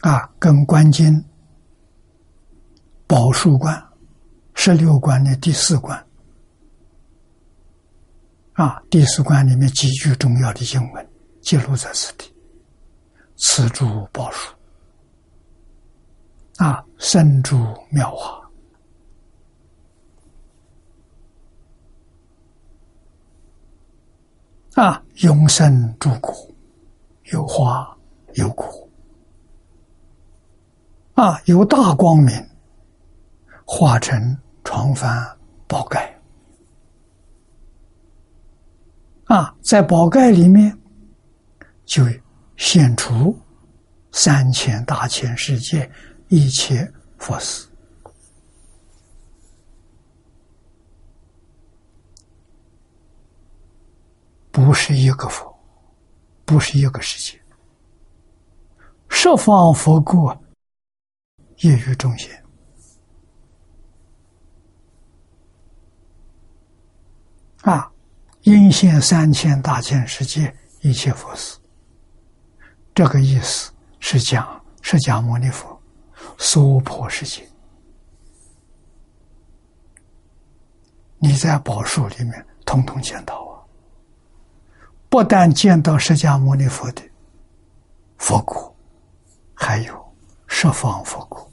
[0.00, 1.22] 啊，跟观经、
[3.06, 3.86] 宝树观、
[4.54, 6.06] 十六观的第四关。
[8.54, 11.07] 啊，第四关里面极具重要的经文
[11.48, 12.30] 记录在此地，
[13.38, 14.54] 此诸宝树。
[16.58, 17.56] 啊，深诸
[17.88, 18.50] 妙华，
[24.74, 26.34] 啊，永生诸果，
[27.32, 27.96] 有花
[28.34, 28.86] 有果，
[31.14, 32.46] 啊，有大光明，
[33.64, 35.34] 化成床幡
[35.66, 36.14] 宝盖，
[39.24, 40.77] 啊，在宝盖里面
[41.88, 42.04] 就
[42.58, 43.36] 现出
[44.12, 45.90] 三千大千世界。
[46.30, 46.86] 一切
[47.16, 47.66] 佛寺
[54.50, 55.58] 不是一个佛，
[56.44, 57.40] 不是一个世界。
[59.08, 60.38] 十方佛国
[61.60, 62.30] 业于中心
[67.62, 67.90] 啊，
[68.42, 71.58] 应现三千大千世界一切佛寺。
[72.98, 73.70] 这个意思
[74.00, 75.80] 是讲释迦牟尼佛。
[76.36, 77.48] 娑婆世界，
[81.18, 83.62] 你在宝树里面通通见到啊！
[85.08, 87.02] 不但见到释迦牟尼佛的
[88.16, 88.74] 佛骨，
[89.54, 90.12] 还有
[90.48, 91.48] 十方佛骨，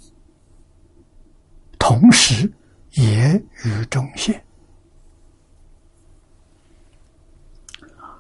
[1.77, 2.51] 同时
[2.93, 4.43] 也与中现，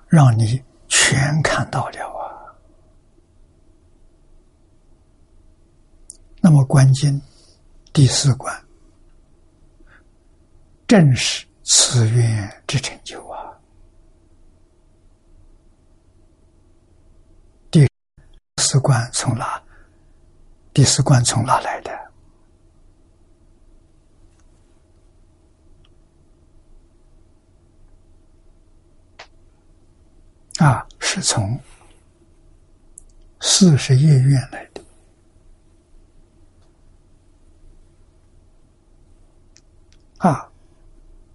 [0.07, 2.14] 让你全看到了。
[6.45, 7.19] 那么关键
[7.91, 8.55] 第四关
[10.85, 13.51] 正是此愿之成就啊。
[17.71, 17.89] 第
[18.61, 19.59] 四关从哪
[20.71, 21.91] 第四关从哪来的？
[30.63, 31.59] 啊是从
[33.41, 34.63] 四十一院来
[40.25, 40.49] 啊，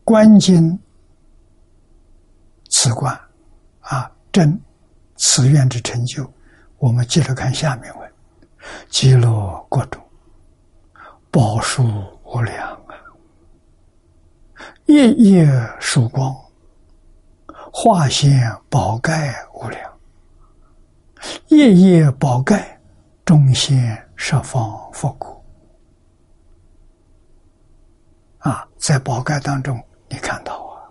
[0.03, 0.77] 观经
[2.69, 3.17] 此观，
[3.83, 4.61] 啊，真
[5.15, 6.29] 此愿之成就。
[6.79, 8.13] 我们接着看下面文：
[8.89, 10.03] 极乐国中，
[11.31, 11.85] 宝树
[12.25, 12.99] 无量啊，
[14.87, 15.47] 夜夜
[15.79, 16.35] 曙光，
[17.73, 19.93] 化现宝盖无量，
[21.47, 22.81] 夜夜宝盖，
[23.25, 25.40] 中现十方佛国。
[28.41, 30.89] 啊，在宝盖当中，你看到啊，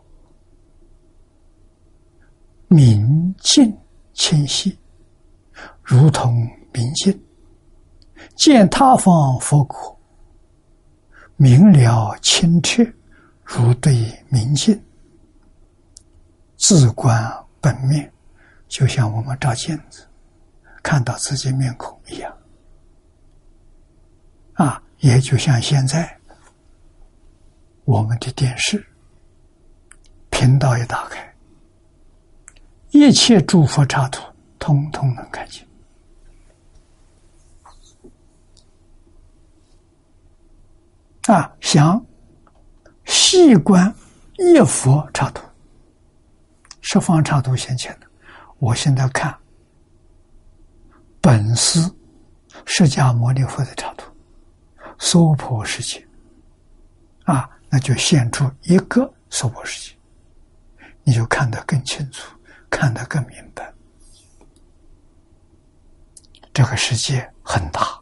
[2.68, 3.76] 明镜
[4.14, 4.78] 清晰，
[5.84, 7.20] 如同明镜，
[8.36, 10.00] 见他方佛国，
[11.38, 12.84] 明了清澈，
[13.44, 13.94] 如对
[14.30, 14.80] 明镜，
[16.56, 18.14] 自观本面，
[18.68, 20.08] 就像我们照镜子，
[20.84, 22.32] 看到自己面孔一样。
[24.54, 26.19] 啊，也就像现在。
[27.90, 28.86] 我们的电视
[30.30, 31.34] 频道一打开，
[32.92, 34.22] 一切诸佛插图
[34.60, 35.68] 通通能看见。
[41.24, 42.06] 啊，想
[43.06, 43.92] 细观
[44.38, 45.44] 一佛插图，
[46.82, 48.06] 十方插图现前的。
[48.60, 49.36] 我现在看
[51.20, 51.80] 本师
[52.68, 54.06] 释迦牟尼佛的插图，
[55.00, 56.08] 娑婆世界
[57.24, 57.50] 啊。
[57.70, 59.98] 那就现出一个娑婆世界，
[61.04, 62.36] 你就看得更清楚，
[62.70, 63.72] 看得更明白。
[66.52, 68.02] 这个世界很大，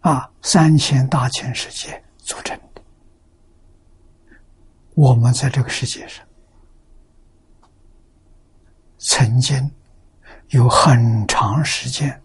[0.00, 2.82] 啊，三千大千世界组成的。
[4.94, 6.26] 我们在这个世界上，
[8.98, 9.72] 曾经
[10.48, 12.20] 有很长时间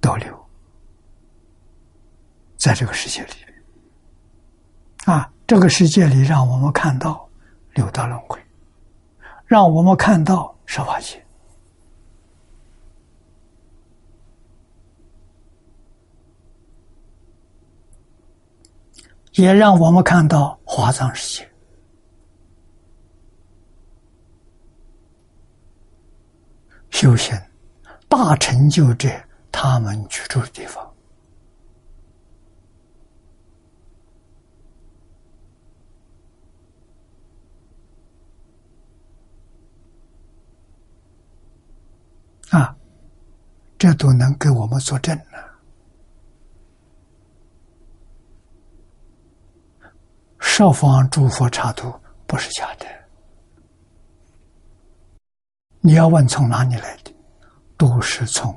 [0.00, 0.48] 逗留
[2.56, 3.43] 在这个世界里。
[5.04, 7.28] 啊，这个世界里让我们看到
[7.74, 8.40] 六道轮回，
[9.44, 11.22] 让我们看到十法界，
[19.32, 21.50] 也让我们看到华藏世界。
[26.88, 27.38] 修行
[28.08, 29.10] 大成就者，
[29.52, 30.93] 他们居住的地方。
[42.54, 42.76] 啊，
[43.76, 45.58] 这都能给我们作证了。
[50.38, 51.92] 十方诸佛刹土
[52.28, 52.86] 不是假的，
[55.80, 57.12] 你要问从哪里来的，
[57.76, 58.56] 都是从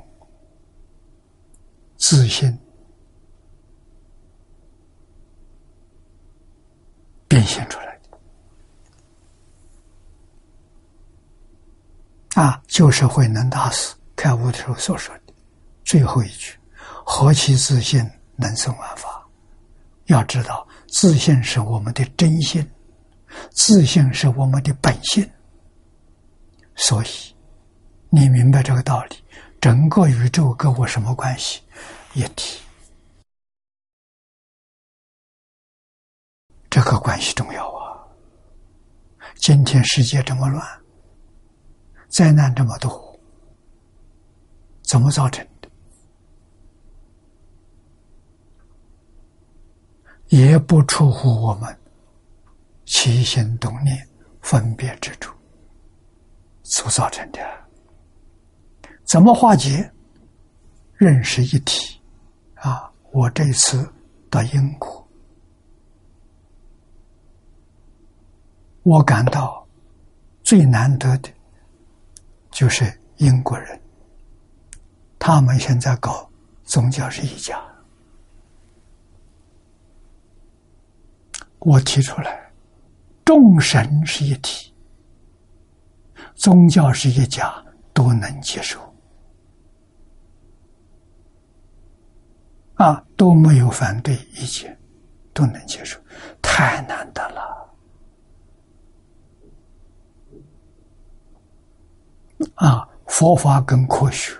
[1.96, 2.56] 自信
[7.26, 7.87] 变现出来。
[12.38, 15.34] 啊，就是慧能大师开悟的时候所说的
[15.84, 16.56] 最后一句
[17.04, 19.26] ：“何其自信，能生万法。”
[20.06, 22.64] 要知道，自信是我们的真心，
[23.50, 25.28] 自信是我们的本性。
[26.76, 27.08] 所以，
[28.08, 29.16] 你明白这个道理，
[29.60, 31.60] 整个宇宙跟我什么关系？
[32.14, 32.60] 一体。
[36.70, 37.98] 这个关系重要啊！
[39.34, 40.77] 今天世界这么乱。
[42.08, 43.18] 灾难这么多，
[44.82, 45.68] 怎么造成的？
[50.28, 51.78] 也不出乎我们
[52.84, 54.08] 起心动念、
[54.40, 55.34] 分别之处
[56.62, 57.40] 所造成的。
[59.04, 59.90] 怎么化解？
[60.94, 62.00] 认识一体
[62.56, 62.92] 啊！
[63.12, 63.90] 我这次
[64.28, 65.08] 到英国，
[68.82, 69.66] 我感到
[70.42, 71.30] 最难得的。
[72.58, 73.80] 就是英国人，
[75.16, 76.28] 他们现在搞
[76.64, 77.56] 宗教是一家。
[81.60, 82.52] 我提出来，
[83.24, 84.74] 众神是一体，
[86.34, 87.64] 宗教是一家，
[87.94, 88.80] 都能接受，
[92.74, 94.76] 啊，都没有反对意见，
[95.32, 95.96] 都能接受，
[96.42, 97.57] 太难得了。
[102.54, 104.32] 啊，佛法跟科学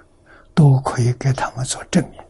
[0.55, 2.21] 都可以给他们做证明。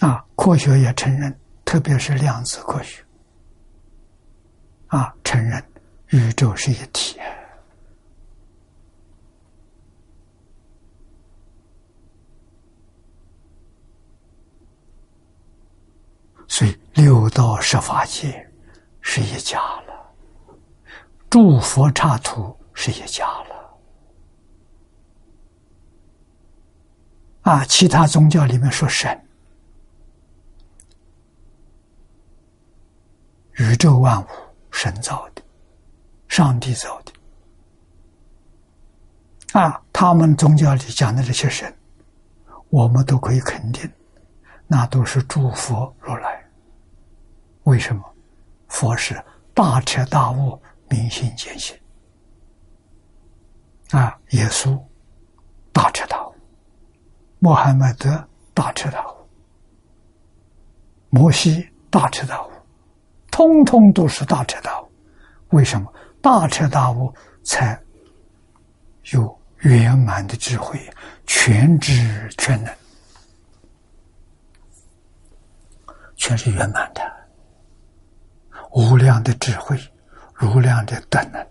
[0.00, 3.04] 啊，科学也承认，特别是量子科学。
[4.88, 5.62] 啊，承认
[6.08, 7.18] 宇宙是一体。
[16.46, 18.48] 所以六道十法界
[19.00, 19.93] 是一家了，
[21.34, 23.76] 诸佛刹土是一家了。
[27.42, 29.20] 啊，其他宗教里面说神，
[33.54, 34.26] 宇宙万物
[34.70, 35.42] 神造的，
[36.28, 37.12] 上帝造的。
[39.58, 41.76] 啊，他们宗教里讲的这些神，
[42.68, 43.90] 我们都可以肯定，
[44.68, 46.48] 那都是诸佛如来。
[47.64, 48.04] 为什么？
[48.68, 49.20] 佛是
[49.52, 50.62] 大彻大悟、
[50.94, 51.76] 明心见性
[53.90, 54.16] 啊！
[54.30, 54.80] 耶稣
[55.72, 56.34] 大彻大悟，
[57.40, 59.16] 穆罕默德大彻大悟，
[61.10, 62.50] 摩西大彻大悟，
[63.32, 64.88] 通通都是大彻大悟。
[65.48, 65.92] 为什么？
[66.22, 67.12] 大彻大悟
[67.42, 67.78] 才
[69.12, 70.78] 有圆满的智慧，
[71.26, 71.92] 全知
[72.38, 72.74] 全能，
[76.16, 77.02] 全是圆满的。
[78.70, 79.78] 无量的智慧，
[80.40, 81.46] 无量的德能，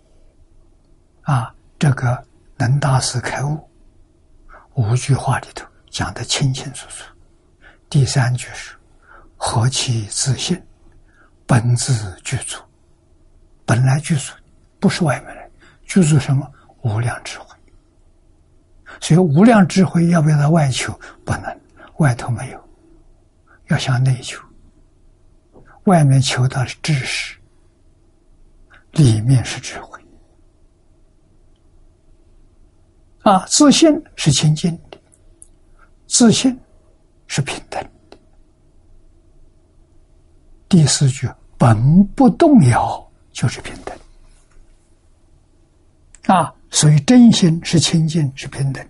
[1.22, 2.22] 啊，这个
[2.56, 3.70] 能大师开悟，
[4.74, 7.04] 五句话里头讲的清清楚楚。
[7.88, 8.74] 第三句是
[9.36, 10.60] 何其自信，
[11.46, 12.60] 本自具足，
[13.64, 14.32] 本来具足，
[14.80, 15.50] 不是外面人，
[15.84, 16.50] 具足什么？
[16.82, 17.46] 无量智慧。
[19.00, 20.92] 所以无量智慧要不要到外求？
[21.24, 21.60] 不能，
[21.96, 22.68] 外头没有，
[23.68, 24.40] 要向内求。
[25.84, 27.36] 外面求的是知识，
[28.94, 30.00] 里面是智慧。
[33.22, 34.98] 啊，自信是清净的，
[36.06, 36.58] 自信
[37.26, 38.18] 是平等的。
[40.68, 41.26] 第四句
[41.56, 43.98] 本不动摇，就是平等。
[46.26, 48.86] 啊，所以真心是清净，是平等，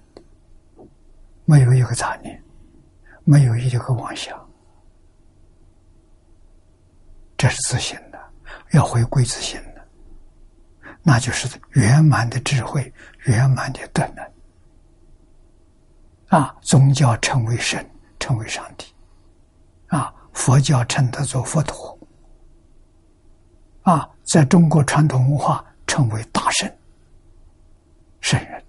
[1.44, 2.42] 没有一个杂念，
[3.22, 4.36] 没有一个妄想。
[7.36, 8.18] 这是自信的，
[8.72, 9.73] 要回归自信的，
[11.06, 12.92] 那就是圆满的智慧，
[13.24, 14.32] 圆满的德能。
[16.28, 18.86] 啊，宗教称为神，称为上帝；
[19.94, 21.96] 啊，佛教称他做佛陀；
[23.82, 26.68] 啊，在中国传统文化称为大圣、
[28.20, 28.64] 圣人。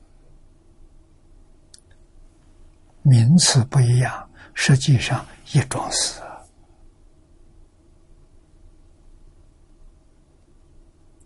[3.02, 6.22] 名词不一样，实际上一种事。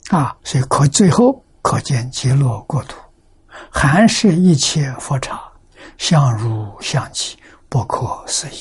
[0.10, 2.98] 啊，所以可最后可见极乐国土，
[3.70, 5.40] 含摄一切佛刹，
[6.00, 7.38] 相如相起，
[7.70, 8.60] 不可思议。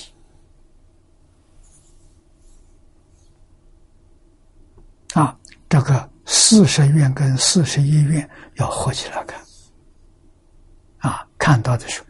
[5.14, 5.34] 啊，
[5.70, 9.40] 这个四十愿跟四十一愿要合起来看。
[10.98, 12.02] 啊，看到的是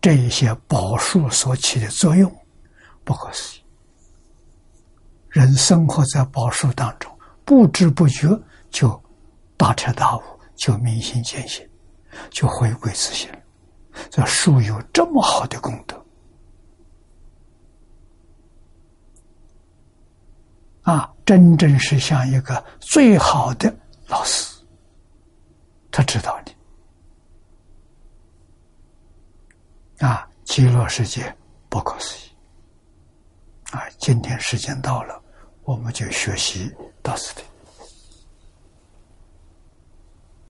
[0.00, 2.34] 这一些宝树所起的作用，
[3.04, 3.62] 不可思议。
[5.28, 7.14] 人生活在宝树当中，
[7.44, 8.26] 不知不觉。
[8.70, 9.02] 就
[9.56, 10.22] 大彻大悟，
[10.54, 11.68] 就明心见性，
[12.30, 13.30] 就回归自性。
[14.10, 16.04] 这树有这么好的功德
[20.82, 21.12] 啊！
[21.24, 23.74] 真正是像一个最好的
[24.06, 24.54] 老师，
[25.90, 26.38] 他知道
[29.98, 31.34] 你啊，极乐世界
[31.68, 32.30] 不可思议
[33.72, 33.88] 啊！
[33.98, 35.20] 今天时间到了，
[35.64, 36.70] 我们就学习
[37.02, 37.42] 到此地。